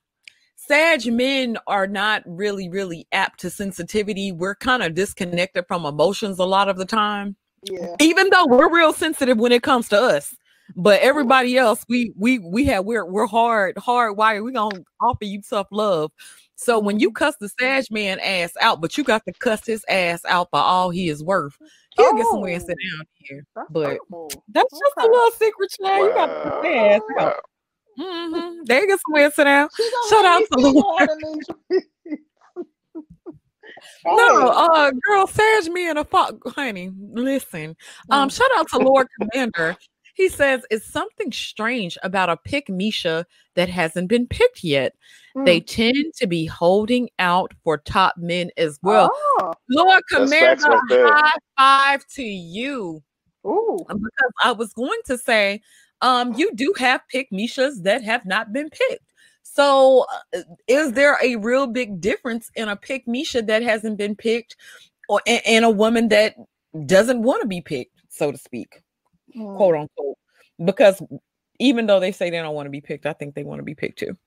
[0.71, 4.31] Sage men are not really, really apt to sensitivity.
[4.31, 7.35] We're kind of disconnected from emotions a lot of the time.
[7.63, 7.95] Yeah.
[7.99, 10.35] Even though we're real sensitive when it comes to us.
[10.75, 14.43] But everybody else, we we we have we're we're hard, hard wired.
[14.43, 16.11] We're gonna offer you tough love.
[16.55, 19.83] So when you cuss the Sage man ass out, but you got to cuss his
[19.89, 21.57] ass out for all he is worth,
[21.97, 23.45] he'll oh, get somewhere and sit oh, down here.
[23.55, 23.97] That's but
[24.49, 25.07] that's just okay.
[25.07, 26.05] a little secret, child.
[26.05, 27.35] You got to cuss ass out.
[27.99, 28.63] Mm-hmm.
[28.65, 29.69] They get somewhere to sit down.
[30.09, 31.09] Shout out to Lord.
[34.05, 36.91] no, uh, girl, Sage me in a fuck, honey.
[37.13, 37.75] Listen,
[38.09, 38.37] um, mm.
[38.37, 39.75] shout out to Lord Commander.
[40.13, 43.25] He says it's something strange about a pick Misha
[43.55, 44.93] that hasn't been picked yet.
[45.35, 45.45] Mm.
[45.45, 49.11] They tend to be holding out for top men as well.
[49.13, 53.01] Oh, Lord Commander, right high five to you.
[53.45, 53.77] Ooh.
[53.87, 55.61] Because I was going to say,
[56.01, 59.13] um, you do have pick Mishas that have not been picked.
[59.43, 60.05] So,
[60.35, 64.55] uh, is there a real big difference in a pick Misha that hasn't been picked,
[65.09, 66.35] or and a woman that
[66.85, 68.81] doesn't want to be picked, so to speak?
[69.35, 69.55] Mm.
[69.57, 70.17] quote unquote.
[70.63, 71.01] Because
[71.59, 73.63] even though they say they don't want to be picked, I think they want to
[73.63, 74.17] be picked too.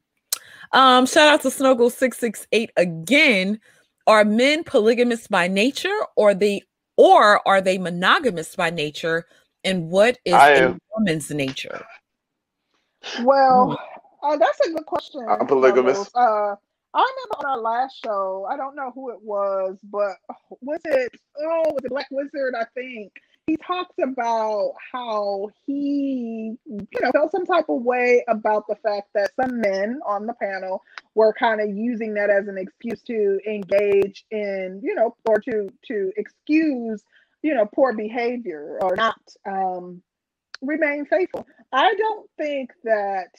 [0.73, 3.61] Um, shout out to Snuggle668 again.
[4.07, 6.63] Are men polygamous by nature or they
[6.97, 9.25] or are they monogamous by nature?
[9.65, 11.85] And what is a woman's nature?
[13.23, 13.79] Well,
[14.23, 15.27] uh, that's a good question.
[15.29, 16.11] I'm polygamous.
[16.15, 16.55] Uh,
[16.95, 20.17] I remember on our last show, I don't know who it was, but
[20.61, 23.13] was it oh was it Black Wizard, I think
[23.47, 29.09] he talks about how he, you know, felt some type of way about the fact
[29.15, 30.83] that some men on the panel
[31.15, 35.69] were kind of using that as an excuse to engage in, you know, or to
[35.87, 37.05] to excuse,
[37.43, 40.03] you know, poor behavior or not um,
[40.63, 41.47] remain faithful.
[41.73, 43.31] I don't think that.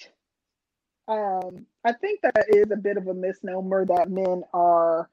[1.07, 5.07] Um, I think that is a bit of a misnomer that men are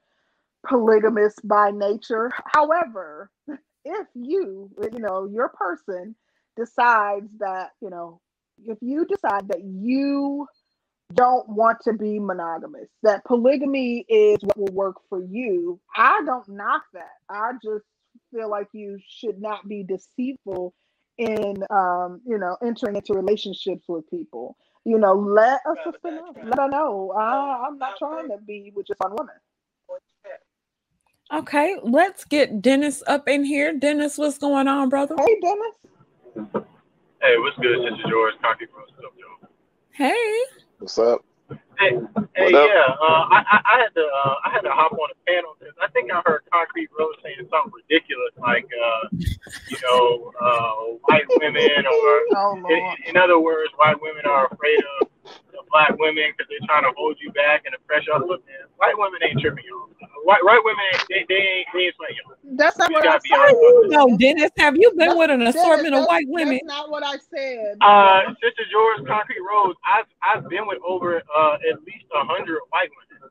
[0.67, 2.31] polygamous by nature.
[2.47, 3.29] However,
[3.85, 6.15] if you, you know, your person
[6.55, 8.21] decides that, you know,
[8.65, 10.47] if you decide that you
[11.13, 16.47] don't want to be monogamous, that polygamy is what will work for you, I don't
[16.49, 17.11] knock that.
[17.29, 17.85] I just
[18.33, 20.73] feel like you should not be deceitful
[21.17, 24.57] in um, you know, entering into relationships with people.
[24.85, 26.33] You know, let a sister know.
[26.43, 27.13] Let her know.
[27.17, 29.35] I, I'm not trying to be with just one woman.
[31.33, 33.73] Okay, let's get Dennis up in here.
[33.73, 35.15] Dennis, what's going on, brother?
[35.17, 36.65] Hey, Dennis.
[37.23, 37.79] Hey, what's good?
[37.81, 38.85] This is George Cocky Bros.
[38.95, 39.47] What's up, Joe?
[39.91, 40.35] Hey.
[40.77, 41.25] What's up?
[41.79, 41.97] Hey,
[42.35, 42.69] hey, What up?
[42.69, 42.85] yeah.
[43.01, 45.73] Uh, I, I, I had to, uh, I had to hop on a panel because
[45.81, 49.07] I think I heard Concrete Rose saying something ridiculous, like, uh,
[49.69, 50.73] you know, uh,
[51.09, 55.07] white women, or Oh in, in other words, white women are afraid of
[55.51, 58.19] the black women because they're trying to hold you back and oppress y'all.
[58.25, 59.89] Look, man, white women ain't tripping y'all.
[60.23, 62.35] White, white women, they, they ain't, they ain't sweating y'all.
[62.55, 63.39] That's not You what I gotta be said.
[63.39, 66.59] honest You know, Dennis, have you been That's- with an Dennis, assortment of white women?
[66.63, 67.77] That's not what I said.
[67.81, 72.59] Uh, Sister George Concrete Rose, I've, I've been with over uh, at least a hundred
[72.71, 73.29] white women.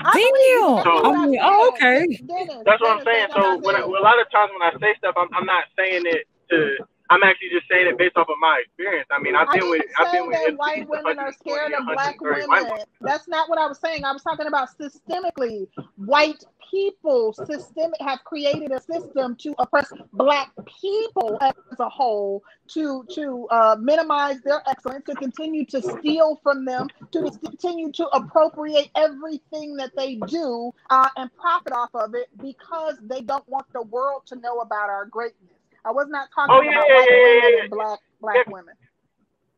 [0.00, 0.76] I Damn.
[0.76, 2.04] but So- I mean, oh, okay.
[2.28, 3.28] Dennis, That's what I'm saying.
[3.34, 3.88] So when I I, said.
[3.88, 6.76] a lot of times when I say stuff, I'm, I'm not saying it to.
[7.10, 9.08] I'm actually just saying it based off of my experience.
[9.12, 12.68] I mean, I've been with I've been with white women are scared of black women.
[13.02, 14.04] That's not what I was saying.
[14.04, 15.68] I was talking about systemically.
[15.96, 20.50] White people systemic have created a system to oppress black
[20.82, 26.64] people as a whole, to to uh, minimize their excellence, to continue to steal from
[26.64, 32.28] them, to continue to appropriate everything that they do uh, and profit off of it
[32.42, 35.55] because they don't want the world to know about our greatness.
[35.86, 38.46] I was not talking Oh, yeah, about yeah, yeah, women yeah, and black black Yeah.
[38.46, 38.74] women.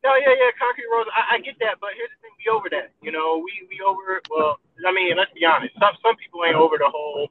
[0.05, 1.11] No, yeah, yeah, Concrete Rose.
[1.11, 2.95] I, I get that, but here's the thing: we over that.
[3.03, 4.23] You know, we we over.
[4.31, 5.75] Well, I mean, let's be honest.
[5.83, 7.31] Some some people ain't over the whole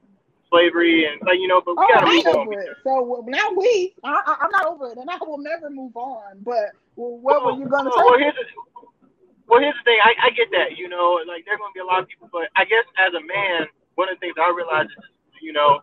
[0.52, 2.46] slavery and like you know, but we Oh, gotta I move on.
[2.46, 2.76] over it.
[2.84, 5.96] So well, now we, I, I, I'm not over it, and I will never move
[5.96, 6.42] on.
[6.44, 8.20] But well, what were you gonna well, well, say?
[8.20, 8.44] here's the,
[9.48, 10.00] well, here's the thing.
[10.02, 10.76] I, I get that.
[10.78, 13.22] You know, like there's gonna be a lot of people, but I guess as a
[13.24, 15.04] man, one of the things I realize is,
[15.42, 15.80] you know,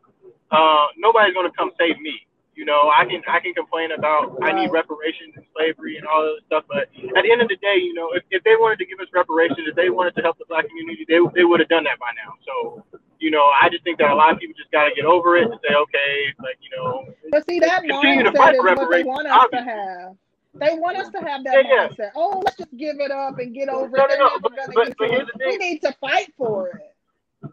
[0.51, 2.27] uh, nobody's gonna come save me.
[2.56, 6.23] You know, I can I can complain about I need reparations and slavery and all
[6.23, 6.88] that stuff, but
[7.18, 9.07] at the end of the day, you know, if, if they wanted to give us
[9.14, 11.99] reparations, if they wanted to help the black community, they they would have done that
[11.99, 12.32] by now.
[12.48, 12.86] So,
[13.19, 15.52] you know, I just think that a lot of people just gotta get over it
[15.52, 18.90] and say, okay, like you know, But see, that Continue to fight is for what
[18.90, 20.15] they want us to have.
[20.56, 21.88] They want us to have that Yeah, yeah.
[21.90, 22.11] mindset.
[22.15, 24.15] Oh, let's just give it up and get over No, it.
[24.18, 25.34] no, no, but- but- but here's it.
[25.34, 25.49] the thing.
[25.49, 27.52] We need to fight for it.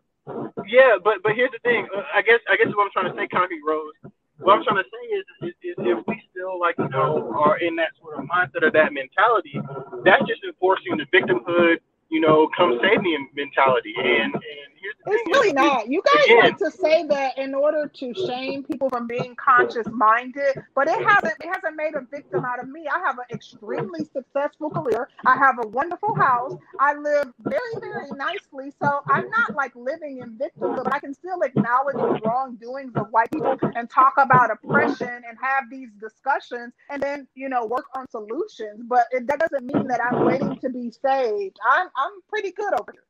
[0.69, 1.89] Yeah, but but here's the thing.
[1.91, 3.95] Uh, I guess I guess what I'm trying to say, Concrete Rose.
[4.43, 7.59] What I'm trying to say is, is, is if we still like you know are
[7.59, 9.59] in that sort of mindset or that mentality,
[10.05, 11.79] that's just enforcing the victimhood,
[12.13, 13.95] you know, come save me mentality.
[13.99, 15.33] And and here's the It's thing.
[15.35, 15.89] really is- not.
[15.89, 16.39] You guys Again.
[16.41, 21.01] like to say that in order to shame people from being conscious minded, but it
[21.09, 22.87] hasn't it hasn't made a victim out of me.
[22.89, 25.09] I have an extremely successful career.
[25.27, 26.55] I have a wonderful house.
[26.81, 28.73] I live very, very nicely.
[28.83, 33.09] So I'm not like living in victimhood, but I can still acknowledge the wrongdoings of
[33.11, 37.87] white people and talk about oppression and have these discussions and then, you know, work
[37.97, 38.83] on solutions.
[38.89, 41.59] But it, that doesn't mean that I'm waiting to be saved.
[41.69, 43.07] I'm I'm pretty good over here.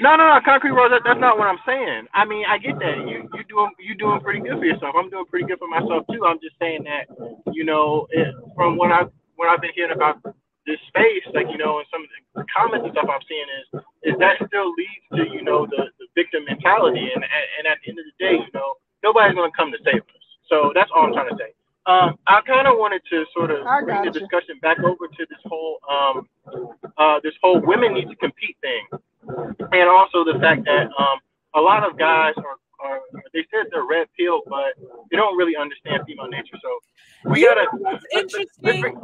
[0.00, 0.90] No, no, no, Concrete Rose.
[0.90, 2.10] That, that's not what I'm saying.
[2.14, 4.96] I mean, I get that you you doing you doing pretty good for yourself.
[4.98, 6.26] I'm doing pretty good for myself too.
[6.26, 7.06] I'm just saying that
[7.54, 9.06] you know it, from what I
[9.38, 10.18] what I've been hearing about
[10.66, 13.66] this space, like you know, and some of the comments and stuff I'm seeing is
[14.10, 17.94] is that still leads to you know the, the victim mentality, and and at the
[17.94, 20.24] end of the day, you know, nobody's gonna come to save us.
[20.50, 21.54] So that's all I'm trying to say.
[21.86, 25.26] Um, I kind of wanted to sort of I bring the discussion back over to
[25.28, 26.28] this whole um,
[26.98, 28.86] uh, this whole women need to compete thing
[29.72, 31.18] and also the fact that um,
[31.54, 33.00] a lot of guys are, are
[33.32, 34.74] they said they're red pill, but
[35.10, 36.56] they don't really understand female nature.
[36.62, 37.66] So we You gotta.
[37.78, 38.96] what's interesting?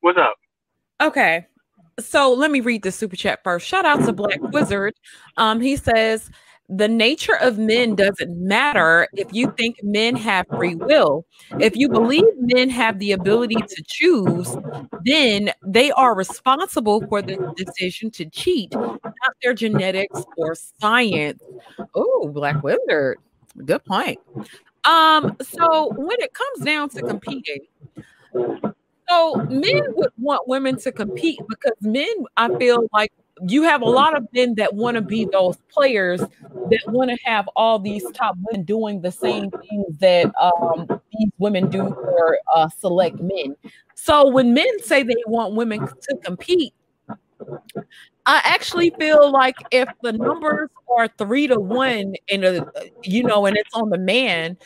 [0.00, 0.34] what's up?
[1.00, 1.46] Okay.
[1.98, 3.66] So let me read the super chat first.
[3.66, 4.94] Shout out to Black Wizard.
[5.36, 6.30] Um, he says
[6.70, 11.26] the nature of men doesn't matter if you think men have free will.
[11.58, 14.56] If you believe men have the ability to choose,
[15.04, 21.42] then they are responsible for the decision to cheat, not their genetics or science.
[21.94, 23.18] Oh, Black Wizard.
[23.64, 24.20] Good point.
[24.84, 27.66] Um, so when it comes down to competing,
[29.08, 32.06] so men would want women to compete because men,
[32.36, 33.12] I feel like
[33.46, 37.18] you have a lot of men that want to be those players that want to
[37.24, 42.38] have all these top women doing the same things that um, these women do for
[42.54, 43.56] uh, select men.
[43.94, 46.74] So when men say they want women to compete,
[48.26, 52.70] I actually feel like if the numbers are three to one and a,
[53.02, 54.56] you know, and it's on the man,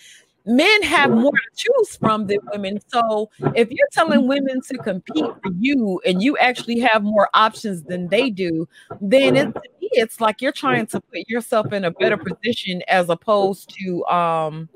[0.47, 2.79] men have more to choose from than women.
[2.89, 7.83] So if you're telling women to compete for you and you actually have more options
[7.85, 8.69] than they do,
[9.01, 13.73] then it's, it's like you're trying to put yourself in a better position as opposed
[13.81, 14.69] to um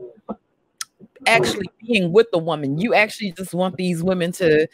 [1.26, 2.78] actually being with the woman.
[2.78, 4.66] You actually just want these women to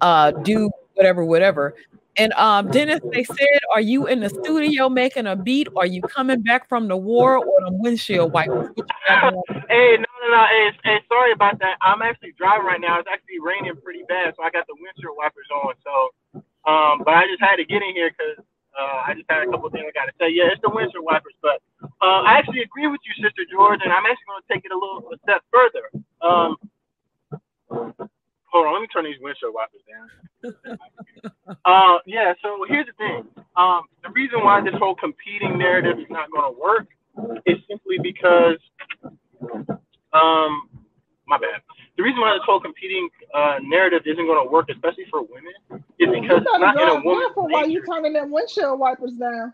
[0.00, 1.74] uh do whatever, whatever.
[2.18, 5.68] And um, Dennis, they said, "Are you in the studio making a beat?
[5.76, 8.70] Or are you coming back from the war or the windshield wipers?"
[9.68, 9.98] hey,
[10.30, 10.42] no.
[10.50, 11.78] Hey, hey, sorry about that.
[11.82, 12.98] I'm actually driving right now.
[13.00, 15.74] It's actually raining pretty bad, so I got the windshield wipers on.
[15.84, 15.94] So,
[16.68, 18.40] um, but I just had to get in here because
[18.76, 20.30] uh, I just had a couple things I got to say.
[20.32, 21.62] Yeah, it's the windshield wipers, but
[22.02, 24.72] uh, I actually agree with you, Sister George, and I'm actually going to take it
[24.72, 25.86] a little a step further.
[26.22, 26.56] Um,
[28.50, 30.08] hold on, let me turn these windshield wipers down.
[31.64, 33.24] uh, yeah, so here's the thing.
[33.56, 36.88] Um, the reason why this whole competing narrative is not going to work
[37.46, 38.58] is simply because,
[40.16, 40.68] um,
[41.26, 41.60] my bad.
[41.96, 45.56] The reason why this whole competing uh, narrative isn't going to work, especially for women,
[45.98, 49.52] is because it's not in a woman's Why are you turning them windshield wipers down?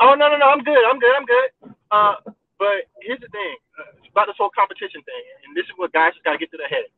[0.00, 0.46] Oh no no no!
[0.46, 0.82] I'm good.
[0.88, 1.14] I'm good.
[1.16, 1.48] I'm good.
[1.90, 2.14] Uh,
[2.58, 6.12] but here's the thing uh, about this whole competition thing, and this is what guys
[6.12, 6.90] just got to get to the head.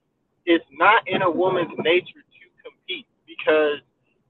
[0.47, 3.81] It's not in a woman's nature to compete because,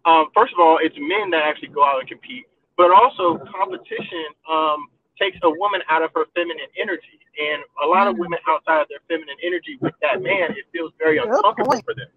[0.07, 2.47] um, first of all, it's men that actually go out and compete,
[2.77, 4.87] but also competition um,
[5.19, 7.19] takes a woman out of her feminine energy.
[7.35, 8.27] And a lot of mm.
[8.27, 12.09] women outside of their feminine energy with that man, it feels very uncomfortable for them.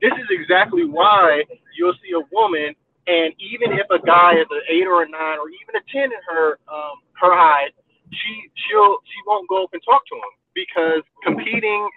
[0.00, 1.44] This is exactly why
[1.76, 2.74] you'll see a woman,
[3.06, 6.10] and even if a guy is an eight or a nine or even a ten
[6.10, 7.70] in her um, her eyes,
[8.10, 11.88] she she'll she won't go up and talk to him because competing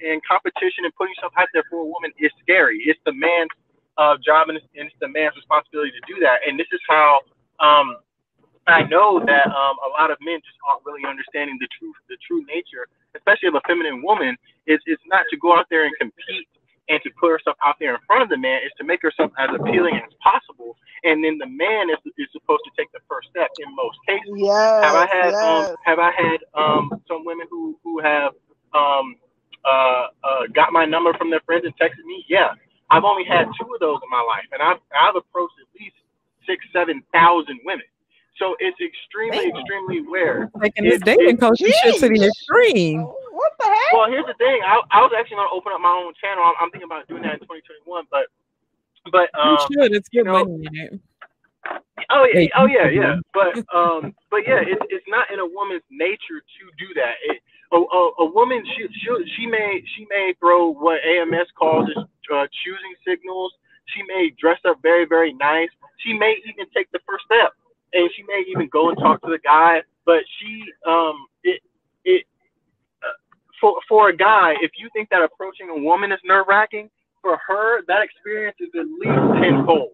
[0.00, 2.80] and competition and putting yourself out there for a woman is scary.
[2.86, 3.52] It's the man's
[3.98, 6.40] uh, job and it's, and it's, the man's responsibility to do that.
[6.46, 7.20] And this is how
[7.60, 7.96] um,
[8.70, 12.16] I know that um, a lot of men just aren't really understanding the true the
[12.26, 12.86] true nature,
[13.16, 14.36] especially of a feminine woman.
[14.66, 16.48] Is it's not to go out there and compete
[16.90, 19.30] and to put herself out there in front of the man is to make herself
[19.38, 20.76] as appealing as possible.
[21.04, 24.34] And then the man is, is supposed to take the first step in most cases.
[24.36, 25.70] Yes, have I had um, yes.
[25.70, 28.32] um, have I had um, some women who who have
[28.74, 29.16] um,
[29.64, 32.26] uh, uh, got my number from their friends and texted me?
[32.28, 32.52] Yeah.
[32.90, 35.94] I've only had two of those in my life, and I've I've approached at least
[36.46, 37.86] six, seven thousand women.
[38.40, 39.60] So it's extremely, Damn.
[39.60, 40.50] extremely rare.
[40.62, 43.04] Taking this dating coaching shit to the extreme.
[43.04, 43.92] What the heck?
[43.92, 44.64] Well, here's the thing.
[44.64, 46.42] I, I was actually going to open up my own channel.
[46.42, 48.32] I'm, I'm, thinking about doing that in 2021, but
[49.12, 49.92] but um, you should.
[49.92, 51.00] It's good you know, money in it.
[52.08, 53.20] Oh yeah, oh yeah, yeah.
[53.36, 57.20] But um, but yeah, it's it's not in a woman's nature to do that.
[57.28, 61.88] It, a, a, a woman she she she may she may throw what AMS calls
[62.32, 63.52] uh, choosing signals.
[63.92, 65.68] She may dress up very very nice.
[65.98, 67.52] She may even take the first step,
[67.92, 69.82] and she may even go and talk to the guy.
[70.06, 71.60] But she um it
[72.04, 72.24] it
[73.60, 76.90] for for a guy, if you think that approaching a woman is nerve wracking,
[77.22, 79.90] for her that experience is at least tenfold.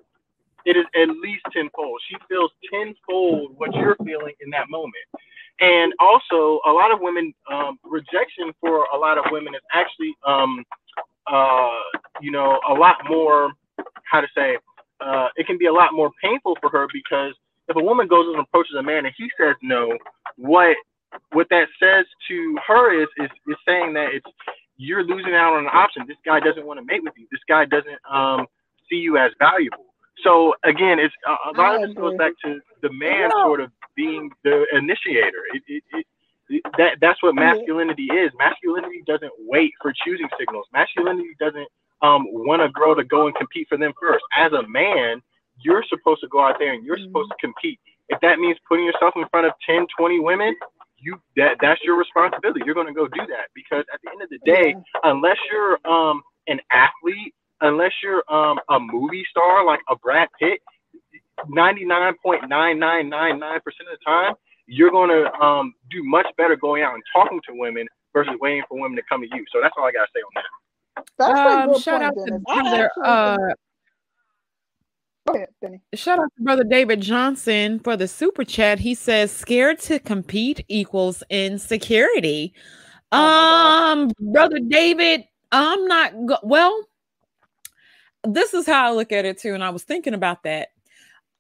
[0.65, 2.01] It is at least tenfold.
[2.09, 4.95] She feels tenfold what you're feeling in that moment.
[5.61, 10.15] And also, a lot of women, um, rejection for a lot of women is actually,
[10.27, 10.65] um,
[11.27, 11.71] uh,
[12.21, 13.53] you know, a lot more.
[14.05, 14.59] How to say?
[15.01, 17.35] Uh, it can be a lot more painful for her because
[17.69, 19.97] if a woman goes and approaches a man and he says no,
[20.37, 20.77] what
[21.33, 24.27] what that says to her is, is is saying that it's
[24.77, 26.05] you're losing out on an option.
[26.07, 27.27] This guy doesn't want to mate with you.
[27.31, 28.47] This guy doesn't um,
[28.91, 29.87] see you as valuable.
[30.23, 33.71] So again, it's uh, a lot of this goes back to the man sort of
[33.97, 35.43] being the initiator.
[35.55, 36.07] It, it, it,
[36.49, 38.31] it, that that's what masculinity is.
[38.39, 40.67] Masculinity doesn't wait for choosing signals.
[40.73, 41.69] Masculinity doesn't
[42.03, 44.25] um, want a girl to go and compete for them first.
[44.37, 45.23] As a man,
[45.61, 47.81] you're supposed to go out there and you're supposed to compete.
[48.09, 50.55] If that means putting yourself in front of 10, 20 women,
[50.99, 52.61] you that that's your responsibility.
[52.65, 55.79] You're going to go do that because at the end of the day, unless you're
[55.87, 60.61] um an athlete, unless you're um a movie star like a Brad Pitt,
[61.51, 64.35] 99.9999% of the time,
[64.67, 68.63] you're going to um do much better going out and talking to women versus waiting
[68.69, 69.45] for women to come to you.
[69.53, 70.45] So that's all I got to say on that.
[71.19, 72.45] That's um, a good shout point, out to Dennis.
[72.45, 73.37] brother, uh,
[75.27, 75.81] Go ahead, Benny.
[75.95, 78.79] Shout out to brother David Johnson for the super chat.
[78.79, 82.55] He says, "Scared to compete equals insecurity."
[83.13, 86.89] Oh um, brother David, I'm not go- well.
[88.25, 90.69] This is how I look at it too, and I was thinking about that.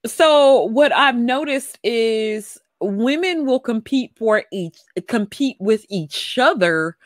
[0.04, 6.96] So, what I've noticed is women will compete for each compete with each other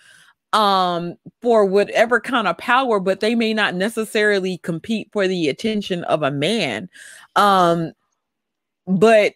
[0.53, 6.03] um for whatever kind of power but they may not necessarily compete for the attention
[6.05, 6.89] of a man
[7.37, 7.93] um
[8.87, 9.35] but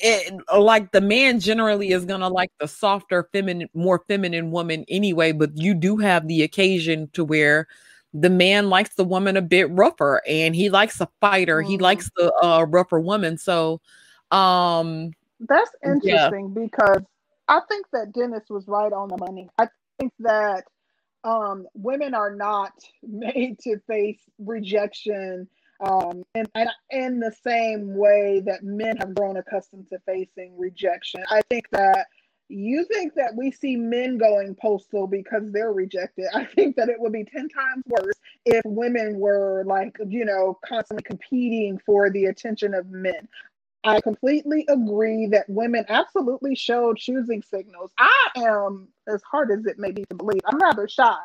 [0.00, 5.32] it, like the man generally is gonna like the softer, feminine, more feminine woman anyway.
[5.32, 7.66] But you do have the occasion to where
[8.14, 11.62] the man likes the woman a bit rougher, and he likes a fighter.
[11.62, 11.80] He Mhm.
[11.82, 13.38] likes the uh, rougher woman.
[13.38, 13.80] So,
[14.30, 15.10] um,
[15.40, 15.92] That's Yeah.
[15.92, 17.02] interesting because
[17.48, 19.48] I think that Dennis was right on the money.
[19.58, 19.68] I
[19.98, 20.64] think that
[21.24, 22.72] um, women are not
[23.02, 25.48] made to face rejection
[25.80, 31.22] um, in, in, in the same way that men have grown accustomed to facing rejection.
[31.30, 32.06] I think that
[32.48, 36.26] you think that we see men going postal because they're rejected.
[36.34, 40.58] I think that it would be 10 times worse if women were like, you know,
[40.64, 43.28] constantly competing for the attention of men.
[43.84, 47.90] I completely agree that women absolutely show choosing signals.
[47.98, 51.16] I am, as hard as it may be to believe, I'm rather shy.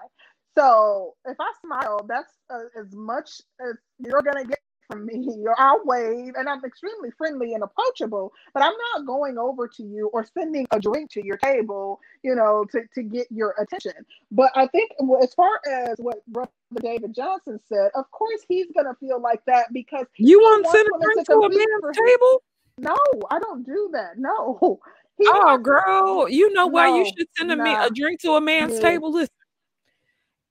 [0.55, 4.59] So if I smile, that's uh, as much as you're going to get
[4.93, 5.27] from me.
[5.43, 9.83] Or I'll wave, and I'm extremely friendly and approachable, but I'm not going over to
[9.83, 13.93] you or sending a drink to your table, you know, to, to get your attention.
[14.31, 14.91] But I think
[15.21, 16.49] as far as what Brother
[16.81, 20.63] David Johnson said, of course he's going to feel like that because you He want
[20.63, 22.43] to wants send a drink to a man's table?
[22.79, 22.97] no,
[23.29, 24.17] I don't do that.
[24.17, 24.79] No.
[25.19, 27.85] He Oh, girl, you know why you should send a, nah.
[27.85, 28.89] a drink to a man's Yeah.
[28.89, 29.11] table?
[29.13, 29.29] Listen,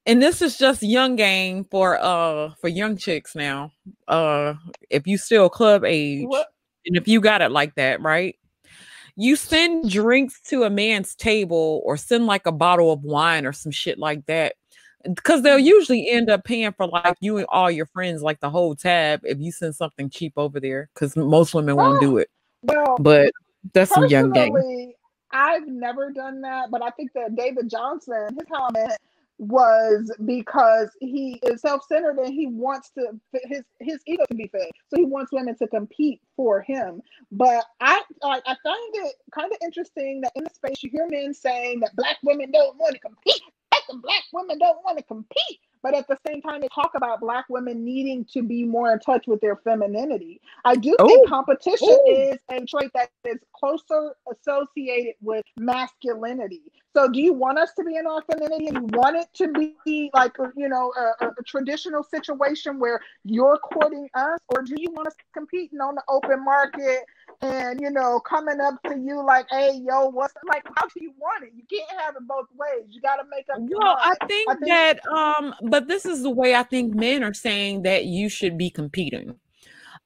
[0.07, 3.73] and this is just young game for uh for young chicks now.
[4.09, 4.55] Uh,
[4.91, 6.49] if you still club age, What?
[6.87, 8.37] and if you got it like that, right?
[9.15, 13.53] You send drinks to a man's table or send like a bottle of wine or
[13.53, 14.55] some shit like that.
[15.05, 18.49] Because they'll usually end up paying for like you and all your friends, like the
[18.49, 20.89] whole tab, if you send something cheap over there.
[20.95, 22.31] Because most women won't do it.
[22.62, 23.33] Well, But
[23.74, 24.93] that's some young game.
[25.33, 28.93] I've never done that, but I think that David Johnson, his comment
[29.43, 34.70] was because he is self-centered and he wants to his his ego to be fed.
[34.89, 37.02] So he wants women to compete for him.
[37.32, 41.09] But i i, I find it kind of interesting that in the space you hear
[41.10, 43.43] men saying that black women don't want to compete
[44.02, 47.44] black women don't want to compete but at the same time they talk about black
[47.48, 50.40] women needing to be more in touch with their femininity.
[50.64, 51.06] I do Ooh.
[51.06, 52.12] think competition Ooh.
[52.12, 56.62] is a trait that is closer associated with masculinity.
[56.94, 58.68] So do you want us to be in our femininity?
[58.68, 59.48] And you want it to
[59.84, 64.38] be like you know a, a, traditional situation where you're courting us?
[64.48, 67.00] Or do you want us competing on the open market
[67.40, 71.12] and you know coming up to you like hey yo what's like how do you
[71.18, 71.52] want it?
[71.56, 72.84] You can't have it both ways.
[72.90, 76.05] You got to make up your Well, I think, I think- that um, but this
[76.05, 79.35] is the way I think men are saying that you should be competing.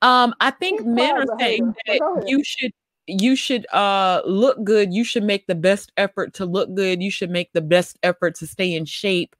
[0.01, 2.71] Um, I think He's men are saying that you should
[3.09, 7.11] you should uh look good, you should make the best effort to look good, you
[7.11, 9.35] should make the best effort to stay in shape,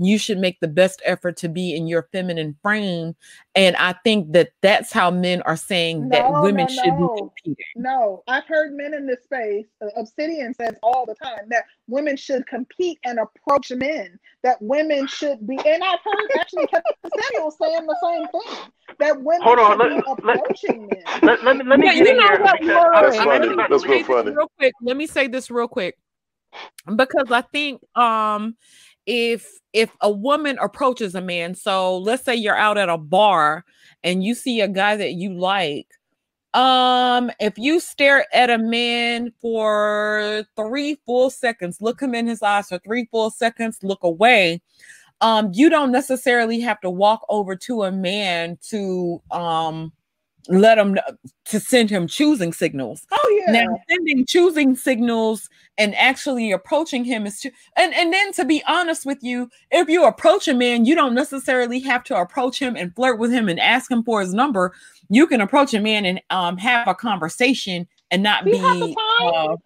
[0.00, 3.14] you should make the best effort to be in your feminine frame.
[3.54, 7.08] And I think that that's how men are saying that women no, should no.
[7.08, 7.64] be competing.
[7.76, 9.66] No, I've heard men in this space.
[9.82, 14.18] Uh, Obsidian says all the time that women should compete and approach men.
[14.42, 18.72] That women should be, and I've heard actually Kevin Samuel saying the same thing.
[18.98, 21.02] That women Hold on, should let- be let- men.
[21.22, 22.96] Let, let me let me Yeah, you know here what, because Laura?
[22.96, 23.34] I'm, That's funny.
[23.34, 24.30] actually That's real this funny.
[24.30, 24.72] real quick.
[24.82, 25.96] Let me say this real quick.
[26.96, 28.56] Because I think um
[29.10, 33.64] if if a woman approaches a man, so let's say you're out at a bar
[34.04, 35.88] and you see a guy that you like,
[36.54, 42.40] um, if you stare at a man for three full seconds, look him in his
[42.42, 44.62] eyes for three full seconds, look away.
[45.20, 49.92] Um, you don't necessarily have to walk over to a man to um
[50.48, 50.98] let him
[51.46, 53.06] to send him choosing signals.
[53.12, 53.52] Oh yeah.
[53.52, 55.48] Now, sending choosing signals
[55.78, 59.88] and actually approaching him is to, and and then to be honest with you, if
[59.88, 63.48] you approach a man, you don't necessarily have to approach him and flirt with him
[63.48, 64.72] and ask him for his number.
[65.08, 68.58] You can approach a man and um have a conversation and not We be.
[68.58, 69.50] have the time.
[69.52, 69.56] uh,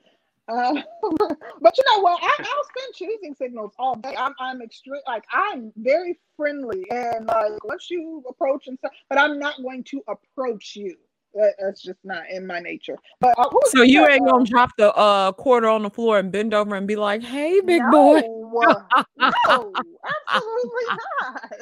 [0.48, 0.74] Uh,
[1.60, 2.22] but you know what?
[2.22, 4.14] I, I'll spend choosing signals all day.
[4.16, 5.00] I'm I'm extreme.
[5.06, 9.84] Like I'm very friendly, and like once you approach and stuff, but I'm not going
[9.84, 10.96] to approach you.
[11.34, 12.98] That- That's just not in my nature.
[13.20, 16.18] But uh, so you that, ain't uh, gonna drop the uh quarter on the floor
[16.18, 18.20] and bend over and be like, "Hey, big no, boy."
[18.68, 19.32] uh, no,
[20.36, 20.84] absolutely
[21.22, 21.52] not.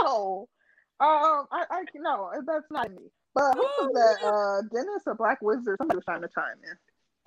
[0.00, 0.48] No.
[1.00, 3.10] Um, I, I no, that's not me.
[3.34, 4.26] But who was that?
[4.26, 5.76] Uh, Dennis a Black Wizard?
[5.78, 6.76] Somebody was trying to chime in.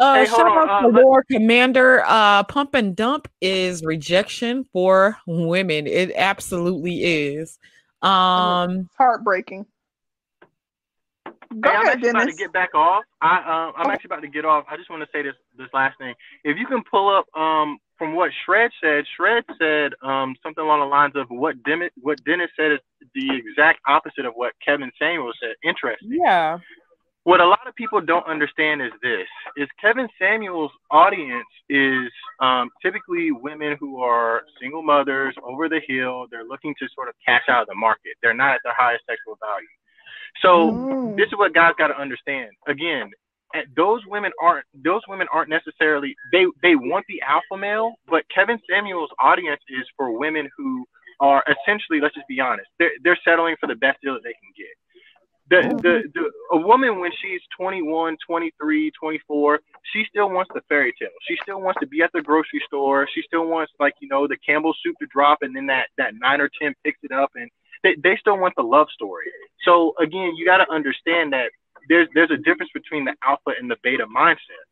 [0.02, 2.03] Uh, Hey, shout on, out uh, to let- Lord Commander.
[2.06, 5.86] Uh, pump and dump is rejection for women.
[5.88, 7.60] It absolutely is.
[8.02, 9.65] Um, It's heartbreaking.
[11.60, 13.03] Go Hey, I'm ahead, actually about to get back off.
[13.22, 13.94] I um, I'm Okay.
[13.94, 14.65] actually about to get off.
[14.72, 16.15] I just want to say this this last thing.
[16.45, 20.80] If you can pull up um from what Shred said, Shred said um something along
[20.80, 22.80] the lines of what Dennis what Dennis said is
[23.14, 25.56] the exact opposite of what Kevin Samuel said.
[25.64, 26.10] Interesting.
[26.23, 26.57] yeah.
[27.23, 29.27] What a lot of people don't understand is this:
[29.57, 36.26] is Kevin Samuel's audience is um, typically women who are single mothers, over the hill.
[36.31, 38.14] They're looking to sort of cash out of the market.
[38.22, 39.68] They're not at their highest sexual value.
[40.41, 41.18] So Mm.
[41.18, 42.52] this is what guys got to understand.
[42.68, 43.11] Again,
[43.53, 48.23] eh, those women aren't those women aren't necessarily they they want the alpha male, but
[48.34, 50.85] Kevin Samuel's audience is for women who
[51.19, 54.34] are essentially, let's just be honest, they're they're settling for the best deal that they
[54.34, 54.73] can get.
[55.52, 59.60] The, oh, the, the a woman when she's 21 23 24
[59.91, 61.10] she still wants the fairy tale.
[61.28, 63.06] She still wants to be at the grocery store.
[63.14, 66.14] She still wants like you know the campbell soup to drop and then that that
[66.15, 67.52] nine or ten picks it up and
[67.84, 69.26] they, they still want the love story.
[69.65, 71.52] So again you got to understand that
[71.90, 74.64] there's there's a difference between the alpha and the beta mindset.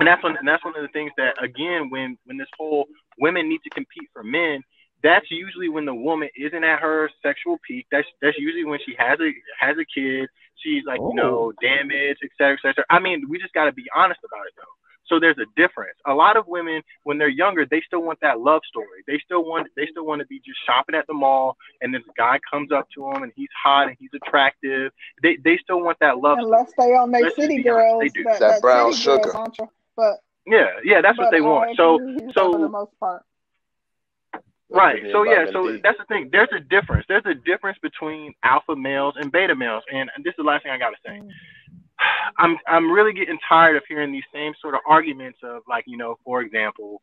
[0.00, 2.86] And that's one and that's one of the things that again when when this whole
[3.20, 4.64] women need to compete for men
[5.02, 7.86] that's usually when the woman isn't at her sexual peak.
[7.90, 10.28] That's that's usually when she has a has a kid.
[10.62, 11.54] She's like you know oh.
[11.60, 12.84] damaged, et cetera, et cetera.
[12.90, 14.74] I mean, we just got to be honest about it though.
[15.10, 15.98] So there's a difference.
[16.06, 19.02] A lot of women, when they're younger, they still want that love story.
[19.08, 22.02] They still want they still want to be just shopping at the mall, and this
[22.16, 24.92] guy comes up to them, and he's hot and he's attractive.
[25.22, 26.38] They they still want that love.
[26.38, 26.52] story.
[26.52, 28.22] Unless they on their Let's city be honest, girls, they do.
[28.24, 29.36] that, That brown city girls sugar.
[29.36, 29.58] aren't?
[29.96, 31.76] But Yeah, yeah, that's what they want.
[31.76, 33.24] So agree with you so for the most part.
[34.70, 35.02] Right.
[35.12, 35.80] So yeah, so D.
[35.82, 36.28] that's the thing.
[36.30, 37.04] There's a difference.
[37.08, 39.82] There's a difference between alpha males and beta males.
[39.92, 41.20] And this is the last thing I gotta say.
[42.38, 45.96] I'm I'm really getting tired of hearing these same sort of arguments of like, you
[45.96, 47.02] know, for example,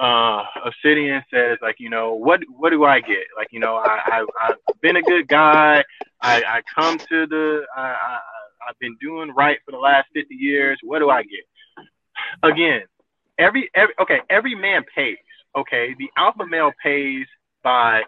[0.00, 3.24] uh Obsidian says like, you know, what what do I get?
[3.36, 5.84] Like, you know, I, I I've been a good guy.
[6.20, 8.18] I, I come to the I, I
[8.68, 10.78] I've been doing right for the last fifty years.
[10.82, 11.44] What do I get?
[12.42, 12.82] Again,
[13.38, 15.18] every every okay, every man pays.
[15.56, 17.26] Okay, the alpha male pays
[17.62, 18.02] by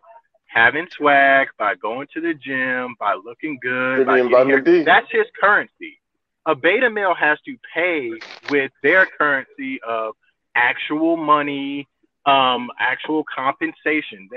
[0.46, 6.00] having swag, by going to the gym, by looking good, by vitamin that's his currency.
[6.46, 8.10] A beta male has to pay
[8.50, 10.14] with their currency of
[10.54, 11.88] actual money,
[12.24, 14.28] um, actual compensation.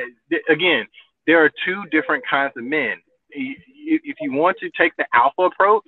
[0.50, 0.86] Again,
[1.28, 2.98] there are two different kinds of men.
[3.30, 5.86] If you want to take the alpha approach,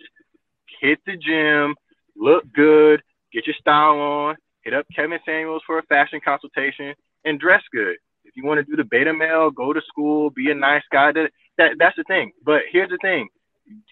[0.80, 1.76] hit the gym,
[2.16, 3.02] look good,
[3.34, 6.94] get your style on, hit up Kevin Samuels for a fashion consultation,
[7.26, 7.96] and dress good.
[8.24, 11.12] If you want to do the beta male, go to school, be a nice guy.
[11.12, 12.32] That, that that's the thing.
[12.46, 13.28] But here's the thing: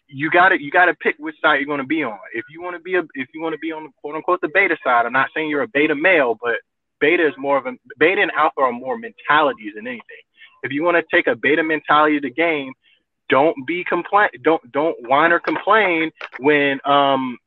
[0.07, 2.17] you got to you got to pick which side you're to be on.
[2.33, 4.41] If you want to be a if you want to be on the quote unquote
[4.41, 6.55] the beta side, I'm not saying you're a beta male, but
[6.99, 10.03] beta is more of a beta and alpha are more mentalities than anything.
[10.63, 12.73] If you want to take a beta mentality to the game,
[13.29, 17.37] don't be complain don't don't whine or complain when um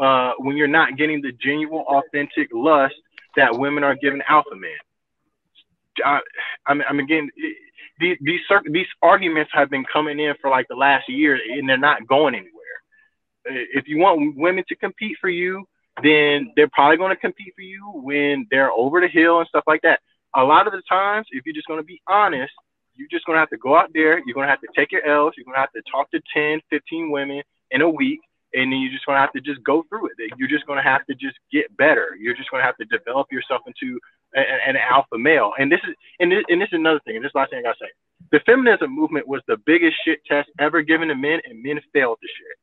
[0.00, 2.94] uh when you're not getting the genuine authentic lust
[3.36, 4.70] that women are giving alpha men.
[6.04, 6.20] I,
[6.66, 7.30] I'm, I'm again
[8.00, 8.40] these these
[8.70, 12.34] these arguments have been coming in for like the last year and they're not going
[12.34, 12.52] anywhere.
[13.44, 15.64] If you want women to compete for you,
[16.02, 19.64] then they're probably going to compete for you when they're over the hill and stuff
[19.66, 20.00] like that.
[20.34, 22.52] A lot of the times, if you're just going to be honest,
[22.94, 24.22] you're just going to have to go out there.
[24.24, 25.34] You're going to have to take your L's.
[25.36, 28.20] You're going to have to talk to 10, 15 women in a week.
[28.54, 30.32] And you're just going to have to just go through it.
[30.36, 32.16] You're just going to have to just get better.
[32.20, 33.98] You're just going to have to develop yourself into
[34.36, 35.52] a- an alpha male.
[35.58, 37.16] And this is and this, and this is another thing.
[37.16, 37.90] And this is the last thing I gotta say.
[38.30, 42.18] The feminism movement was the biggest shit test ever given to men, and men failed
[42.22, 42.56] the shit.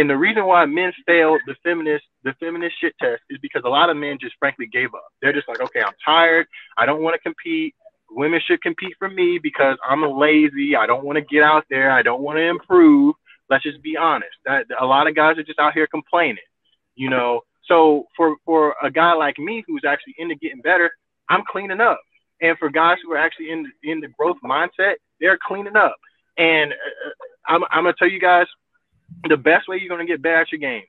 [0.00, 3.68] And the reason why men failed the feminist the feminist shit test is because a
[3.68, 5.06] lot of men just frankly gave up.
[5.22, 6.46] They're just like, okay, I'm tired.
[6.76, 7.74] I don't want to compete.
[8.10, 10.76] Women should compete for me because I'm lazy.
[10.76, 11.90] I don't want to get out there.
[11.90, 13.14] I don't want to improve.
[13.50, 14.34] Let's just be honest.
[14.44, 16.44] That a lot of guys are just out here complaining.
[16.96, 20.90] You know, so for for a guy like me who's actually into getting better,
[21.28, 22.00] I'm cleaning up.
[22.40, 25.96] And for guys who are actually in in the growth mindset, they're cleaning up.
[26.36, 27.10] And uh,
[27.46, 28.46] I'm I'm gonna tell you guys,
[29.28, 30.84] the best way you're gonna get better at your game,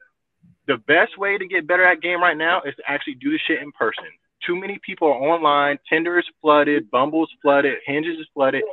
[0.68, 3.40] the best way to get better at game right now is to actually do the
[3.48, 4.06] shit in person.
[4.46, 5.80] Too many people are online.
[5.90, 6.92] Tinder is flooded.
[6.92, 7.78] Bumble's flooded.
[7.86, 8.64] Hinges is flooded.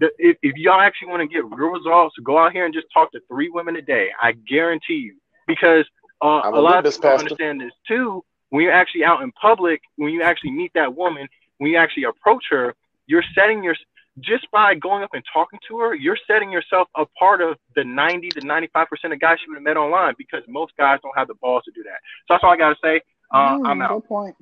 [0.00, 2.86] The, if, if y'all actually want to get real results, go out here and just
[2.92, 4.10] talk to three women a day.
[4.20, 5.16] I guarantee you,
[5.46, 5.84] because
[6.22, 7.24] uh, a a lot of witness, people Pastor.
[7.24, 8.24] understand this too.
[8.50, 12.04] When you're actually out in public, when you actually meet that woman, when you actually
[12.04, 12.74] approach her,
[13.06, 13.74] you're setting your
[14.20, 17.84] just by going up and talking to her, you're setting yourself a part of the
[17.84, 21.16] 90 to 95 percent of guys you would have met online because most guys don't
[21.16, 21.98] have the balls to do that.
[22.26, 23.00] So that's all I gotta say.
[23.30, 24.02] Uh, Mm, I'm out.
[24.02, 24.36] Good point.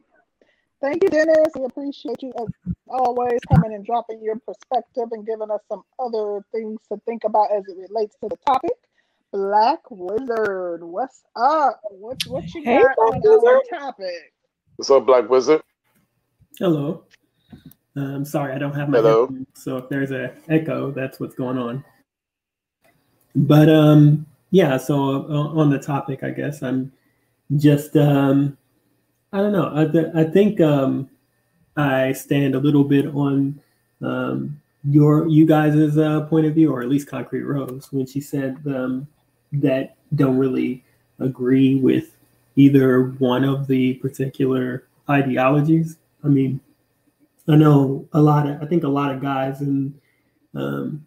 [0.80, 1.48] Thank you, Dennis.
[1.56, 2.48] We appreciate you as
[2.88, 7.50] always coming and dropping your perspective and giving us some other things to think about
[7.52, 8.72] as it relates to the topic.
[9.32, 11.80] Black Wizard, what's up?
[11.90, 14.32] What what you Hey, got Black on our topic?
[14.76, 15.62] What's up, Black Wizard?
[16.58, 17.04] Hello.
[17.96, 19.26] I'm sorry, I don't have my Hello.
[19.26, 21.84] headphones, so if there's a echo, that's what's going on.
[23.34, 24.94] But um, yeah, so
[25.28, 26.92] uh, on the topic, I guess I'm
[27.56, 28.56] just um,
[29.32, 29.70] I don't know.
[29.74, 31.10] I, th- I think um,
[31.76, 33.60] I stand a little bit on
[34.02, 38.20] um, your you guys' uh, point of view, or at least Concrete Rose, when she
[38.20, 39.06] said um,
[39.52, 40.84] that don't really
[41.18, 42.16] agree with
[42.56, 45.96] either one of the particular ideologies.
[46.24, 46.60] I mean,
[47.48, 49.94] I know a lot of I think a lot of guys in
[50.54, 51.06] um,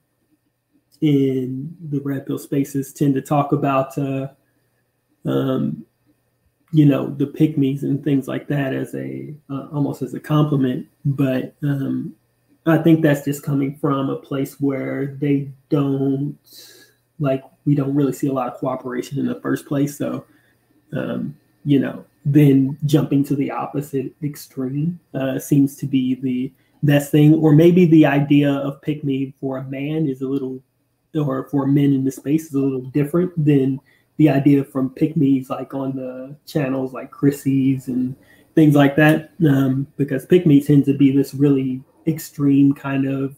[1.02, 4.28] in the red pill spaces tend to talk about uh,
[5.26, 5.86] um,
[6.72, 10.88] you know the pick and things like that as a uh, almost as a compliment.
[11.06, 12.16] But um,
[12.66, 16.38] i think that's just coming from a place where they don't
[17.20, 19.98] like we don't really see a lot of cooperation in the first place.
[19.98, 20.26] So
[20.94, 21.36] um,
[21.66, 26.52] you know then jumping to the opposite extreme uh, seems to be the
[26.84, 27.34] best thing.
[27.34, 30.62] Or maybe the idea of pick me for a man is a little
[31.16, 33.80] or for men in the space is a little different than
[34.20, 38.14] the idea from pick me's like on the channels like Chrissy's and
[38.54, 39.32] things like that.
[39.48, 43.38] Um, because pick me tends to be this really extreme kind of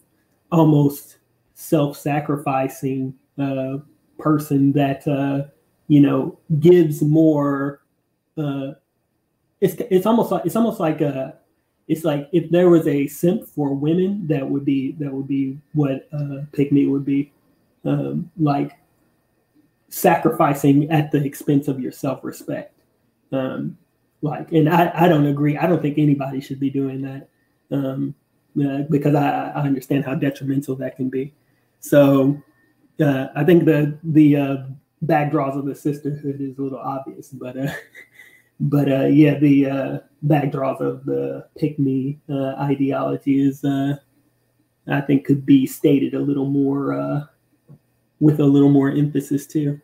[0.50, 1.18] almost
[1.54, 3.78] self-sacrificing uh,
[4.18, 5.48] person that uh,
[5.86, 7.80] you know gives more.
[8.36, 8.72] Uh,
[9.60, 11.38] it's it's almost like it's almost like a
[11.86, 15.60] it's like if there was a simp for women, that would be that would be
[15.74, 17.30] what uh, pick me would be
[17.84, 18.72] um, like
[19.92, 22.74] sacrificing at the expense of your self-respect.
[23.30, 23.76] Um,
[24.22, 25.58] like, and I, I don't agree.
[25.58, 27.28] I don't think anybody should be doing that
[27.70, 28.14] um,
[28.64, 31.34] uh, because I, I understand how detrimental that can be.
[31.80, 32.40] So
[33.00, 34.56] uh, I think the the uh,
[35.04, 37.72] backdraws of the sisterhood is a little obvious, but uh,
[38.60, 43.96] but uh, yeah, the uh, backdraws of the pick me uh, ideology is uh,
[44.86, 47.24] I think could be stated a little more uh,
[48.22, 49.80] with a little more emphasis too.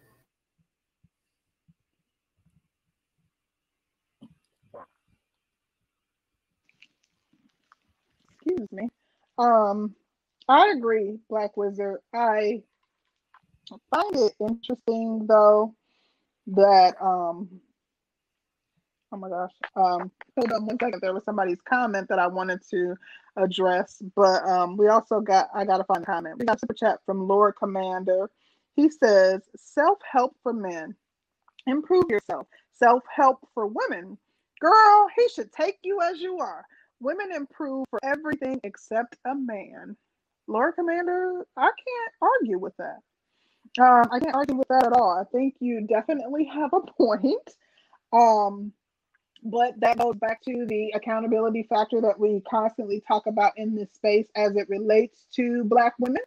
[8.47, 8.89] Excuse me.
[9.39, 9.94] Um,
[10.48, 11.98] I agree, Black Wizard.
[12.15, 12.62] I
[13.94, 15.74] find it interesting though
[16.48, 17.48] that um
[19.13, 19.53] oh my gosh.
[19.77, 21.01] Um hold on one second.
[21.01, 22.95] There was somebody's comment that i wanted to
[23.37, 26.39] address but um we also got i got a fun comment.
[26.39, 28.31] We got super chat from lord commander.
[28.75, 30.95] He says self-help for men.
[31.67, 32.47] Improve yourself.
[32.73, 34.19] Self-help for women.
[34.61, 36.65] Girl he should take you as you are.
[37.01, 39.97] Women improve for everything except a man.
[40.49, 42.99] Lord commander i can't argue with that.
[43.79, 45.11] Um, I can't argue with that at all.
[45.11, 47.51] I think you definitely have a point.
[48.13, 48.73] Um,
[49.44, 53.90] but that goes back to the accountability factor that we constantly talk about in this
[53.94, 56.23] space as it relates to Black women.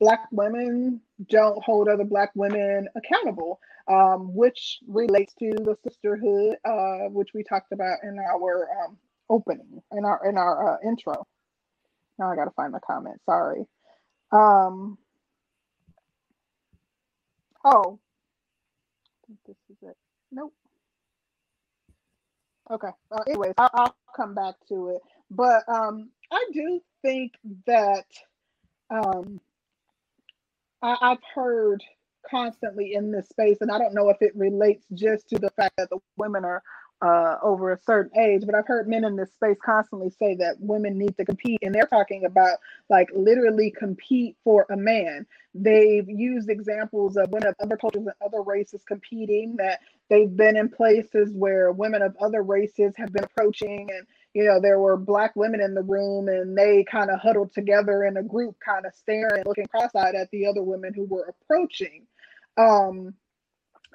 [0.00, 7.08] Black women don't hold other Black women accountable, um, which relates to the sisterhood, uh,
[7.10, 8.98] which we talked about in our um,
[9.30, 11.26] opening, in our in our uh, intro.
[12.18, 13.20] Now I got to find the comment.
[13.26, 13.66] Sorry.
[14.32, 14.98] Um,
[17.64, 17.98] Oh,
[19.14, 19.96] I think this is it.
[20.32, 20.54] Nope.
[22.70, 22.88] Okay.
[23.10, 25.02] Uh, anyways, I'll, I'll come back to it.
[25.30, 27.32] But um, I do think
[27.66, 28.04] that
[28.90, 29.40] um,
[30.82, 31.82] I, I've heard
[32.28, 35.76] constantly in this space, and I don't know if it relates just to the fact
[35.78, 36.62] that the women are
[37.00, 40.56] uh, over a certain age, but I've heard men in this space constantly say that
[40.58, 42.58] women need to compete, and they're talking about
[42.90, 45.26] like literally compete for a man.
[45.54, 50.56] They've used examples of women of other cultures and other races competing, that they've been
[50.56, 54.96] in places where women of other races have been approaching, and you know, there were
[54.96, 58.86] black women in the room and they kind of huddled together in a group, kind
[58.86, 62.06] of staring, looking cross eyed at the other women who were approaching.
[62.56, 63.14] Um,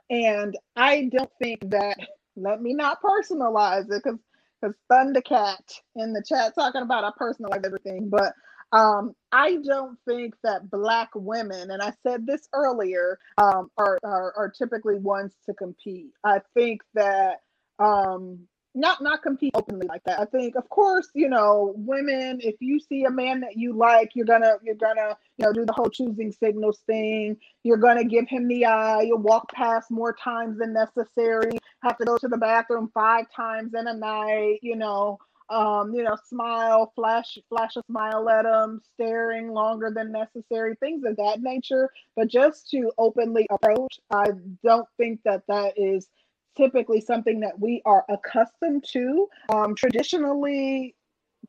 [0.10, 1.98] and I don't think that
[2.36, 4.20] let me not personalize it because
[4.62, 8.34] because Thundercat in the chat talking about I personalize everything, but
[8.74, 14.34] um, I don't think that black women, and I said this earlier, um, are, are,
[14.36, 16.12] are typically ones to compete.
[16.24, 17.42] I think that
[17.78, 20.20] um, not not compete openly like that.
[20.20, 22.40] I think, of course, you know, women.
[22.42, 25.66] If you see a man that you like, you're gonna you're gonna you know do
[25.66, 27.38] the whole choosing signals thing.
[27.64, 29.02] You're gonna give him the eye.
[29.02, 31.52] You'll walk past more times than necessary.
[31.84, 34.60] Have to go to the bathroom five times in a night.
[34.64, 40.12] You know, um, you know, smile, flash flash a smile at them, staring longer than
[40.12, 41.90] necessary, things of that nature.
[42.16, 44.28] But just to openly approach, I
[44.64, 46.08] don't think that that is
[46.56, 49.28] typically something that we are accustomed to.
[49.50, 50.96] Um, traditionally,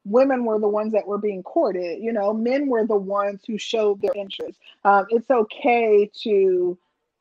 [0.04, 2.02] women were the ones that were being courted.
[2.02, 4.58] You know, men were the ones who showed their interest.
[4.84, 6.78] Um, it's okay to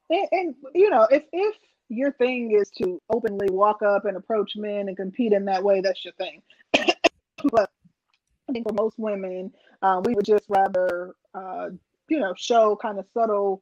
[0.09, 1.55] and, and you know, if if
[1.89, 5.81] your thing is to openly walk up and approach men and compete in that way,
[5.81, 6.41] that's your thing.
[7.51, 7.69] but
[8.49, 11.69] I think for most women, uh, we would just rather, uh,
[12.09, 13.61] you know, show kind of subtle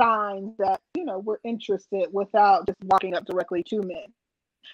[0.00, 4.06] signs that you know we're interested without just walking up directly to men.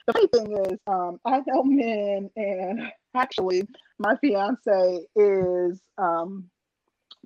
[0.06, 2.82] The funny thing is, um, I know men, and
[3.14, 3.66] actually,
[3.98, 6.50] my fiance is um,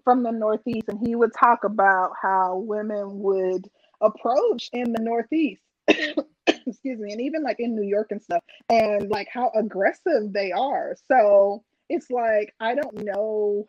[0.04, 3.68] from the Northeast, and he would talk about how women would
[4.00, 5.62] approach in the Northeast.
[6.66, 10.52] excuse me, and even like in New York and stuff, and like how aggressive they
[10.52, 10.96] are.
[11.10, 13.66] So it's like I don't know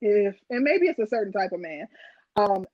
[0.00, 1.86] if, and maybe it's a certain type of man.
[2.36, 2.66] Um,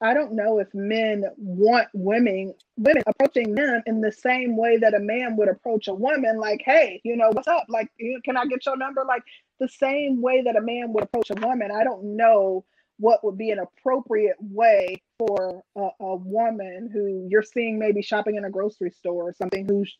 [0.00, 4.94] I don't know if men want women women approaching them in the same way that
[4.94, 7.66] a man would approach a woman, like, hey, you know, what's up?
[7.68, 7.88] Like,
[8.24, 9.04] can I get your number?
[9.06, 9.22] Like
[9.58, 11.70] the same way that a man would approach a woman.
[11.72, 12.64] I don't know
[12.98, 18.36] what would be an appropriate way for a, a woman who you're seeing maybe shopping
[18.36, 19.96] in a grocery store or something who's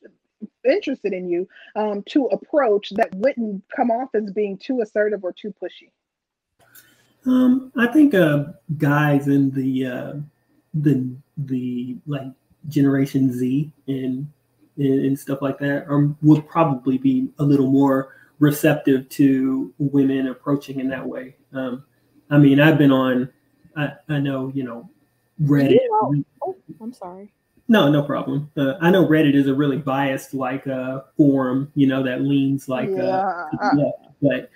[0.69, 5.33] interested in you um, to approach that wouldn't come off as being too assertive or
[5.33, 5.91] too pushy.
[7.27, 8.45] Um, I think uh,
[8.77, 10.13] guys in the uh,
[10.75, 12.29] the the like
[12.69, 14.31] Generation Z and
[14.77, 20.79] and, stuff like that are, would probably be a little more receptive to women approaching
[20.79, 21.35] in that way.
[21.53, 21.85] Um,
[22.31, 23.31] I mean, I've been on.
[23.77, 24.89] I, I know you know
[25.43, 25.73] Reddit.
[25.73, 27.31] You know, oh, I'm sorry.
[27.69, 28.51] No, no problem.
[28.57, 32.67] Uh, I know Reddit is a really biased like uh, forum, you know, that leans
[32.69, 33.49] like uh, yeah.
[33.61, 33.91] uh,
[34.23, 34.51] but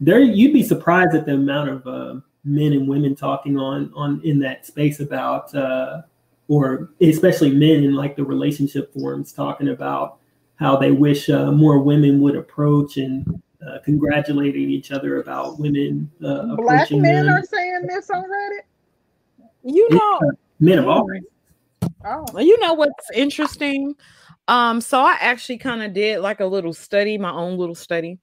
[0.00, 4.20] there you'd be surprised at the amount of uh, men and women talking on on
[4.22, 6.02] in that space about uh,
[6.48, 10.18] or especially men in like the relationship forums talking about
[10.56, 16.10] how they wish uh, more women would approach and uh, congratulating each other about women.
[16.24, 17.34] Uh, Black men them.
[17.34, 18.60] are saying this on Reddit.
[19.64, 20.20] You know,
[20.60, 21.26] men of all ranks.
[22.04, 22.38] Oh.
[22.38, 23.94] You know what's interesting?
[24.46, 28.18] Um, so I actually kind of did like a little study, my own little study.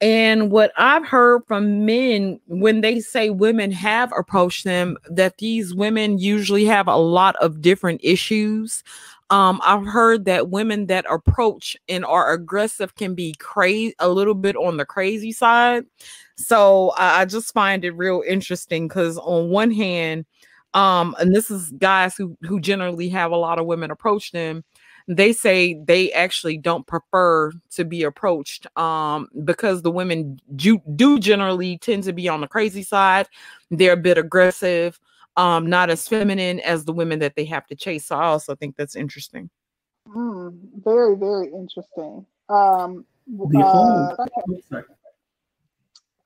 [0.00, 5.74] And what I've heard from men when they say women have approached them, that these
[5.74, 8.84] women usually have a lot of different issues.
[9.30, 14.34] Um, I've heard that women that approach and are aggressive can be crazy, a little
[14.34, 15.84] bit on the crazy side.
[16.36, 20.26] So I, I just find it real interesting because on one hand,
[20.74, 24.62] um, and this is guys who who generally have a lot of women approach them
[25.08, 31.18] they say they actually don't prefer to be approached um, because the women do, do
[31.18, 33.28] generally tend to be on the crazy side.
[33.70, 34.98] They're a bit aggressive,
[35.36, 38.06] um, not as feminine as the women that they have to chase.
[38.06, 39.50] So I also think that's interesting.
[40.08, 42.24] Mm, very, very interesting.
[42.48, 44.16] Um, uh,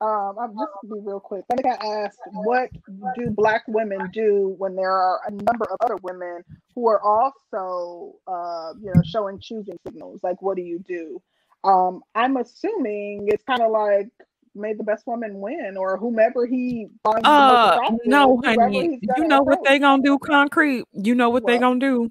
[0.03, 1.45] um, I'll just to be real quick.
[1.51, 2.71] I think I asked, what
[3.17, 6.43] do Black women do when there are a number of other women
[6.75, 10.21] who are also, uh, you know, showing choosing signals?
[10.23, 11.21] Like, what do you do?
[11.65, 14.09] Um, I'm assuming it's kind of like
[14.55, 17.27] made the best woman win, or whomever he finds.
[17.27, 20.19] Uh, no, honey, you know what they gonna do?
[20.19, 20.85] Concrete.
[20.93, 21.53] You know what, what?
[21.53, 22.11] they gonna do?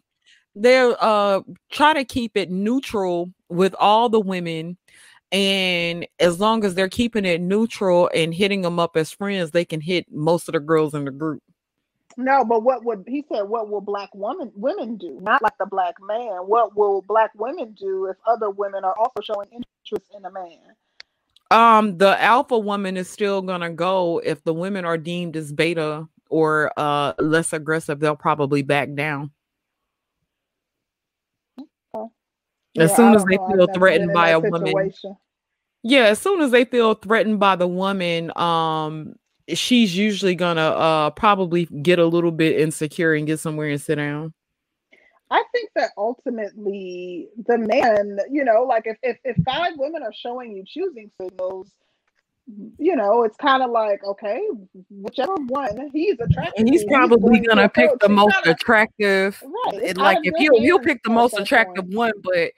[0.56, 1.42] They'll uh
[1.72, 4.78] try to keep it neutral with all the women
[5.32, 9.66] and as long as they're keeping it neutral and hitting them up as friends, they
[9.66, 11.44] can hit most of the girls in the group.
[12.18, 13.44] No, but what would he said?
[13.44, 15.20] What will black women women do?
[15.22, 16.40] Not like the black man.
[16.48, 20.76] What will black women do if other women are also showing interest in a man?
[21.52, 26.08] Um, the alpha woman is still gonna go if the women are deemed as beta
[26.30, 28.00] or uh less aggressive.
[28.00, 29.32] They'll probably back down.
[32.80, 34.52] As yeah, soon as they feel threatened by a situation.
[34.52, 35.18] woman.
[35.84, 39.16] Yeah, as soon as they feel threatened by the woman, um,
[39.54, 43.96] she's usually gonna uh probably get a little bit insecure and get somewhere and sit
[43.96, 44.34] down.
[45.32, 50.14] I think that ultimately the man, you know, like if if, if five women are
[50.14, 51.72] showing you choosing signals,
[52.78, 54.42] you know, it's kind of like, okay,
[54.90, 59.42] whichever one he's attracted and he's probably he's gonna pick the most kinda, attractive.
[59.44, 59.96] Right.
[59.96, 61.96] Like if he'll he'll pick the most attractive point.
[61.96, 62.52] one, but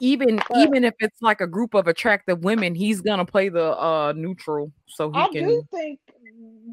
[0.00, 3.78] even but, even if it's like a group of attractive women, he's gonna play the
[3.78, 5.44] uh neutral so he I can.
[5.44, 6.00] I do think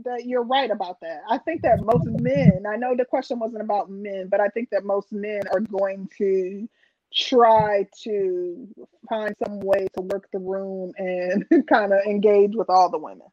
[0.03, 1.21] that you're right about that.
[1.29, 2.63] I think that most men.
[2.67, 6.09] I know the question wasn't about men, but I think that most men are going
[6.17, 6.67] to
[7.13, 8.67] try to
[9.09, 13.27] find some way to work the room and kind of engage with all the women.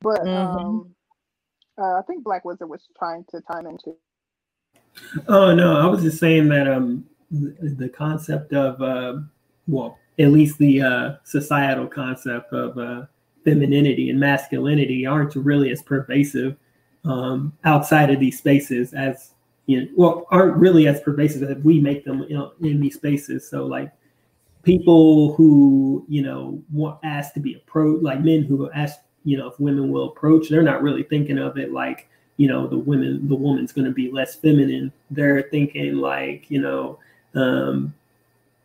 [0.00, 0.56] But mm-hmm.
[0.58, 0.94] um,
[1.80, 3.96] uh, I think Black Wizard was trying to time into.
[5.28, 9.20] Oh no, I was just saying that um the concept of uh,
[9.66, 13.06] well, at least the uh, societal concept of uh,
[13.48, 16.56] femininity and masculinity aren't really as pervasive
[17.04, 19.32] um, outside of these spaces as
[19.66, 22.94] you know, well, aren't really as pervasive as we make them you know, in these
[22.94, 23.48] spaces.
[23.48, 23.90] So like
[24.62, 29.48] people who you know want asked to be approached, like men who ask you know
[29.48, 33.28] if women will approach, they're not really thinking of it like you know the women
[33.28, 34.92] the woman's going to be less feminine.
[35.10, 36.98] They're thinking like you know
[37.34, 37.94] um,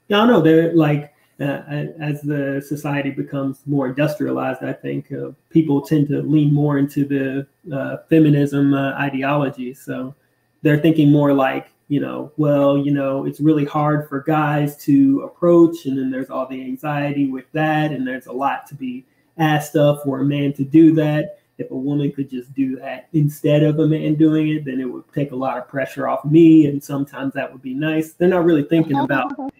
[0.09, 0.41] I don't know.
[0.41, 1.61] They're like uh,
[1.99, 7.05] as the society becomes more industrialized, I think uh, people tend to lean more into
[7.05, 9.73] the uh, feminism uh, ideology.
[9.73, 10.13] So
[10.61, 15.21] they're thinking more like, you know, well, you know, it's really hard for guys to
[15.21, 19.05] approach, and then there's all the anxiety with that, and there's a lot to be
[19.37, 21.39] asked of for a man to do that.
[21.57, 24.85] If a woman could just do that instead of a man doing it, then it
[24.85, 28.13] would take a lot of pressure off me, and sometimes that would be nice.
[28.13, 29.52] They're not really thinking about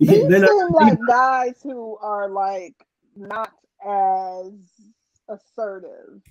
[0.00, 2.74] These seem like guys who are like
[3.16, 3.52] not
[3.86, 4.52] as
[5.28, 6.22] assertive.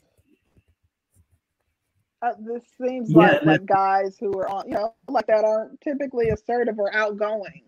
[2.21, 5.79] Uh, this seems yeah, like, like guys who are on, you know, like that aren't
[5.79, 7.63] typically assertive or outgoing.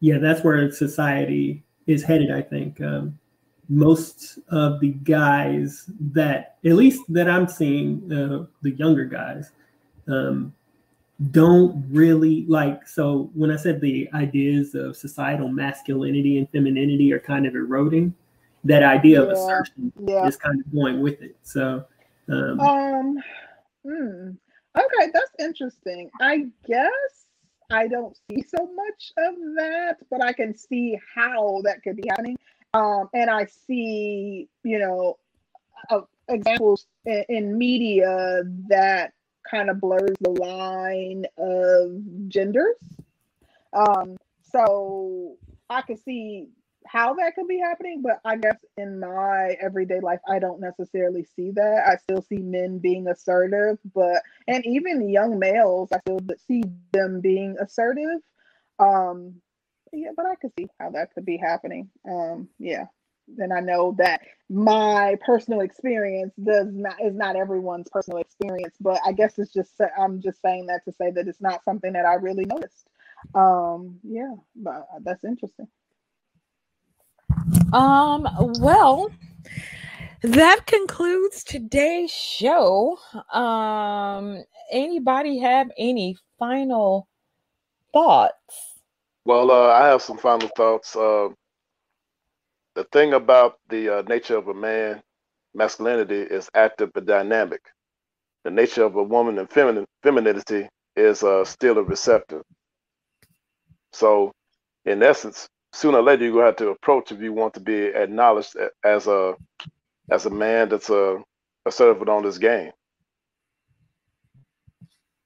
[0.00, 2.32] Yeah, that's where society is headed.
[2.32, 3.16] I think um,
[3.68, 9.52] most of the guys that, at least that I'm seeing, uh, the younger guys,
[10.08, 10.52] um,
[11.30, 17.20] don't really like so when i said the ideas of societal masculinity and femininity are
[17.20, 18.12] kind of eroding
[18.64, 20.26] that idea yeah, of assertion yeah.
[20.26, 21.84] is kind of going with it so
[22.28, 23.18] um, um
[23.84, 24.30] hmm.
[24.76, 27.26] okay that's interesting i guess
[27.70, 32.08] i don't see so much of that but i can see how that could be
[32.08, 32.36] happening
[32.74, 35.16] um and i see you know
[35.90, 39.12] uh, examples in, in media that
[39.48, 42.76] kind of blurs the line of genders.
[43.72, 45.36] Um, so
[45.68, 46.48] I could see
[46.86, 51.24] how that could be happening, but I guess in my everyday life, I don't necessarily
[51.24, 51.84] see that.
[51.86, 56.62] I still see men being assertive, but and even young males, I still see
[56.92, 58.20] them being assertive.
[58.78, 59.40] Um,
[59.92, 61.90] yeah, but I could see how that could be happening.
[62.08, 62.86] Um, yeah
[63.38, 64.20] and I know that
[64.50, 69.72] my personal experience does not is not everyone's personal experience, but I guess it's just
[69.98, 72.88] I'm just saying that to say that it's not something that I really noticed.
[73.34, 75.68] Um, yeah, but that's interesting.
[77.72, 78.28] Um,
[78.60, 79.10] well,
[80.22, 82.98] that concludes today's show.
[83.32, 87.08] Um, anybody have any final
[87.92, 88.34] thoughts?
[89.24, 90.94] Well, uh, I have some final thoughts.
[90.94, 91.28] Uh,
[92.74, 95.02] the thing about the uh, nature of a man,
[95.54, 97.62] masculinity, is active but dynamic.
[98.44, 102.42] The nature of a woman and feminine femininity is uh, still a receptive.
[103.92, 104.32] So,
[104.84, 107.86] in essence, sooner or later you're gonna have to approach if you want to be
[107.86, 109.34] acknowledged as a
[110.10, 111.18] as a man that's a
[111.66, 112.72] assertive on this game.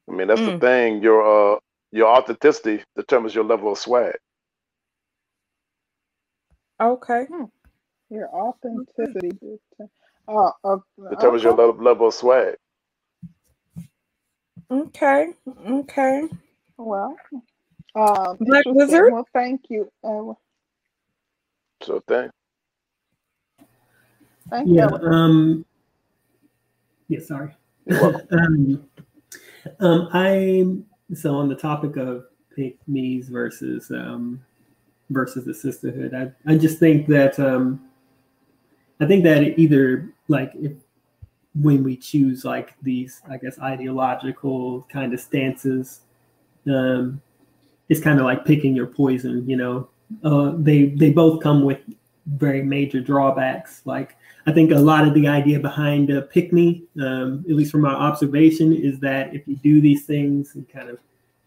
[0.08, 0.52] I mean, that's mm.
[0.52, 1.02] the thing.
[1.02, 1.58] Your uh,
[1.92, 4.16] your authenticity determines your level of swag.
[6.80, 7.26] Okay.
[7.30, 7.44] Hmm.
[8.10, 9.58] Your authenticity
[10.28, 10.76] uh, uh,
[11.10, 11.42] determines okay.
[11.42, 12.56] your level, level of swag.
[14.70, 15.28] Okay.
[15.66, 16.28] Okay.
[16.76, 17.16] Well,
[17.94, 19.12] um, Black Wizard.
[19.12, 19.90] Well, thank you.
[20.04, 20.34] Uh,
[21.82, 22.30] so thing.
[24.50, 25.08] Thank yeah, you.
[25.08, 25.64] Um.
[27.08, 27.20] Yeah.
[27.20, 27.54] Sorry.
[27.90, 28.88] um,
[29.80, 30.08] um.
[30.12, 32.24] I'm so on the topic of
[32.54, 34.44] pick me's versus um
[35.10, 36.14] versus the sisterhood.
[36.14, 37.80] I, I just think that um,
[39.00, 40.72] I think that either like if
[41.54, 46.00] when we choose like these, I guess ideological kind of stances,
[46.66, 47.20] um,
[47.88, 49.48] it's kind of like picking your poison.
[49.48, 49.88] You know,
[50.24, 51.80] uh, they they both come with
[52.26, 53.82] very major drawbacks.
[53.84, 54.16] Like
[54.46, 57.82] I think a lot of the idea behind uh, pick me, um, at least from
[57.82, 60.98] my observation, is that if you do these things and kind of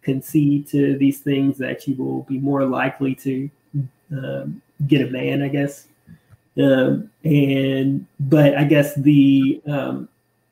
[0.02, 3.50] concede to these things that you will be more likely to
[4.12, 5.88] um, get a man, I guess.
[6.62, 10.10] Um, and but I guess the um,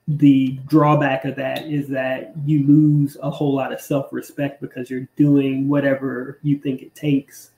[0.08, 4.90] the drawback of that is that you lose a whole lot of self respect because
[4.90, 7.52] you're doing whatever you think it takes.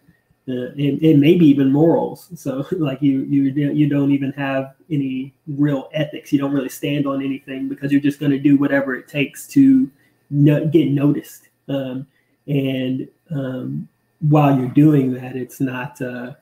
[0.50, 2.30] Uh, and, and maybe even morals.
[2.36, 6.34] So like you you you don't even have any real ethics.
[6.34, 9.48] You don't really stand on anything because you're just going to do whatever it takes
[9.50, 9.90] to
[10.32, 11.50] no, get noticed.
[11.72, 12.08] Um,
[12.48, 13.88] and um,
[14.20, 16.34] while you're doing that, it's not uh,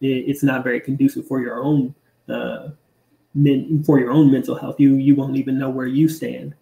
[0.00, 1.94] it, it's not very conducive for your own
[2.28, 2.70] uh,
[3.34, 4.78] men, for your own mental health.
[4.78, 6.54] You you won't even know where you stand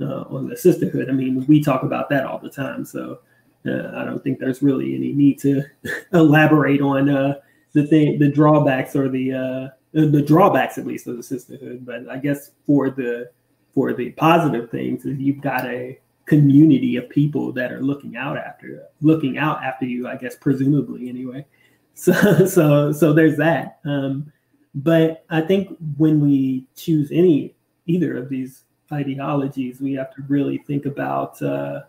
[0.00, 1.08] uh, on the sisterhood.
[1.08, 3.20] I mean, we talk about that all the time, so
[3.66, 5.64] uh, I don't think there's really any need to
[6.12, 7.34] elaborate on uh,
[7.72, 11.84] the thing, the drawbacks or the uh, the drawbacks at least of the sisterhood.
[11.86, 13.30] But I guess for the
[13.74, 18.82] for the positive things, you've got a community of people that are looking out after
[19.02, 21.44] looking out after you i guess presumably anyway.
[21.96, 23.78] So so so there's that.
[23.84, 24.32] Um,
[24.74, 27.54] but i think when we choose any
[27.86, 31.82] either of these ideologies we have to really think about uh,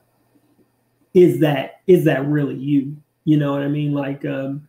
[1.16, 2.96] is that is that really you?
[3.24, 3.94] You know what i mean?
[3.94, 4.68] Like um,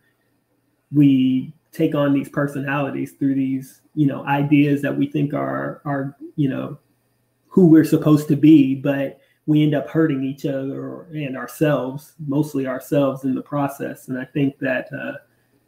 [0.91, 6.15] we take on these personalities through these you know ideas that we think are are
[6.35, 6.77] you know
[7.47, 12.67] who we're supposed to be but we end up hurting each other and ourselves mostly
[12.67, 15.13] ourselves in the process and i think that uh,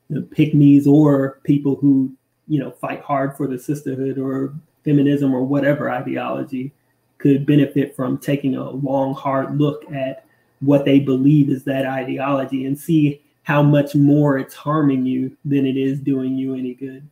[0.10, 2.12] the pick me's or people who
[2.48, 4.54] you know fight hard for the sisterhood or
[4.84, 6.72] feminism or whatever ideology
[7.18, 10.26] could benefit from taking a long hard look at
[10.62, 15.66] what they believe is that ideology and see how much more it's harming you than
[15.66, 17.08] it is doing you any good.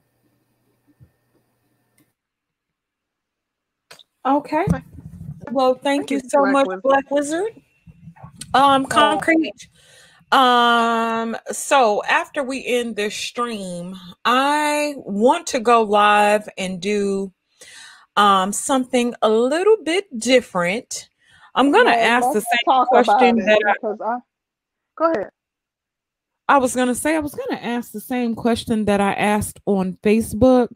[4.25, 4.65] Okay.
[5.51, 6.83] Well, thank, thank you so Black much, Wizard.
[6.83, 7.61] Black Wizard.
[8.53, 8.87] Um, oh.
[8.87, 9.69] concrete.
[10.31, 13.95] Um, so after we end this stream,
[14.25, 17.31] I want to go live and do
[18.17, 21.09] um something a little bit different.
[21.55, 24.17] I'm gonna yeah, ask the same question that I, I,
[24.95, 25.29] go ahead.
[26.49, 29.97] I was to say, I was to ask the same question that I asked on
[30.03, 30.69] Facebook.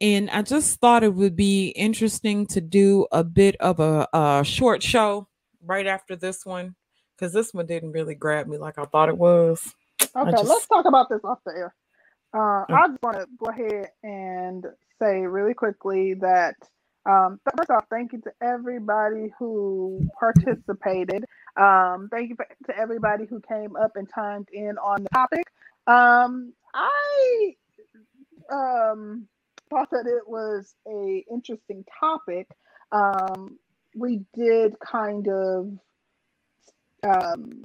[0.00, 4.42] And I just thought it would be interesting to do a bit of a, a
[4.44, 5.26] short show
[5.64, 6.76] right after this one
[7.16, 9.74] because this one didn't really grab me like I thought it was.
[10.14, 10.44] Okay, just...
[10.44, 11.74] let's talk about this off the air.
[12.32, 14.64] Uh, I just want to go ahead and
[15.00, 16.54] say really quickly that
[17.08, 21.24] um, first off, thank you to everybody who participated.
[21.56, 25.44] Um, thank you to everybody who came up and chimed in on the topic.
[25.86, 27.54] Um, I
[28.52, 29.26] um,
[29.70, 32.48] thought that it was a interesting topic.
[32.92, 33.58] Um,
[33.94, 35.78] we did kind of
[37.02, 37.64] um,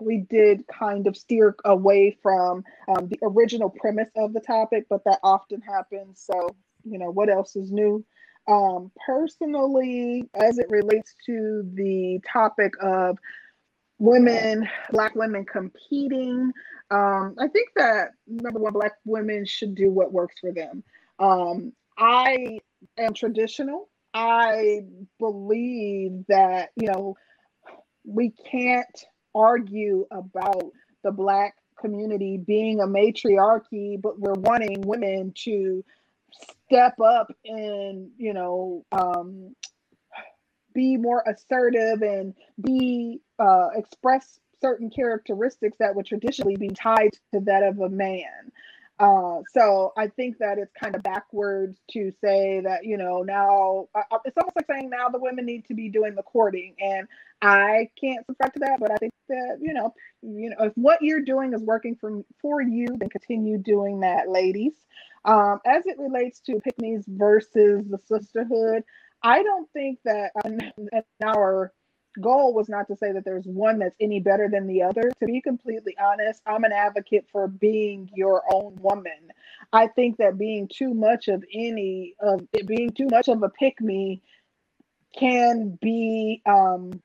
[0.00, 5.04] we did kind of steer away from um, the original premise of the topic, but
[5.04, 6.22] that often happens.
[6.24, 6.54] So,
[6.84, 8.04] you know, what else is new?
[8.48, 13.18] Um, personally, as it relates to the topic of
[13.98, 16.52] women, Black women competing,
[16.90, 20.82] um, I think that number one, Black women should do what works for them.
[21.18, 22.58] Um, I
[22.98, 23.88] am traditional.
[24.14, 24.80] I
[25.18, 27.16] believe that, you know,
[28.04, 29.04] we can't
[29.34, 30.70] argue about
[31.02, 35.84] the Black community being a matriarchy, but we're wanting women to
[36.66, 39.54] step up and you know um,
[40.74, 47.40] be more assertive and be uh, express certain characteristics that would traditionally be tied to
[47.40, 48.52] that of a man.
[48.98, 53.88] Uh, so I think that it's kind of backwards to say that you know now
[53.94, 57.06] uh, it's almost like saying now the women need to be doing the courting, and
[57.42, 58.80] I can't subscribe to that.
[58.80, 59.92] But I think that you know,
[60.22, 64.30] you know, if what you're doing is working for for you, then continue doing that,
[64.30, 64.72] ladies.
[65.26, 68.82] Um, as it relates to pick me's versus the sisterhood,
[69.22, 70.30] I don't think that
[71.22, 71.72] our
[72.20, 75.10] goal was not to say that there's one that's any better than the other.
[75.20, 79.32] To be completely honest, I'm an advocate for being your own woman.
[79.72, 83.48] I think that being too much of any of it being too much of a
[83.48, 84.22] pick me
[85.18, 87.00] can be um,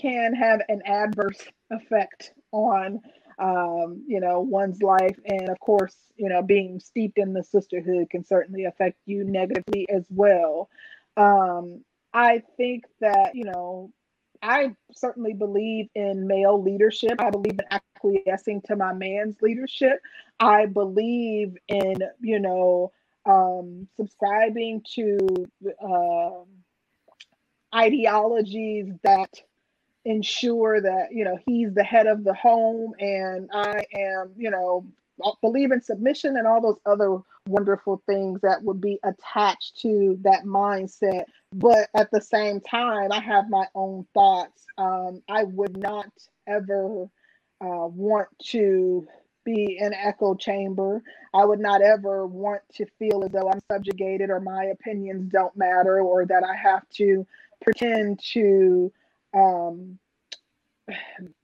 [0.00, 1.40] can have an adverse
[1.70, 3.00] effect on
[3.38, 5.18] um, you know, one's life.
[5.26, 9.86] And of course, you know, being steeped in the sisterhood can certainly affect you negatively
[9.90, 10.68] as well.
[11.16, 11.84] Um,
[12.16, 13.92] I think that, you know,
[14.40, 17.12] I certainly believe in male leadership.
[17.18, 20.00] I believe in acquiescing to my man's leadership.
[20.40, 22.90] I believe in, you know,
[23.26, 25.18] um, subscribing to
[25.86, 26.40] uh,
[27.74, 29.42] ideologies that
[30.06, 34.86] ensure that you know he's the head of the home and i am you know
[35.40, 37.18] believe in submission and all those other
[37.48, 43.20] wonderful things that would be attached to that mindset but at the same time i
[43.20, 46.10] have my own thoughts um, i would not
[46.46, 47.08] ever
[47.60, 49.06] uh, want to
[49.46, 51.02] be an echo chamber.
[51.32, 55.56] I would not ever want to feel as though I'm subjugated or my opinions don't
[55.56, 57.26] matter or that I have to
[57.62, 58.92] pretend to
[59.32, 59.98] um,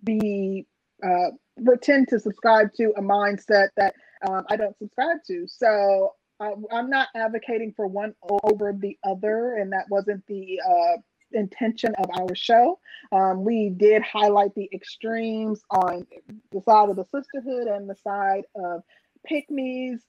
[0.05, 0.67] be
[1.03, 1.31] uh,
[1.65, 3.95] pretend to subscribe to a mindset that
[4.29, 5.47] um, I don't subscribe to.
[5.47, 8.15] So I, am not advocating for one
[8.45, 10.99] over the other, and that wasn't the uh,
[11.33, 12.79] intention of our show.
[13.11, 16.07] Um, we did highlight the extremes on
[16.51, 18.83] the side of the sisterhood and the side of
[19.25, 19.47] pick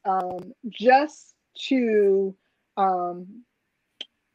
[0.05, 1.35] um, just
[1.67, 2.35] to
[2.77, 3.43] um,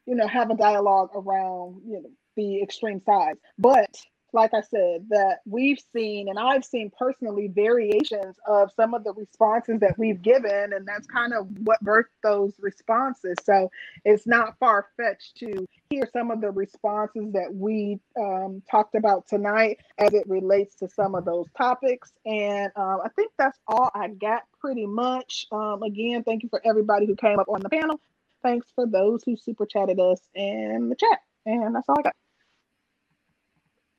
[0.08, 3.38] you know, have a dialogue around, you know, the extreme sides.
[3.58, 3.94] But
[4.38, 9.12] like I said, that we've seen and I've seen personally variations of some of the
[9.12, 13.34] responses that we've given, and that's kind of what birthed those responses.
[13.42, 13.68] So
[14.04, 19.26] it's not far fetched to hear some of the responses that we um, talked about
[19.26, 22.12] tonight as it relates to some of those topics.
[22.24, 25.46] And um, I think that's all I got pretty much.
[25.50, 28.00] Um, again, thank you for everybody who came up on the panel.
[28.42, 31.22] Thanks for those who super chatted us in the chat.
[31.44, 32.14] And that's all I got.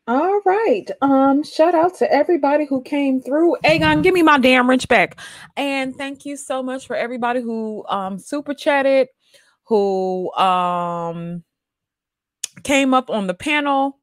[0.09, 0.89] All right.
[1.01, 3.57] Um, shout out to everybody who came through.
[3.63, 5.19] Aegon, give me my damn wrench back.
[5.55, 9.09] And thank you so much for everybody who um super chatted,
[9.65, 11.43] who um
[12.63, 13.99] came up on the panel,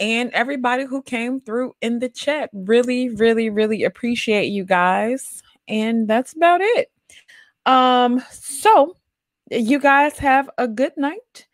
[0.00, 2.50] and everybody who came through in the chat.
[2.52, 5.44] Really, really, really appreciate you guys.
[5.68, 6.90] And that's about it.
[7.66, 8.96] Um, so
[9.48, 11.46] you guys have a good night.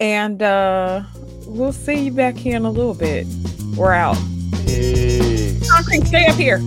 [0.00, 1.02] And uh
[1.46, 3.26] we'll see you back here in a little bit.
[3.76, 4.16] We're out.
[5.68, 6.60] Concrete, stay up here.